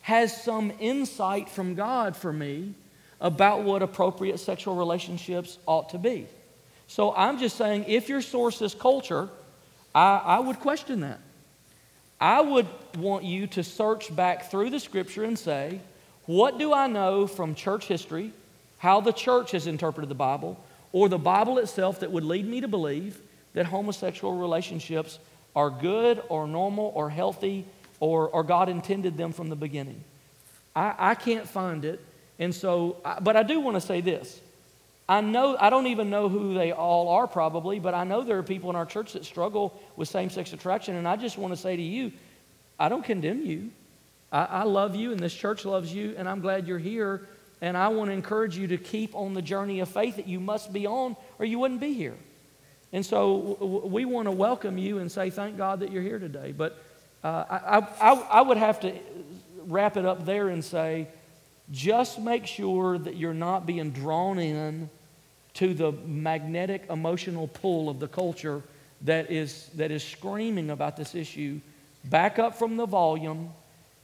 has 0.00 0.42
some 0.42 0.72
insight 0.80 1.48
from 1.48 1.74
God 1.74 2.16
for 2.16 2.32
me 2.32 2.74
about 3.20 3.64
what 3.64 3.82
appropriate 3.82 4.38
sexual 4.38 4.76
relationships 4.76 5.58
ought 5.66 5.90
to 5.90 5.98
be. 5.98 6.26
So 6.86 7.14
I'm 7.14 7.38
just 7.38 7.56
saying, 7.56 7.84
if 7.86 8.08
your 8.08 8.22
source 8.22 8.62
is 8.62 8.74
culture, 8.74 9.28
I, 9.94 10.16
I 10.24 10.38
would 10.40 10.60
question 10.60 11.00
that. 11.00 11.20
I 12.20 12.40
would 12.40 12.66
want 12.98 13.24
you 13.24 13.46
to 13.48 13.62
search 13.62 14.14
back 14.14 14.50
through 14.50 14.70
the 14.70 14.80
scripture 14.80 15.24
and 15.24 15.38
say, 15.38 15.80
what 16.26 16.58
do 16.58 16.72
I 16.72 16.86
know 16.86 17.26
from 17.26 17.54
church 17.54 17.86
history, 17.86 18.32
how 18.78 19.00
the 19.00 19.12
church 19.12 19.50
has 19.50 19.66
interpreted 19.66 20.08
the 20.08 20.14
Bible, 20.14 20.58
or 20.92 21.08
the 21.08 21.18
Bible 21.18 21.58
itself 21.58 22.00
that 22.00 22.10
would 22.10 22.24
lead 22.24 22.46
me 22.46 22.60
to 22.60 22.68
believe 22.68 23.20
that 23.52 23.66
homosexual 23.66 24.36
relationships 24.36 25.18
are 25.54 25.70
good 25.70 26.22
or 26.28 26.46
normal 26.46 26.92
or 26.94 27.10
healthy 27.10 27.66
or, 28.00 28.28
or 28.28 28.42
God 28.42 28.68
intended 28.68 29.16
them 29.16 29.32
from 29.32 29.48
the 29.48 29.56
beginning. 29.56 30.02
I, 30.74 30.94
I 30.98 31.14
can't 31.14 31.48
find 31.48 31.84
it. 31.84 32.04
And 32.38 32.54
so, 32.54 32.96
but 33.20 33.36
I 33.36 33.42
do 33.42 33.60
want 33.60 33.76
to 33.76 33.80
say 33.80 34.00
this. 34.00 34.40
I 35.08 35.20
know, 35.20 35.56
I 35.58 35.68
don't 35.68 35.88
even 35.88 36.08
know 36.08 36.28
who 36.28 36.54
they 36.54 36.72
all 36.72 37.08
are 37.08 37.26
probably, 37.26 37.78
but 37.78 37.94
I 37.94 38.04
know 38.04 38.22
there 38.22 38.38
are 38.38 38.42
people 38.42 38.70
in 38.70 38.76
our 38.76 38.86
church 38.86 39.12
that 39.12 39.24
struggle 39.24 39.78
with 39.96 40.08
same 40.08 40.30
sex 40.30 40.52
attraction. 40.52 40.96
And 40.96 41.06
I 41.06 41.16
just 41.16 41.36
want 41.36 41.52
to 41.52 41.60
say 41.60 41.76
to 41.76 41.82
you, 41.82 42.12
I 42.78 42.88
don't 42.88 43.04
condemn 43.04 43.44
you. 43.44 43.70
I, 44.32 44.44
I 44.44 44.62
love 44.64 44.96
you, 44.96 45.12
and 45.12 45.20
this 45.20 45.34
church 45.34 45.64
loves 45.64 45.94
you, 45.94 46.14
and 46.16 46.28
I'm 46.28 46.40
glad 46.40 46.66
you're 46.66 46.78
here. 46.78 47.28
And 47.60 47.76
I 47.76 47.88
want 47.88 48.08
to 48.08 48.14
encourage 48.14 48.56
you 48.56 48.66
to 48.68 48.78
keep 48.78 49.14
on 49.14 49.34
the 49.34 49.42
journey 49.42 49.80
of 49.80 49.88
faith 49.88 50.16
that 50.16 50.26
you 50.26 50.40
must 50.40 50.72
be 50.72 50.86
on, 50.86 51.16
or 51.38 51.44
you 51.44 51.58
wouldn't 51.58 51.80
be 51.80 51.92
here. 51.92 52.16
And 52.92 53.04
so 53.04 53.56
w- 53.60 53.86
we 53.86 54.04
want 54.04 54.26
to 54.26 54.32
welcome 54.32 54.78
you 54.78 54.98
and 54.98 55.12
say, 55.12 55.30
thank 55.30 55.56
God 55.56 55.80
that 55.80 55.92
you're 55.92 56.02
here 56.02 56.18
today. 56.18 56.52
But 56.52 56.82
uh, 57.22 57.44
I, 57.48 57.78
I, 58.00 58.12
I 58.12 58.42
would 58.42 58.56
have 58.56 58.80
to 58.80 58.94
wrap 59.66 59.96
it 59.96 60.06
up 60.06 60.24
there 60.24 60.48
and 60.48 60.64
say, 60.64 61.08
just 61.70 62.18
make 62.18 62.46
sure 62.46 62.98
that 62.98 63.16
you're 63.16 63.34
not 63.34 63.66
being 63.66 63.90
drawn 63.90 64.38
in 64.38 64.90
to 65.54 65.72
the 65.72 65.92
magnetic 65.92 66.84
emotional 66.90 67.48
pull 67.48 67.88
of 67.88 68.00
the 68.00 68.08
culture 68.08 68.62
that 69.02 69.30
is, 69.30 69.68
that 69.74 69.90
is 69.90 70.02
screaming 70.02 70.70
about 70.70 70.96
this 70.96 71.14
issue 71.14 71.60
back 72.04 72.38
up 72.38 72.56
from 72.56 72.76
the 72.76 72.86
volume 72.86 73.50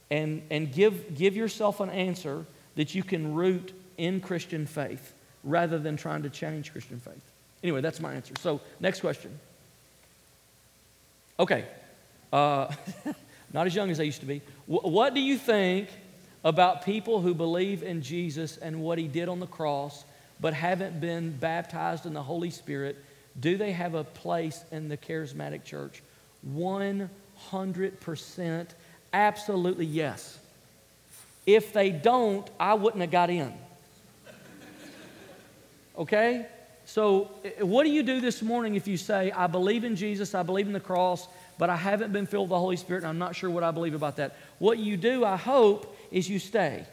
and, 0.09 0.41
and 0.49 0.73
give, 0.73 1.15
give 1.15 1.35
yourself 1.35 1.79
an 1.79 1.89
answer 1.89 2.45
that 2.75 2.95
you 2.95 3.03
can 3.03 3.33
root 3.33 3.73
in 3.97 4.19
Christian 4.21 4.65
faith 4.65 5.13
rather 5.43 5.77
than 5.77 5.97
trying 5.97 6.23
to 6.23 6.29
change 6.29 6.71
Christian 6.71 6.99
faith. 6.99 7.31
Anyway, 7.63 7.81
that's 7.81 7.99
my 7.99 8.13
answer. 8.13 8.33
So, 8.39 8.61
next 8.79 9.01
question. 9.01 9.37
Okay. 11.39 11.65
Uh, 12.31 12.73
not 13.53 13.67
as 13.67 13.75
young 13.75 13.91
as 13.91 13.99
I 13.99 14.03
used 14.03 14.21
to 14.21 14.25
be. 14.25 14.41
W- 14.69 14.93
what 14.93 15.13
do 15.13 15.19
you 15.19 15.37
think 15.37 15.89
about 16.43 16.83
people 16.83 17.21
who 17.21 17.33
believe 17.33 17.83
in 17.83 18.01
Jesus 18.01 18.57
and 18.57 18.81
what 18.81 18.97
he 18.97 19.07
did 19.07 19.29
on 19.29 19.39
the 19.39 19.47
cross 19.47 20.03
but 20.39 20.53
haven't 20.53 20.99
been 20.99 21.31
baptized 21.31 22.05
in 22.05 22.13
the 22.13 22.23
Holy 22.23 22.49
Spirit? 22.49 22.97
Do 23.39 23.57
they 23.57 23.71
have 23.71 23.93
a 23.93 24.03
place 24.03 24.63
in 24.71 24.89
the 24.89 24.97
charismatic 24.97 25.63
church? 25.63 26.01
100% 26.55 28.67
absolutely 29.13 29.85
yes. 29.85 30.39
If 31.45 31.73
they 31.73 31.91
don't, 31.91 32.49
I 32.59 32.73
wouldn't 32.73 33.01
have 33.01 33.11
got 33.11 33.29
in. 33.29 33.53
Okay? 35.97 36.45
So, 36.85 37.31
eh, 37.43 37.61
what 37.61 37.83
do 37.83 37.89
you 37.89 38.03
do 38.03 38.21
this 38.21 38.41
morning 38.41 38.75
if 38.75 38.87
you 38.87 38.97
say, 38.97 39.31
I 39.31 39.47
believe 39.47 39.83
in 39.83 39.95
Jesus, 39.95 40.35
I 40.35 40.43
believe 40.43 40.67
in 40.67 40.73
the 40.73 40.79
cross, 40.79 41.27
but 41.57 41.69
I 41.69 41.75
haven't 41.75 42.11
been 42.11 42.25
filled 42.25 42.45
with 42.45 42.51
the 42.51 42.59
Holy 42.59 42.75
Spirit, 42.75 43.03
and 43.03 43.07
I'm 43.07 43.17
not 43.17 43.35
sure 43.35 43.49
what 43.49 43.63
I 43.63 43.71
believe 43.71 43.93
about 43.93 44.17
that? 44.17 44.35
What 44.59 44.79
you 44.79 44.97
do, 44.97 45.23
I 45.23 45.37
hope, 45.37 45.95
is 46.11 46.29
you 46.29 46.39
stay. 46.39 46.85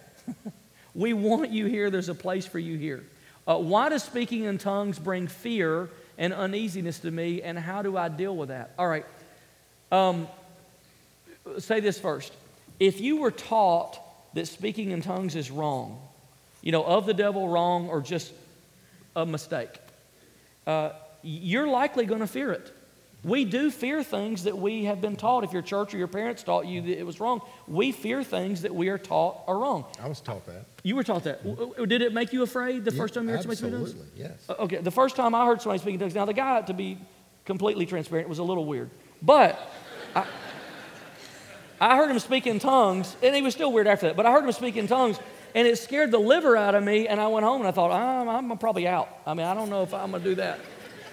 we 0.95 1.13
want 1.13 1.51
you 1.51 1.67
here, 1.67 1.91
there's 1.91 2.09
a 2.09 2.15
place 2.15 2.47
for 2.47 2.59
you 2.59 2.79
here. 2.79 3.05
Uh, 3.47 3.57
why 3.57 3.89
does 3.89 4.03
speaking 4.03 4.45
in 4.45 4.59
tongues 4.59 4.99
bring 4.99 5.27
fear 5.27 5.89
and 6.19 6.33
uneasiness 6.33 6.99
to 7.01 7.11
me, 7.11 7.43
and 7.43 7.59
how 7.59 7.83
do 7.83 7.97
I 7.97 8.09
deal 8.09 8.37
with 8.37 8.49
that? 8.49 8.75
All 8.79 8.89
right. 8.89 9.07
Um, 9.91 10.29
say 11.59 11.81
this 11.81 11.99
first. 11.99 12.33
If 12.79 13.01
you 13.01 13.19
were 13.19 13.31
taught 13.31 13.99
that 14.35 14.47
speaking 14.47 14.91
in 14.91 15.01
tongues 15.01 15.35
is 15.35 15.51
wrong, 15.51 16.01
you 16.61 16.73
know, 16.73 16.85
of 16.85 17.07
the 17.07 17.15
devil, 17.15 17.49
wrong, 17.49 17.89
or 17.89 18.01
just 18.03 18.33
a 19.17 19.25
mistake, 19.25 19.71
uh, 20.67 20.91
you're 21.23 21.67
likely 21.67 22.05
going 22.05 22.21
to 22.21 22.27
fear 22.27 22.53
it. 22.53 22.73
We 23.25 23.45
do 23.45 23.71
fear 23.71 24.05
things 24.05 24.45
that 24.45 24.57
we 24.57 24.85
have 24.85 25.01
been 25.01 25.17
taught. 25.17 25.43
If 25.43 25.53
your 25.53 25.63
church 25.63 25.93
or 25.93 25.99
your 25.99 26.07
parents 26.07 26.45
taught 26.45 26.67
you 26.67 26.83
that 26.83 26.99
it 26.99 27.05
was 27.05 27.19
wrong, 27.19 27.41
we 27.67 27.91
fear 27.91 28.23
things 28.23 28.63
that 28.63 28.73
we 28.73 28.89
are 28.89 28.99
taught 28.99 29.43
are 29.49 29.59
wrong. 29.59 29.87
I 30.01 30.07
was 30.09 30.21
taught 30.21 30.47
that. 30.47 30.67
You 30.85 30.95
were 30.95 31.03
taught 31.03 31.25
that. 31.25 31.43
Did 31.89 32.01
it 32.01 32.15
make 32.15 32.33
you 32.33 32.43
afraid 32.45 32.85
the 32.85 32.93
Yeah, 32.93 32.99
first 32.99 33.15
time 33.15 33.29
you 33.29 33.35
heard 33.35 33.43
somebody 33.43 33.57
speak 33.57 33.73
in 33.73 33.79
tongues? 33.79 33.91
Absolutely, 33.91 34.23
yes. 34.23 34.59
Okay, 34.61 34.77
the 34.77 34.91
first 34.93 35.17
time 35.17 35.35
I 35.35 35.47
heard 35.47 35.61
somebody 35.61 35.81
speaking 35.81 35.99
tongues, 35.99 36.15
now 36.15 36.27
the 36.27 36.33
guy, 36.33 36.63
to 36.63 36.73
be 36.73 36.97
completely 37.45 37.87
transparent, 37.87 38.29
was 38.29 38.39
a 38.39 38.45
little 38.45 38.65
weird. 38.65 38.89
But 39.21 39.59
I, 40.15 40.25
I 41.81 41.97
heard 41.97 42.11
him 42.11 42.21
speak 42.21 42.47
in 42.47 42.61
tongues, 42.61 43.17
and 43.21 43.35
he 43.35 43.43
was 43.43 43.53
still 43.53 43.73
weird 43.73 43.89
after 43.89 44.07
that, 44.07 44.17
but 44.17 44.27
I 44.27 44.33
heard 44.33 44.45
him 44.45 44.53
speak 44.53 44.77
in 44.77 44.87
tongues, 44.87 45.19
and 45.57 45.67
it 45.67 45.77
scared 45.79 46.13
the 46.13 46.19
liver 46.19 46.57
out 46.57 46.77
of 46.77 46.85
me, 46.85 47.09
and 47.09 47.21
I 47.21 47.27
went 47.27 47.45
home 47.45 47.63
and 47.63 47.69
I 47.69 47.73
thought, 47.73 47.91
I'm, 47.91 48.51
I'm 48.51 48.59
probably 48.59 48.87
out. 48.87 49.09
I 49.27 49.35
mean, 49.35 49.47
I 49.47 49.55
don't 49.55 49.71
know 49.71 49.83
if 49.83 49.93
I'm 49.93 50.13
going 50.13 50.23
to 50.23 50.29
do 50.29 50.35
that. 50.37 50.61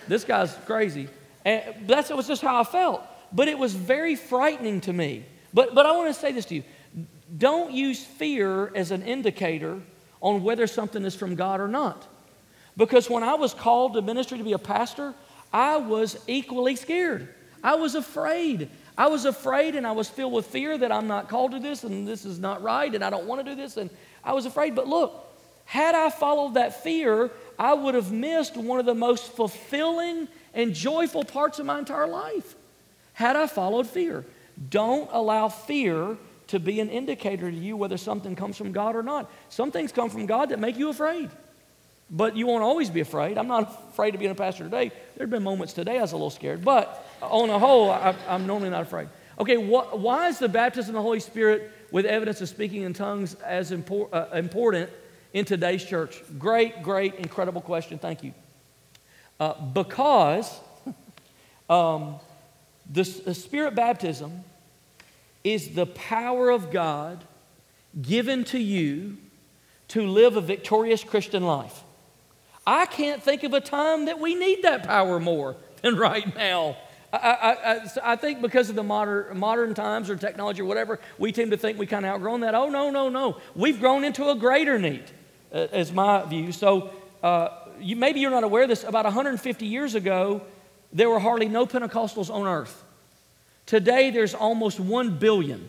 This 0.07 0.23
guy's 0.23 0.53
crazy. 0.65 1.07
And 1.45 1.87
that's 1.87 2.09
was 2.09 2.27
just 2.27 2.41
how 2.41 2.59
I 2.59 2.63
felt. 2.63 3.03
But 3.31 3.47
it 3.47 3.57
was 3.57 3.73
very 3.73 4.15
frightening 4.15 4.81
to 4.81 4.93
me. 4.93 5.25
But, 5.53 5.73
but 5.73 5.85
I 5.85 5.91
want 5.91 6.13
to 6.13 6.19
say 6.19 6.31
this 6.31 6.45
to 6.45 6.55
you 6.55 6.63
don't 7.37 7.71
use 7.71 8.03
fear 8.03 8.75
as 8.75 8.91
an 8.91 9.01
indicator 9.01 9.81
on 10.21 10.43
whether 10.43 10.67
something 10.67 11.03
is 11.05 11.15
from 11.15 11.35
God 11.35 11.59
or 11.59 11.67
not. 11.67 12.07
Because 12.77 13.09
when 13.09 13.23
I 13.23 13.35
was 13.35 13.53
called 13.53 13.93
to 13.93 14.01
ministry 14.01 14.37
to 14.37 14.43
be 14.43 14.53
a 14.53 14.59
pastor, 14.59 15.13
I 15.53 15.77
was 15.77 16.17
equally 16.27 16.75
scared. 16.75 17.33
I 17.63 17.75
was 17.75 17.95
afraid. 17.95 18.69
I 18.97 19.07
was 19.07 19.25
afraid 19.25 19.75
and 19.75 19.87
I 19.87 19.91
was 19.91 20.09
filled 20.09 20.33
with 20.33 20.47
fear 20.47 20.77
that 20.77 20.91
I'm 20.91 21.07
not 21.07 21.29
called 21.29 21.51
to 21.51 21.59
this 21.59 21.83
and 21.83 22.07
this 22.07 22.25
is 22.25 22.39
not 22.39 22.61
right 22.61 22.93
and 22.93 23.03
I 23.03 23.09
don't 23.09 23.25
want 23.25 23.43
to 23.43 23.49
do 23.49 23.55
this. 23.55 23.77
And 23.77 23.89
I 24.23 24.33
was 24.33 24.45
afraid. 24.45 24.75
But 24.75 24.87
look, 24.87 25.25
had 25.65 25.95
I 25.95 26.09
followed 26.09 26.55
that 26.55 26.83
fear, 26.83 27.31
I 27.57 27.73
would 27.73 27.95
have 27.95 28.11
missed 28.11 28.55
one 28.55 28.79
of 28.79 28.85
the 28.85 28.95
most 28.95 29.31
fulfilling 29.31 30.27
and 30.55 30.73
joyful 30.73 31.23
parts 31.23 31.59
of 31.59 31.65
my 31.65 31.77
entire 31.77 32.07
life. 32.07 32.55
Had 33.13 33.35
I 33.35 33.45
followed 33.45 33.87
fear. 33.87 34.25
Don't 34.69 35.09
allow 35.11 35.49
fear 35.49 36.17
to 36.47 36.59
be 36.59 36.79
an 36.79 36.89
indicator 36.89 37.51
to 37.51 37.57
you 37.57 37.75
whether 37.77 37.97
something 37.97 38.35
comes 38.35 38.57
from 38.57 38.71
God 38.71 38.95
or 38.95 39.03
not. 39.03 39.29
Some 39.49 39.71
things 39.71 39.91
come 39.91 40.09
from 40.09 40.25
God 40.25 40.49
that 40.49 40.59
make 40.59 40.77
you 40.77 40.89
afraid. 40.89 41.29
But 42.09 42.37
you 42.37 42.45
won't 42.45 42.63
always 42.63 42.89
be 42.89 43.01
afraid. 43.01 43.37
I'm 43.37 43.47
not 43.47 43.87
afraid 43.91 44.13
of 44.13 44.19
being 44.19 44.31
a 44.31 44.35
pastor 44.35 44.63
today. 44.63 44.89
There 44.89 45.25
have 45.25 45.29
been 45.29 45.43
moments 45.43 45.73
today 45.73 45.97
I 45.97 46.01
was 46.01 46.13
a 46.13 46.15
little 46.15 46.29
scared. 46.29 46.63
But 46.63 47.05
on 47.21 47.49
the 47.49 47.59
whole, 47.59 47.89
I, 47.89 48.15
am 48.27 48.47
normally 48.47 48.69
not 48.69 48.83
afraid. 48.83 49.09
Okay, 49.39 49.55
wh- 49.55 49.93
why 49.95 50.29
is 50.29 50.39
the 50.39 50.47
baptism 50.47 50.95
of 50.95 50.99
the 50.99 51.01
Holy 51.01 51.19
Spirit 51.19 51.71
with 51.91 52.05
evidence 52.05 52.41
of 52.41 52.49
speaking 52.49 52.83
in 52.83 52.93
tongues 52.93 53.33
as 53.35 53.71
impor- 53.71 54.07
uh, 54.13 54.35
important 54.35 54.89
in 55.33 55.43
today's 55.45 55.83
church? 55.83 56.21
Great, 56.37 56.83
great, 56.83 57.15
incredible 57.15 57.61
question. 57.61 57.97
Thank 57.97 58.23
you. 58.23 58.33
Uh, 59.39 59.53
because 59.73 60.59
um, 61.69 62.15
the, 62.91 63.03
the 63.25 63.33
Spirit 63.33 63.75
baptism 63.75 64.43
is 65.43 65.75
the 65.75 65.85
power 65.85 66.49
of 66.49 66.71
God 66.71 67.23
given 68.01 68.43
to 68.45 68.59
you 68.59 69.17
to 69.89 70.07
live 70.07 70.35
a 70.35 70.41
victorious 70.41 71.03
Christian 71.03 71.43
life. 71.43 71.83
I 72.65 72.85
can't 72.85 73.21
think 73.21 73.43
of 73.43 73.53
a 73.53 73.61
time 73.61 74.05
that 74.05 74.19
we 74.19 74.35
need 74.35 74.63
that 74.63 74.83
power 74.83 75.19
more 75.19 75.55
than 75.81 75.95
right 75.95 76.35
now. 76.35 76.77
I, 77.13 77.17
I, 77.17 77.73
I, 77.73 77.87
I, 78.03 78.15
think 78.15 78.41
because 78.41 78.69
of 78.69 78.75
the 78.75 78.83
modern, 78.83 79.37
modern 79.37 79.73
times 79.73 80.09
or 80.09 80.15
technology 80.15 80.61
or 80.61 80.65
whatever, 80.65 80.99
we 81.17 81.31
tend 81.31 81.51
to 81.51 81.57
think 81.57 81.77
we 81.77 81.85
kind 81.85 82.05
of 82.05 82.15
outgrown 82.15 82.41
that. 82.41 82.55
Oh, 82.55 82.69
no, 82.69 82.89
no, 82.89 83.09
no. 83.09 83.37
We've 83.53 83.79
grown 83.79 84.03
into 84.03 84.27
a 84.29 84.35
greater 84.35 84.79
need, 84.79 85.03
uh, 85.53 85.67
is 85.71 85.91
my 85.91 86.25
view. 86.25 86.51
So 86.51 86.91
uh, 87.21 87.49
you, 87.79 87.95
maybe 87.95 88.19
you're 88.19 88.31
not 88.31 88.43
aware 88.43 88.63
of 88.63 88.69
this. 88.69 88.83
About 88.83 89.05
150 89.05 89.65
years 89.65 89.95
ago, 89.95 90.41
there 90.91 91.09
were 91.09 91.19
hardly 91.19 91.47
no 91.47 91.65
Pentecostals 91.65 92.33
on 92.33 92.47
earth. 92.47 92.83
Today, 93.65 94.11
there's 94.11 94.33
almost 94.33 94.79
1 94.79 95.17
billion. 95.17 95.67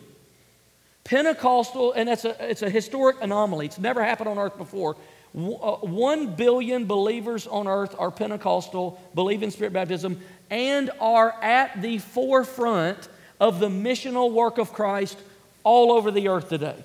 Pentecostal, 1.04 1.92
and 1.92 2.08
that's 2.08 2.24
a, 2.24 2.50
it's 2.50 2.62
a 2.62 2.70
historic 2.70 3.16
anomaly. 3.22 3.66
It's 3.66 3.78
never 3.78 4.02
happened 4.02 4.28
on 4.28 4.38
earth 4.38 4.58
before. 4.58 4.96
Uh, 5.36 5.38
1 5.38 6.34
billion 6.34 6.86
believers 6.86 7.46
on 7.46 7.68
earth 7.68 7.94
are 7.98 8.10
Pentecostal, 8.10 9.00
believe 9.14 9.42
in 9.42 9.50
spirit 9.50 9.72
baptism, 9.72 10.20
and 10.50 10.90
are 11.00 11.32
at 11.42 11.80
the 11.80 11.98
forefront 11.98 13.08
of 13.38 13.60
the 13.60 13.68
missional 13.68 14.32
work 14.32 14.58
of 14.58 14.72
Christ 14.72 15.18
all 15.62 15.92
over 15.92 16.10
the 16.10 16.28
earth 16.28 16.48
today. 16.48 16.76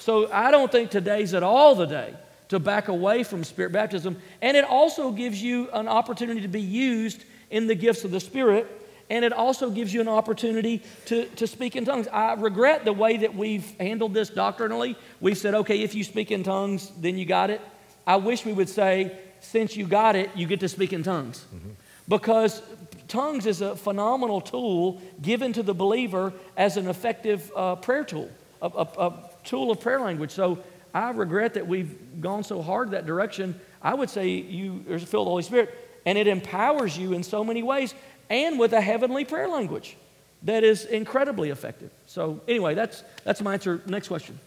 So 0.00 0.30
I 0.32 0.50
don't 0.50 0.70
think 0.70 0.90
today's 0.90 1.32
at 1.32 1.42
all 1.42 1.74
the 1.74 1.86
day 1.86 2.14
to 2.52 2.58
back 2.58 2.88
away 2.88 3.24
from 3.24 3.44
spirit 3.44 3.72
baptism. 3.72 4.16
And 4.40 4.56
it 4.56 4.64
also 4.64 5.10
gives 5.10 5.42
you 5.42 5.68
an 5.72 5.88
opportunity 5.88 6.40
to 6.40 6.48
be 6.48 6.62
used 6.62 7.24
in 7.50 7.66
the 7.66 7.74
gifts 7.74 8.04
of 8.04 8.10
the 8.12 8.20
Spirit 8.20 8.78
and 9.12 9.26
it 9.26 9.32
also 9.34 9.68
gives 9.68 9.92
you 9.92 10.00
an 10.00 10.08
opportunity 10.08 10.82
to, 11.04 11.26
to 11.36 11.46
speak 11.46 11.76
in 11.76 11.84
tongues. 11.84 12.08
I 12.08 12.32
regret 12.32 12.86
the 12.86 12.94
way 12.94 13.18
that 13.18 13.34
we've 13.34 13.78
handled 13.78 14.14
this 14.14 14.30
doctrinally. 14.30 14.96
We've 15.20 15.36
said, 15.36 15.54
okay, 15.54 15.82
if 15.82 15.94
you 15.94 16.02
speak 16.02 16.30
in 16.30 16.42
tongues, 16.42 16.90
then 16.98 17.18
you 17.18 17.26
got 17.26 17.50
it. 17.50 17.60
I 18.06 18.16
wish 18.16 18.46
we 18.46 18.54
would 18.54 18.70
say, 18.70 19.14
since 19.40 19.76
you 19.76 19.86
got 19.86 20.16
it, 20.16 20.30
you 20.34 20.46
get 20.46 20.60
to 20.60 20.68
speak 20.68 20.94
in 20.94 21.02
tongues. 21.02 21.44
Mm-hmm. 21.54 21.70
Because 22.08 22.62
tongues 23.06 23.44
is 23.44 23.60
a 23.60 23.76
phenomenal 23.76 24.40
tool 24.40 25.02
given 25.20 25.52
to 25.52 25.62
the 25.62 25.74
believer 25.74 26.32
as 26.56 26.78
an 26.78 26.88
effective 26.88 27.52
uh, 27.54 27.76
prayer 27.76 28.04
tool, 28.04 28.30
a, 28.62 28.66
a, 28.66 28.82
a 28.98 29.30
tool 29.44 29.70
of 29.70 29.78
prayer 29.78 30.00
language. 30.00 30.30
So 30.30 30.58
I 30.94 31.10
regret 31.10 31.54
that 31.54 31.66
we've 31.66 32.20
gone 32.20 32.44
so 32.44 32.62
hard 32.62 32.90
that 32.90 33.06
direction. 33.06 33.58
I 33.80 33.94
would 33.94 34.10
say 34.10 34.28
you 34.28 34.84
are 34.90 34.98
filled 34.98 35.26
the 35.26 35.30
Holy 35.30 35.42
Spirit, 35.42 35.74
and 36.04 36.18
it 36.18 36.26
empowers 36.26 36.96
you 36.96 37.12
in 37.12 37.22
so 37.22 37.44
many 37.44 37.62
ways 37.62 37.94
and 38.28 38.58
with 38.58 38.72
a 38.72 38.80
heavenly 38.80 39.24
prayer 39.24 39.48
language 39.48 39.96
that 40.42 40.64
is 40.64 40.84
incredibly 40.84 41.50
effective. 41.50 41.90
So, 42.06 42.40
anyway, 42.48 42.74
that's, 42.74 43.04
that's 43.24 43.40
my 43.40 43.54
answer. 43.54 43.80
Next 43.86 44.08
question. 44.08 44.38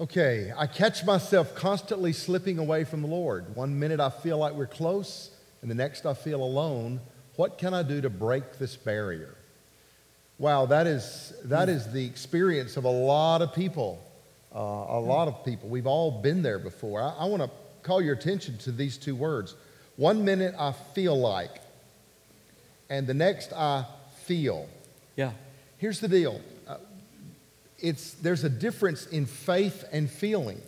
Okay, 0.00 0.52
I 0.56 0.66
catch 0.68 1.04
myself 1.04 1.54
constantly 1.56 2.12
slipping 2.12 2.58
away 2.58 2.84
from 2.84 3.02
the 3.02 3.08
Lord. 3.08 3.56
One 3.56 3.78
minute 3.80 3.98
I 3.98 4.10
feel 4.10 4.38
like 4.38 4.52
we're 4.54 4.66
close, 4.66 5.30
and 5.60 5.70
the 5.70 5.74
next 5.74 6.06
I 6.06 6.14
feel 6.14 6.42
alone. 6.42 7.00
What 7.34 7.58
can 7.58 7.74
I 7.74 7.82
do 7.82 8.00
to 8.00 8.10
break 8.10 8.58
this 8.58 8.76
barrier? 8.76 9.34
Wow, 10.38 10.66
that 10.66 10.86
is, 10.86 11.32
that 11.44 11.68
is 11.68 11.92
the 11.92 12.04
experience 12.04 12.76
of 12.76 12.84
a 12.84 12.90
lot 12.90 13.42
of 13.42 13.52
people. 13.54 14.00
Uh, 14.58 14.86
a 14.88 15.00
lot 15.00 15.28
of 15.28 15.44
people. 15.44 15.68
We've 15.68 15.86
all 15.86 16.10
been 16.10 16.42
there 16.42 16.58
before. 16.58 17.00
I, 17.00 17.10
I 17.20 17.24
want 17.26 17.44
to 17.44 17.50
call 17.84 18.02
your 18.02 18.14
attention 18.14 18.58
to 18.58 18.72
these 18.72 18.96
two 18.98 19.14
words. 19.14 19.54
One 19.94 20.24
minute 20.24 20.52
I 20.58 20.72
feel 20.72 21.16
like, 21.16 21.60
and 22.90 23.06
the 23.06 23.14
next 23.14 23.52
I 23.52 23.86
feel. 24.24 24.68
Yeah. 25.14 25.30
Here's 25.76 26.00
the 26.00 26.08
deal. 26.08 26.40
Uh, 26.66 26.78
it's, 27.78 28.14
there's 28.14 28.42
a 28.42 28.48
difference 28.48 29.06
in 29.06 29.26
faith 29.26 29.84
and 29.92 30.10
feeling. 30.10 30.60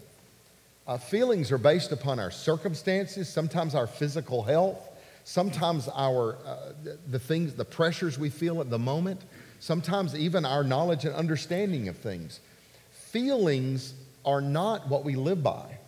Uh, 0.86 0.96
feelings 0.96 1.50
are 1.50 1.58
based 1.58 1.90
upon 1.90 2.20
our 2.20 2.30
circumstances, 2.30 3.28
sometimes 3.28 3.74
our 3.74 3.88
physical 3.88 4.44
health, 4.44 4.78
sometimes 5.24 5.88
our, 5.88 6.36
uh, 6.46 6.72
the, 6.84 6.96
the 7.08 7.18
things, 7.18 7.54
the 7.54 7.64
pressures 7.64 8.20
we 8.20 8.30
feel 8.30 8.60
at 8.60 8.70
the 8.70 8.78
moment. 8.78 9.20
sometimes 9.60 10.16
even 10.16 10.44
our 10.44 10.64
knowledge 10.64 11.04
and 11.04 11.14
understanding 11.14 11.88
of 11.88 11.96
things. 11.98 12.40
Feelings 13.10 13.94
are 14.24 14.40
not 14.40 14.88
what 14.88 15.04
we 15.04 15.16
live 15.16 15.42
by. 15.42 15.78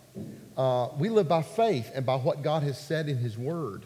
Uh, 0.57 0.89
we 0.99 1.09
live 1.09 1.29
by 1.29 1.43
faith 1.43 1.91
and 1.95 2.05
by 2.05 2.16
what 2.16 2.43
God 2.43 2.64
has 2.64 2.79
said 2.79 3.09
in 3.09 3.16
His 3.16 3.39
Word. 3.39 3.85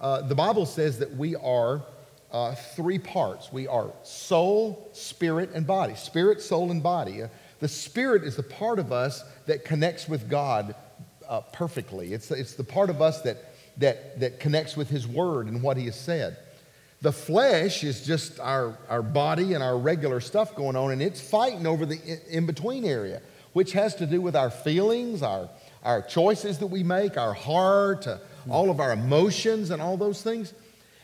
Uh, 0.00 0.22
the 0.22 0.36
Bible 0.36 0.66
says 0.66 1.00
that 1.00 1.16
we 1.16 1.34
are 1.34 1.82
uh, 2.30 2.54
three 2.54 2.98
parts 2.98 3.52
we 3.52 3.66
are 3.66 3.90
soul, 4.04 4.88
spirit, 4.92 5.50
and 5.52 5.66
body. 5.66 5.96
Spirit, 5.96 6.40
soul, 6.40 6.70
and 6.70 6.80
body. 6.80 7.22
Uh, 7.22 7.28
the 7.58 7.68
spirit 7.68 8.22
is 8.22 8.36
the 8.36 8.44
part 8.44 8.78
of 8.78 8.92
us 8.92 9.24
that 9.46 9.64
connects 9.64 10.08
with 10.08 10.30
God 10.30 10.76
uh, 11.28 11.40
perfectly, 11.40 12.12
it's, 12.12 12.30
it's 12.30 12.54
the 12.54 12.62
part 12.62 12.88
of 12.88 13.02
us 13.02 13.20
that, 13.22 13.52
that, 13.78 14.20
that 14.20 14.38
connects 14.38 14.76
with 14.76 14.88
His 14.88 15.08
Word 15.08 15.48
and 15.48 15.60
what 15.60 15.76
He 15.76 15.86
has 15.86 15.98
said. 15.98 16.36
The 17.02 17.12
flesh 17.12 17.84
is 17.84 18.06
just 18.06 18.40
our, 18.40 18.78
our 18.88 19.02
body 19.02 19.52
and 19.52 19.62
our 19.62 19.76
regular 19.78 20.20
stuff 20.20 20.54
going 20.54 20.76
on, 20.76 20.92
and 20.92 21.02
it's 21.02 21.20
fighting 21.20 21.66
over 21.66 21.84
the 21.84 21.98
in 22.30 22.46
between 22.46 22.84
area, 22.84 23.20
which 23.52 23.72
has 23.72 23.94
to 23.96 24.06
do 24.06 24.20
with 24.20 24.34
our 24.34 24.50
feelings, 24.50 25.22
our, 25.22 25.48
our 25.82 26.02
choices 26.02 26.58
that 26.58 26.68
we 26.68 26.82
make, 26.82 27.16
our 27.16 27.34
heart, 27.34 28.06
uh, 28.06 28.18
all 28.48 28.70
of 28.70 28.80
our 28.80 28.92
emotions, 28.92 29.70
and 29.70 29.82
all 29.82 29.96
those 29.96 30.22
things. 30.22 30.54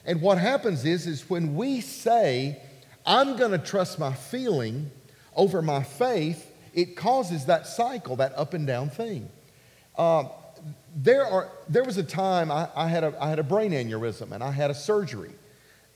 And 0.04 0.20
what 0.20 0.38
happens 0.38 0.84
is, 0.84 1.06
is 1.06 1.28
when 1.28 1.54
we 1.54 1.80
say, 1.80 2.60
I'm 3.04 3.36
going 3.36 3.52
to 3.52 3.58
trust 3.58 3.98
my 3.98 4.12
feeling 4.12 4.90
over 5.36 5.62
my 5.62 5.82
faith, 5.82 6.50
it 6.74 6.96
causes 6.96 7.46
that 7.46 7.66
cycle, 7.66 8.16
that 8.16 8.32
up 8.36 8.54
and 8.54 8.66
down 8.66 8.90
thing. 8.90 9.28
Uh, 9.96 10.24
there, 10.96 11.26
are, 11.26 11.50
there 11.68 11.84
was 11.84 11.98
a 11.98 12.02
time 12.02 12.50
I, 12.50 12.68
I, 12.74 12.88
had 12.88 13.04
a, 13.04 13.14
I 13.22 13.28
had 13.28 13.38
a 13.38 13.42
brain 13.42 13.72
aneurysm 13.72 14.32
and 14.32 14.42
I 14.42 14.50
had 14.50 14.70
a 14.70 14.74
surgery. 14.74 15.32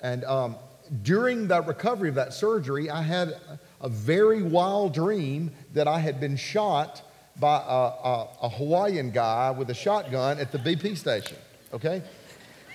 And 0.01 0.25
um, 0.25 0.57
during 1.03 1.49
the 1.49 1.63
recovery 1.63 2.09
of 2.09 2.15
that 2.17 2.35
surgery, 2.35 2.91
I 2.91 3.03
had 3.03 3.37
a 3.81 3.89
very 3.89 4.43
wild 4.43 4.95
dream 4.95 5.51
that 5.75 5.89
I 5.89 5.99
had 5.99 6.21
been 6.21 6.37
shot 6.37 7.03
by 7.39 7.57
a, 7.57 7.59
a, 7.59 8.29
a 8.43 8.49
Hawaiian 8.49 9.11
guy 9.11 9.51
with 9.51 9.71
a 9.71 9.75
shotgun 9.75 10.39
at 10.39 10.53
the 10.53 10.59
BP 10.59 10.97
station. 10.97 11.37
Okay? 11.73 12.03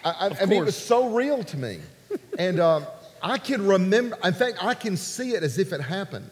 I, 0.03 0.09
I, 0.09 0.25
I 0.41 0.45
mean, 0.45 0.61
it 0.61 0.65
was 0.65 0.77
so 0.77 1.09
real 1.09 1.43
to 1.43 1.57
me. 1.57 1.79
and 2.37 2.59
um, 2.59 2.85
I 3.21 3.37
can 3.37 3.65
remember, 3.65 4.17
in 4.23 4.33
fact, 4.33 4.63
I 4.63 4.73
can 4.73 4.97
see 4.97 5.31
it 5.31 5.43
as 5.43 5.57
if 5.57 5.73
it 5.73 5.81
happened. 5.81 6.31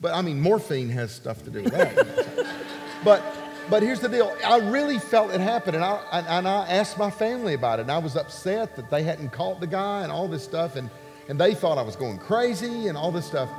But 0.00 0.14
I 0.14 0.22
mean, 0.22 0.40
morphine 0.40 0.88
has 0.90 1.12
stuff 1.12 1.42
to 1.44 1.50
do 1.50 1.62
with 1.62 1.72
that. 1.72 2.46
but, 3.04 3.22
but 3.70 3.82
here's 3.82 4.00
the 4.00 4.08
deal 4.08 4.36
I 4.44 4.58
really 4.58 4.98
felt 4.98 5.32
it 5.32 5.40
happen. 5.40 5.74
And 5.74 5.84
I, 5.84 6.00
and 6.12 6.48
I 6.48 6.66
asked 6.68 6.98
my 6.98 7.10
family 7.10 7.54
about 7.54 7.78
it. 7.78 7.82
And 7.82 7.90
I 7.90 7.98
was 7.98 8.16
upset 8.16 8.76
that 8.76 8.90
they 8.90 9.02
hadn't 9.02 9.30
caught 9.30 9.60
the 9.60 9.66
guy 9.66 10.02
and 10.02 10.12
all 10.12 10.28
this 10.28 10.44
stuff. 10.44 10.76
And, 10.76 10.90
and 11.28 11.38
they 11.38 11.54
thought 11.54 11.78
I 11.78 11.82
was 11.82 11.96
going 11.96 12.18
crazy 12.18 12.88
and 12.88 12.96
all 12.96 13.12
this 13.12 13.26
stuff. 13.26 13.50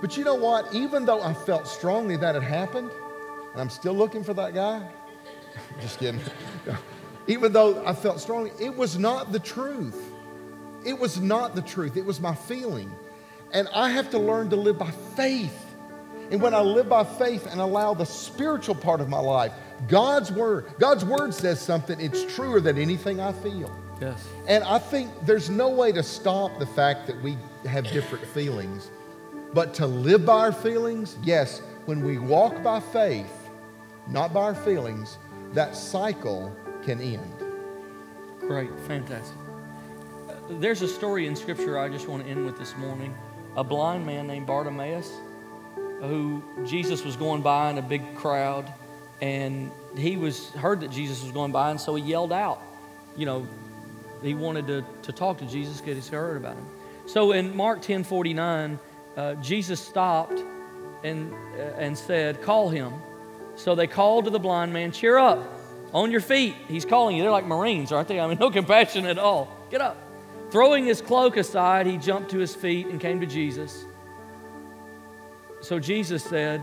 But 0.00 0.16
you 0.16 0.24
know 0.24 0.34
what? 0.34 0.72
Even 0.74 1.04
though 1.04 1.22
I 1.22 1.34
felt 1.34 1.68
strongly 1.68 2.16
that 2.16 2.34
it 2.36 2.42
happened, 2.42 2.90
and 3.52 3.60
I'm 3.60 3.70
still 3.70 3.94
looking 3.94 4.24
for 4.24 4.34
that 4.34 4.54
guy, 4.54 4.88
just 5.80 5.98
kidding 5.98 6.20
even 7.26 7.52
though 7.52 7.84
I 7.86 7.92
felt 7.92 8.20
strongly, 8.20 8.52
it 8.60 8.74
was 8.74 8.98
not 8.98 9.32
the 9.32 9.38
truth. 9.38 10.12
It 10.84 10.98
was 10.98 11.20
not 11.20 11.54
the 11.54 11.62
truth. 11.62 11.96
It 11.96 12.04
was 12.04 12.20
my 12.20 12.34
feeling. 12.34 12.90
And 13.52 13.68
I 13.74 13.90
have 13.90 14.10
to 14.10 14.18
learn 14.18 14.50
to 14.50 14.56
live 14.56 14.78
by 14.78 14.90
faith. 14.90 15.69
And 16.30 16.40
when 16.40 16.54
I 16.54 16.60
live 16.60 16.88
by 16.88 17.04
faith 17.04 17.46
and 17.46 17.60
allow 17.60 17.92
the 17.94 18.06
spiritual 18.06 18.76
part 18.76 19.00
of 19.00 19.08
my 19.08 19.18
life, 19.18 19.52
God's 19.88 20.30
word, 20.30 20.66
God's 20.78 21.04
word 21.04 21.34
says 21.34 21.60
something, 21.60 21.98
it's 22.00 22.24
truer 22.34 22.60
than 22.60 22.78
anything 22.78 23.20
I 23.20 23.32
feel. 23.32 23.74
Yes. 24.00 24.26
And 24.46 24.64
I 24.64 24.78
think 24.78 25.10
there's 25.26 25.50
no 25.50 25.68
way 25.68 25.92
to 25.92 26.02
stop 26.02 26.58
the 26.58 26.66
fact 26.66 27.06
that 27.06 27.20
we 27.22 27.36
have 27.68 27.84
different 27.90 28.24
feelings. 28.26 28.90
But 29.52 29.74
to 29.74 29.86
live 29.86 30.24
by 30.24 30.38
our 30.38 30.52
feelings, 30.52 31.16
yes, 31.22 31.60
when 31.86 32.04
we 32.04 32.18
walk 32.18 32.62
by 32.62 32.78
faith, 32.80 33.50
not 34.08 34.32
by 34.32 34.42
our 34.42 34.54
feelings, 34.54 35.18
that 35.52 35.74
cycle 35.74 36.54
can 36.84 37.00
end. 37.00 37.34
Great, 38.40 38.70
fantastic. 38.86 39.36
Uh, 40.28 40.34
there's 40.60 40.82
a 40.82 40.88
story 40.88 41.26
in 41.26 41.34
Scripture 41.34 41.78
I 41.78 41.88
just 41.88 42.08
want 42.08 42.24
to 42.24 42.30
end 42.30 42.46
with 42.46 42.58
this 42.58 42.76
morning. 42.76 43.14
A 43.56 43.64
blind 43.64 44.06
man 44.06 44.28
named 44.28 44.46
Bartimaeus, 44.46 45.12
who 46.00 46.42
Jesus 46.66 47.04
was 47.04 47.16
going 47.16 47.42
by 47.42 47.70
in 47.70 47.78
a 47.78 47.82
big 47.82 48.14
crowd, 48.14 48.72
and 49.20 49.70
he 49.96 50.16
was 50.16 50.50
heard 50.50 50.80
that 50.80 50.90
Jesus 50.90 51.22
was 51.22 51.32
going 51.32 51.52
by, 51.52 51.70
and 51.70 51.80
so 51.80 51.94
he 51.94 52.02
yelled 52.02 52.32
out. 52.32 52.62
You 53.16 53.26
know, 53.26 53.46
he 54.22 54.34
wanted 54.34 54.66
to, 54.68 54.84
to 55.02 55.12
talk 55.12 55.38
to 55.38 55.46
Jesus 55.46 55.80
because 55.80 56.08
he 56.08 56.14
heard 56.14 56.36
about 56.36 56.56
him. 56.56 56.66
So 57.06 57.32
in 57.32 57.56
Mark 57.56 57.82
10 57.82 58.04
49, 58.04 58.78
uh, 59.16 59.34
Jesus 59.36 59.80
stopped 59.80 60.42
and, 61.02 61.32
uh, 61.32 61.62
and 61.76 61.96
said, 61.96 62.42
Call 62.42 62.68
him. 62.68 62.92
So 63.56 63.74
they 63.74 63.86
called 63.86 64.26
to 64.26 64.30
the 64.30 64.38
blind 64.38 64.72
man, 64.72 64.92
Cheer 64.92 65.18
up 65.18 65.42
on 65.92 66.10
your 66.10 66.20
feet. 66.20 66.54
He's 66.68 66.84
calling 66.84 67.16
you. 67.16 67.22
They're 67.22 67.32
like 67.32 67.46
Marines, 67.46 67.92
aren't 67.92 68.08
they? 68.08 68.20
I 68.20 68.26
mean, 68.26 68.38
no 68.38 68.50
compassion 68.52 69.06
at 69.06 69.18
all. 69.18 69.54
Get 69.70 69.80
up. 69.80 69.96
Throwing 70.50 70.84
his 70.84 71.00
cloak 71.00 71.36
aside, 71.36 71.86
he 71.86 71.96
jumped 71.96 72.30
to 72.32 72.38
his 72.38 72.54
feet 72.54 72.86
and 72.86 73.00
came 73.00 73.20
to 73.20 73.26
Jesus. 73.26 73.84
So 75.60 75.78
Jesus 75.78 76.24
said, 76.24 76.60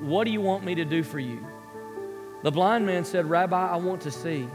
What 0.00 0.24
do 0.24 0.30
you 0.30 0.40
want 0.40 0.64
me 0.64 0.74
to 0.74 0.84
do 0.84 1.02
for 1.02 1.18
you? 1.18 1.46
The 2.42 2.50
blind 2.50 2.84
man 2.84 3.04
said, 3.04 3.30
Rabbi, 3.30 3.68
I 3.68 3.76
want 3.76 4.02
to 4.02 4.10
see. 4.10 4.48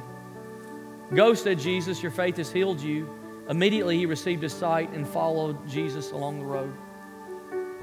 Go, 1.14 1.34
said 1.34 1.60
Jesus, 1.60 2.04
your 2.04 2.12
faith 2.12 2.36
has 2.38 2.52
healed 2.52 2.82
you. 2.82 3.10
Immediately 3.50 3.98
he 3.98 4.06
received 4.06 4.43
his 4.43 4.52
sight 4.52 4.91
and 4.91 5.08
followed 5.08 5.68
Jesus 5.70 6.12
along 6.12 6.39
the 6.39 6.45
road. 6.45 6.74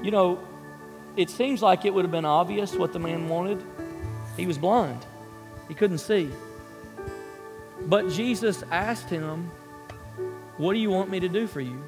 You 0.03 0.11
know, 0.11 0.39
it 1.17 1.31
seems 1.31 1.63
like 1.63 1.85
it 1.85 1.93
would 1.93 2.05
have 2.05 2.11
been 2.11 2.25
obvious 2.25 2.75
what 2.75 2.93
the 2.93 2.99
man 2.99 3.27
wanted. 3.27 3.63
He 4.37 4.45
was 4.45 4.59
blind. 4.59 5.03
He 5.67 5.73
couldn't 5.73 5.97
see. 5.97 6.29
But 7.87 8.09
Jesus 8.09 8.63
asked 8.69 9.09
him, 9.09 9.49
What 10.57 10.73
do 10.73 10.79
you 10.79 10.91
want 10.91 11.09
me 11.09 11.19
to 11.21 11.29
do 11.29 11.47
for 11.47 11.61
you? 11.61 11.83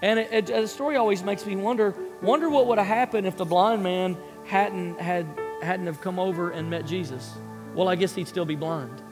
And 0.00 0.18
it, 0.18 0.32
it, 0.32 0.46
the 0.46 0.68
story 0.68 0.96
always 0.96 1.22
makes 1.22 1.44
me 1.44 1.56
wonder 1.56 1.94
wonder 2.22 2.48
what 2.48 2.66
would 2.66 2.78
have 2.78 2.86
happened 2.86 3.26
if 3.26 3.36
the 3.36 3.44
blind 3.44 3.82
man 3.82 4.16
hadn't, 4.44 5.00
had, 5.00 5.26
hadn't 5.62 5.86
have 5.86 6.00
come 6.00 6.18
over 6.18 6.50
and 6.50 6.70
met 6.70 6.86
Jesus. 6.86 7.34
Well, 7.74 7.88
I 7.88 7.96
guess 7.96 8.14
he'd 8.14 8.28
still 8.28 8.44
be 8.44 8.56
blind. 8.56 9.02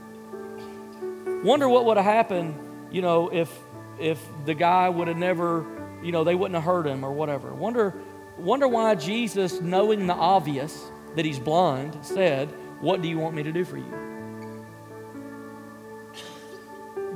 Wonder 1.45 1.68
what 1.68 1.84
would 1.84 1.97
have 1.97 2.07
happened, 2.07 2.59
you 2.91 3.03
know, 3.03 3.28
if, 3.32 3.53
if 4.01 4.20
the 4.45 4.55
guy 4.55 4.89
would 4.89 5.09
have 5.09 5.16
never, 5.16 5.66
you 6.03 6.11
know, 6.11 6.24
they 6.24 6.34
wouldn't 6.34 6.55
have 6.55 6.64
heard 6.64 6.87
him 6.87 7.05
or 7.05 7.12
whatever. 7.12 7.55
Wonder, 7.55 7.95
wonder 8.39 8.66
why 8.66 8.95
Jesus, 8.95 9.61
knowing 9.61 10.07
the 10.07 10.14
obvious, 10.14 10.91
that 11.14 11.24
he's 11.24 11.39
blind 11.39 11.97
said, 12.03 12.49
What 12.80 13.03
do 13.03 13.09
you 13.09 13.18
want 13.18 13.34
me 13.34 13.43
to 13.43 13.53
do 13.53 13.64
for 13.64 13.76
you? 13.76 13.93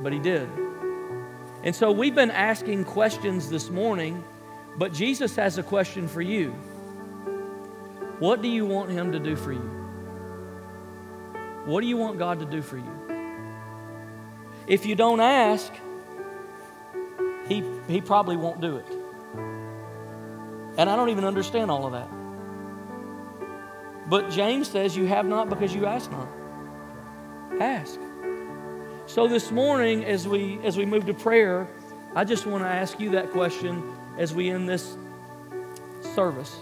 But 0.01 0.13
he 0.13 0.19
did. 0.19 0.49
And 1.63 1.75
so 1.75 1.91
we've 1.91 2.15
been 2.15 2.31
asking 2.31 2.85
questions 2.85 3.49
this 3.49 3.69
morning, 3.69 4.23
but 4.77 4.93
Jesus 4.93 5.35
has 5.35 5.57
a 5.57 5.63
question 5.63 6.07
for 6.07 6.21
you. 6.21 6.51
What 8.19 8.41
do 8.41 8.47
you 8.47 8.65
want 8.65 8.89
him 8.89 9.11
to 9.11 9.19
do 9.19 9.35
for 9.35 9.51
you? 9.51 9.81
What 11.65 11.81
do 11.81 11.87
you 11.87 11.97
want 11.97 12.17
God 12.17 12.39
to 12.39 12.45
do 12.45 12.61
for 12.61 12.77
you? 12.77 13.01
If 14.67 14.85
you 14.85 14.95
don't 14.95 15.19
ask, 15.19 15.71
he, 17.47 17.63
he 17.87 18.01
probably 18.01 18.37
won't 18.37 18.61
do 18.61 18.77
it. 18.77 18.87
And 20.77 20.89
I 20.89 20.95
don't 20.95 21.09
even 21.09 21.25
understand 21.25 21.69
all 21.69 21.85
of 21.85 21.91
that. 21.91 22.09
But 24.07 24.31
James 24.31 24.67
says, 24.67 24.95
You 24.95 25.05
have 25.05 25.25
not 25.25 25.49
because 25.49 25.73
you 25.73 25.85
ask 25.85 26.11
not. 26.11 26.27
Ask. 27.59 27.99
So 29.11 29.27
this 29.27 29.51
morning, 29.51 30.05
as 30.05 30.25
we 30.25 30.57
as 30.63 30.77
we 30.77 30.85
move 30.85 31.05
to 31.07 31.13
prayer, 31.13 31.67
I 32.15 32.23
just 32.23 32.45
want 32.45 32.63
to 32.63 32.69
ask 32.69 32.97
you 32.97 33.09
that 33.09 33.31
question 33.31 33.83
as 34.17 34.33
we 34.33 34.49
end 34.49 34.69
this 34.69 34.95
service. 36.15 36.55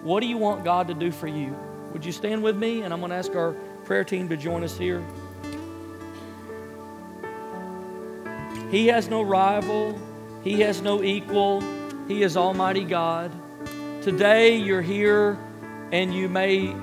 What 0.00 0.20
do 0.20 0.26
you 0.26 0.38
want 0.38 0.64
God 0.64 0.88
to 0.88 0.94
do 0.94 1.12
for 1.12 1.26
you? 1.26 1.54
Would 1.92 2.02
you 2.02 2.12
stand 2.12 2.42
with 2.42 2.56
me? 2.56 2.80
And 2.80 2.94
I'm 2.94 3.00
going 3.00 3.10
to 3.10 3.16
ask 3.16 3.34
our 3.34 3.52
prayer 3.84 4.04
team 4.04 4.26
to 4.30 4.38
join 4.38 4.64
us 4.64 4.78
here. 4.78 5.04
He 8.70 8.86
has 8.86 9.08
no 9.08 9.20
rival, 9.20 10.00
He 10.42 10.60
has 10.60 10.80
no 10.80 11.02
equal. 11.02 11.60
He 12.08 12.22
is 12.22 12.38
Almighty 12.38 12.84
God. 12.84 13.30
Today, 14.00 14.56
you're 14.56 14.80
here 14.80 15.36
and 15.92 16.14
you 16.14 16.26
may 16.26 16.74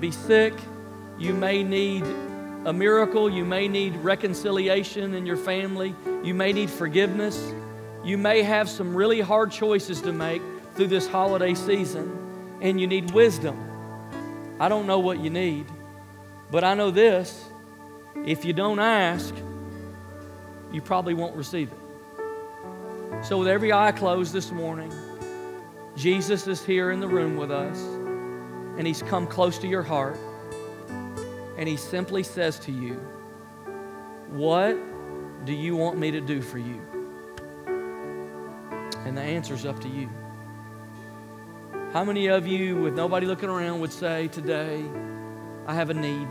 be 0.00 0.10
sick, 0.10 0.54
you 1.18 1.34
may 1.34 1.62
need 1.62 2.04
a 2.68 2.72
miracle, 2.72 3.30
you 3.30 3.46
may 3.46 3.66
need 3.66 3.96
reconciliation 3.96 5.14
in 5.14 5.24
your 5.24 5.38
family, 5.38 5.94
you 6.22 6.34
may 6.34 6.52
need 6.52 6.68
forgiveness, 6.68 7.52
you 8.04 8.18
may 8.18 8.42
have 8.42 8.68
some 8.68 8.94
really 8.94 9.20
hard 9.20 9.50
choices 9.50 10.02
to 10.02 10.12
make 10.12 10.42
through 10.74 10.86
this 10.86 11.08
holiday 11.08 11.54
season, 11.54 12.58
and 12.60 12.78
you 12.78 12.86
need 12.86 13.10
wisdom. 13.12 13.56
I 14.60 14.68
don't 14.68 14.86
know 14.86 14.98
what 14.98 15.18
you 15.18 15.30
need, 15.30 15.64
but 16.50 16.62
I 16.62 16.74
know 16.74 16.90
this 16.90 17.48
if 18.26 18.44
you 18.44 18.52
don't 18.52 18.80
ask, 18.80 19.34
you 20.70 20.82
probably 20.82 21.14
won't 21.14 21.36
receive 21.36 21.72
it. 21.72 23.24
So, 23.24 23.38
with 23.38 23.48
every 23.48 23.72
eye 23.72 23.92
closed 23.92 24.34
this 24.34 24.52
morning, 24.52 24.92
Jesus 25.96 26.46
is 26.46 26.62
here 26.62 26.90
in 26.90 27.00
the 27.00 27.08
room 27.08 27.36
with 27.38 27.50
us, 27.50 27.78
and 28.76 28.86
He's 28.86 29.02
come 29.02 29.26
close 29.26 29.56
to 29.58 29.66
your 29.66 29.82
heart, 29.82 30.18
and 31.58 31.68
He 31.68 31.76
simply 31.76 32.22
says 32.22 32.58
to 32.60 32.72
you, 32.72 32.94
What 34.30 34.78
do 35.44 35.52
you 35.52 35.76
want 35.76 35.98
me 35.98 36.12
to 36.12 36.20
do 36.20 36.40
for 36.40 36.58
you? 36.58 36.80
And 39.04 39.16
the 39.16 39.22
answer's 39.22 39.66
up 39.66 39.80
to 39.80 39.88
you. 39.88 40.08
How 41.92 42.04
many 42.04 42.28
of 42.28 42.46
you, 42.46 42.76
with 42.76 42.94
nobody 42.94 43.26
looking 43.26 43.48
around, 43.48 43.80
would 43.80 43.92
say 43.92 44.28
today, 44.28 44.84
I 45.66 45.74
have 45.74 45.90
a 45.90 45.94
need? 45.94 46.28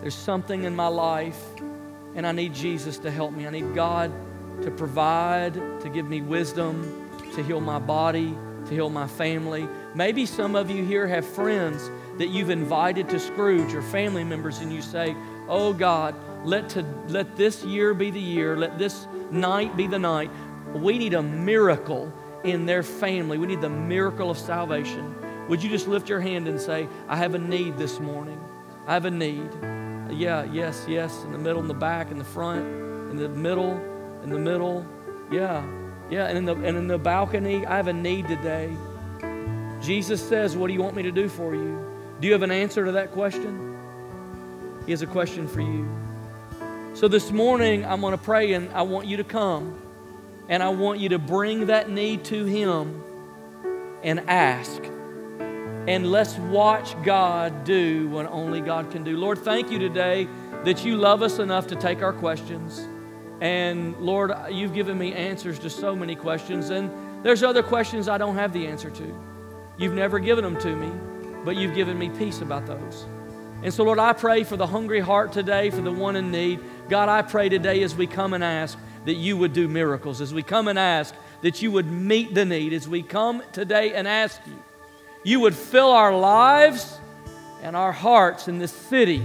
There's 0.00 0.14
something 0.14 0.64
in 0.64 0.74
my 0.74 0.88
life, 0.88 1.40
and 2.14 2.26
I 2.26 2.32
need 2.32 2.54
Jesus 2.54 2.98
to 2.98 3.10
help 3.10 3.32
me. 3.32 3.46
I 3.46 3.50
need 3.50 3.74
God 3.74 4.12
to 4.62 4.70
provide, 4.70 5.54
to 5.54 5.88
give 5.88 6.08
me 6.08 6.20
wisdom, 6.20 7.08
to 7.34 7.42
heal 7.42 7.60
my 7.60 7.78
body, 7.78 8.36
to 8.66 8.74
heal 8.74 8.90
my 8.90 9.06
family. 9.06 9.68
Maybe 9.94 10.26
some 10.26 10.56
of 10.56 10.70
you 10.70 10.84
here 10.84 11.06
have 11.06 11.26
friends 11.26 11.90
that 12.18 12.28
you've 12.28 12.50
invited 12.50 13.08
to 13.10 13.18
Scrooge 13.18 13.74
or 13.74 13.82
family 13.82 14.24
members, 14.24 14.58
and 14.58 14.72
you 14.72 14.82
say, 14.82 15.16
Oh 15.48 15.72
God, 15.72 16.14
let, 16.44 16.68
to, 16.70 16.84
let 17.08 17.36
this 17.36 17.64
year 17.64 17.92
be 17.94 18.10
the 18.10 18.20
year, 18.20 18.56
let 18.56 18.78
this 18.78 19.06
night 19.30 19.76
be 19.76 19.86
the 19.86 19.98
night. 19.98 20.30
We 20.72 20.98
need 20.98 21.14
a 21.14 21.22
miracle 21.22 22.12
in 22.44 22.66
their 22.66 22.82
family. 22.82 23.38
We 23.38 23.46
need 23.46 23.60
the 23.60 23.70
miracle 23.70 24.30
of 24.30 24.38
salvation. 24.38 25.14
Would 25.48 25.62
you 25.62 25.68
just 25.68 25.88
lift 25.88 26.08
your 26.08 26.20
hand 26.20 26.46
and 26.46 26.60
say, 26.60 26.88
I 27.08 27.16
have 27.16 27.34
a 27.34 27.38
need 27.38 27.76
this 27.76 27.98
morning? 27.98 28.40
I 28.86 28.94
have 28.94 29.04
a 29.04 29.10
need. 29.10 29.50
Yeah, 30.10 30.44
yes, 30.44 30.84
yes, 30.88 31.24
in 31.24 31.32
the 31.32 31.38
middle, 31.38 31.60
in 31.60 31.68
the 31.68 31.74
back, 31.74 32.10
in 32.10 32.18
the 32.18 32.24
front, 32.24 32.60
in 33.10 33.16
the 33.16 33.28
middle, 33.28 33.72
in 34.22 34.30
the 34.30 34.38
middle. 34.38 34.86
Yeah, 35.30 35.64
yeah, 36.10 36.26
and 36.26 36.38
in 36.38 36.44
the, 36.44 36.54
and 36.54 36.76
in 36.76 36.86
the 36.86 36.98
balcony, 36.98 37.66
I 37.66 37.76
have 37.76 37.88
a 37.88 37.92
need 37.92 38.28
today. 38.28 38.76
Jesus 39.80 40.26
says, 40.26 40.56
What 40.56 40.68
do 40.68 40.74
you 40.74 40.82
want 40.82 40.94
me 40.94 41.02
to 41.02 41.12
do 41.12 41.28
for 41.28 41.54
you? 41.54 41.89
Do 42.20 42.26
you 42.26 42.34
have 42.34 42.42
an 42.42 42.50
answer 42.50 42.84
to 42.84 42.92
that 42.92 43.12
question? 43.12 43.78
He 44.84 44.92
has 44.92 45.00
a 45.00 45.06
question 45.06 45.48
for 45.48 45.62
you. 45.62 45.88
So 46.92 47.08
this 47.08 47.30
morning, 47.30 47.84
I'm 47.84 48.02
going 48.02 48.12
to 48.12 48.22
pray 48.22 48.52
and 48.52 48.70
I 48.72 48.82
want 48.82 49.06
you 49.06 49.16
to 49.16 49.24
come 49.24 49.80
and 50.48 50.62
I 50.62 50.68
want 50.68 51.00
you 51.00 51.08
to 51.10 51.18
bring 51.18 51.66
that 51.66 51.88
need 51.88 52.24
to 52.24 52.44
Him 52.44 53.02
and 54.02 54.20
ask. 54.28 54.82
And 55.88 56.10
let's 56.10 56.36
watch 56.36 57.00
God 57.04 57.64
do 57.64 58.08
what 58.08 58.26
only 58.26 58.60
God 58.60 58.90
can 58.90 59.02
do. 59.02 59.16
Lord, 59.16 59.38
thank 59.38 59.70
you 59.70 59.78
today 59.78 60.28
that 60.64 60.84
you 60.84 60.96
love 60.96 61.22
us 61.22 61.38
enough 61.38 61.68
to 61.68 61.76
take 61.76 62.02
our 62.02 62.12
questions. 62.12 62.86
And 63.40 63.96
Lord, 63.96 64.32
you've 64.50 64.74
given 64.74 64.98
me 64.98 65.14
answers 65.14 65.58
to 65.60 65.70
so 65.70 65.96
many 65.96 66.16
questions. 66.16 66.68
And 66.68 66.90
there's 67.24 67.42
other 67.42 67.62
questions 67.62 68.08
I 68.08 68.18
don't 68.18 68.34
have 68.34 68.52
the 68.52 68.66
answer 68.66 68.90
to. 68.90 69.20
You've 69.78 69.94
never 69.94 70.18
given 70.18 70.44
them 70.44 70.58
to 70.58 70.76
me, 70.76 70.90
but 71.44 71.56
you've 71.56 71.74
given 71.74 71.98
me 71.98 72.08
peace 72.10 72.40
about 72.40 72.66
those. 72.66 73.06
And 73.62 73.72
so, 73.72 73.84
Lord, 73.84 73.98
I 73.98 74.12
pray 74.14 74.44
for 74.44 74.56
the 74.56 74.66
hungry 74.66 75.00
heart 75.00 75.32
today, 75.32 75.70
for 75.70 75.82
the 75.82 75.92
one 75.92 76.16
in 76.16 76.30
need. 76.30 76.60
God, 76.88 77.08
I 77.08 77.22
pray 77.22 77.48
today 77.48 77.82
as 77.82 77.94
we 77.94 78.06
come 78.06 78.32
and 78.32 78.42
ask 78.42 78.78
that 79.04 79.14
you 79.14 79.36
would 79.36 79.52
do 79.52 79.68
miracles, 79.68 80.20
as 80.20 80.32
we 80.32 80.42
come 80.42 80.68
and 80.68 80.78
ask 80.78 81.14
that 81.42 81.60
you 81.62 81.70
would 81.70 81.86
meet 81.86 82.34
the 82.34 82.44
need, 82.44 82.72
as 82.72 82.88
we 82.88 83.02
come 83.02 83.42
today 83.52 83.94
and 83.94 84.08
ask 84.08 84.40
you, 84.46 84.62
you 85.24 85.40
would 85.40 85.54
fill 85.54 85.90
our 85.90 86.16
lives 86.16 86.98
and 87.62 87.76
our 87.76 87.92
hearts 87.92 88.48
in 88.48 88.58
this 88.58 88.72
city 88.72 89.22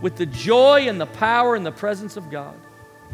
with 0.00 0.16
the 0.16 0.26
joy 0.26 0.88
and 0.88 1.00
the 1.00 1.06
power 1.06 1.54
and 1.54 1.64
the 1.64 1.72
presence 1.72 2.16
of 2.16 2.30
God. 2.30 2.54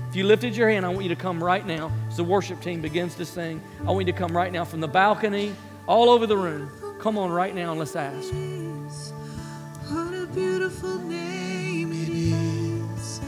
If 0.09 0.17
you 0.17 0.25
lifted 0.25 0.57
your 0.57 0.69
hand, 0.69 0.87
I 0.87 0.89
want 0.89 1.03
you 1.03 1.09
to 1.09 1.17
come 1.17 1.43
right 1.43 1.65
now 1.65 1.93
as 2.09 2.17
the 2.17 2.25
worship 2.25 2.61
team 2.61 2.81
begins 2.81 3.15
to 3.17 3.25
sing. 3.25 3.61
I 3.81 3.91
want 3.91 4.07
you 4.07 4.13
to 4.13 4.19
come 4.19 4.37
right 4.37 4.53
now 4.53 4.65
from 4.65 4.81
the 4.81 4.89
balcony, 4.89 5.55
all 5.87 6.11
over 6.11 6.27
the 6.27 6.37
room. 6.37 6.71
Come 7.01 7.17
on 7.17 7.31
right 7.31 7.55
now 7.55 7.71
and 7.71 7.79
let's 7.79 7.97
ask. 7.97 8.31
What 9.89 10.13
a 10.13 10.27
beautiful 10.35 10.99
name 10.99 11.93
it 11.93 12.11
is. 12.11 13.21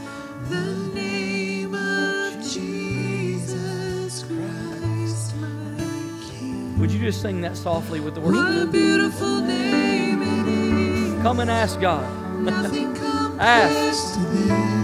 The 0.47 0.75
name 0.93 1.73
of 1.73 2.35
Jesus 2.43 4.25
Christ, 4.25 5.35
my 5.37 6.29
King. 6.29 6.77
Would 6.77 6.91
you 6.91 6.99
just 6.99 7.23
sing 7.23 7.41
that 7.41 7.57
softly 7.57 7.99
with 7.99 8.13
the 8.13 8.21
worship 8.21 8.35
What 8.35 8.61
a 8.61 8.67
beautiful 8.67 9.39
name 9.39 10.21
it 10.21 10.47
is. 10.47 11.21
Come 11.23 11.39
and 11.39 11.49
ask 11.49 11.81
God. 11.81 12.05
Nothing 12.43 12.95
Ask. 13.39 14.82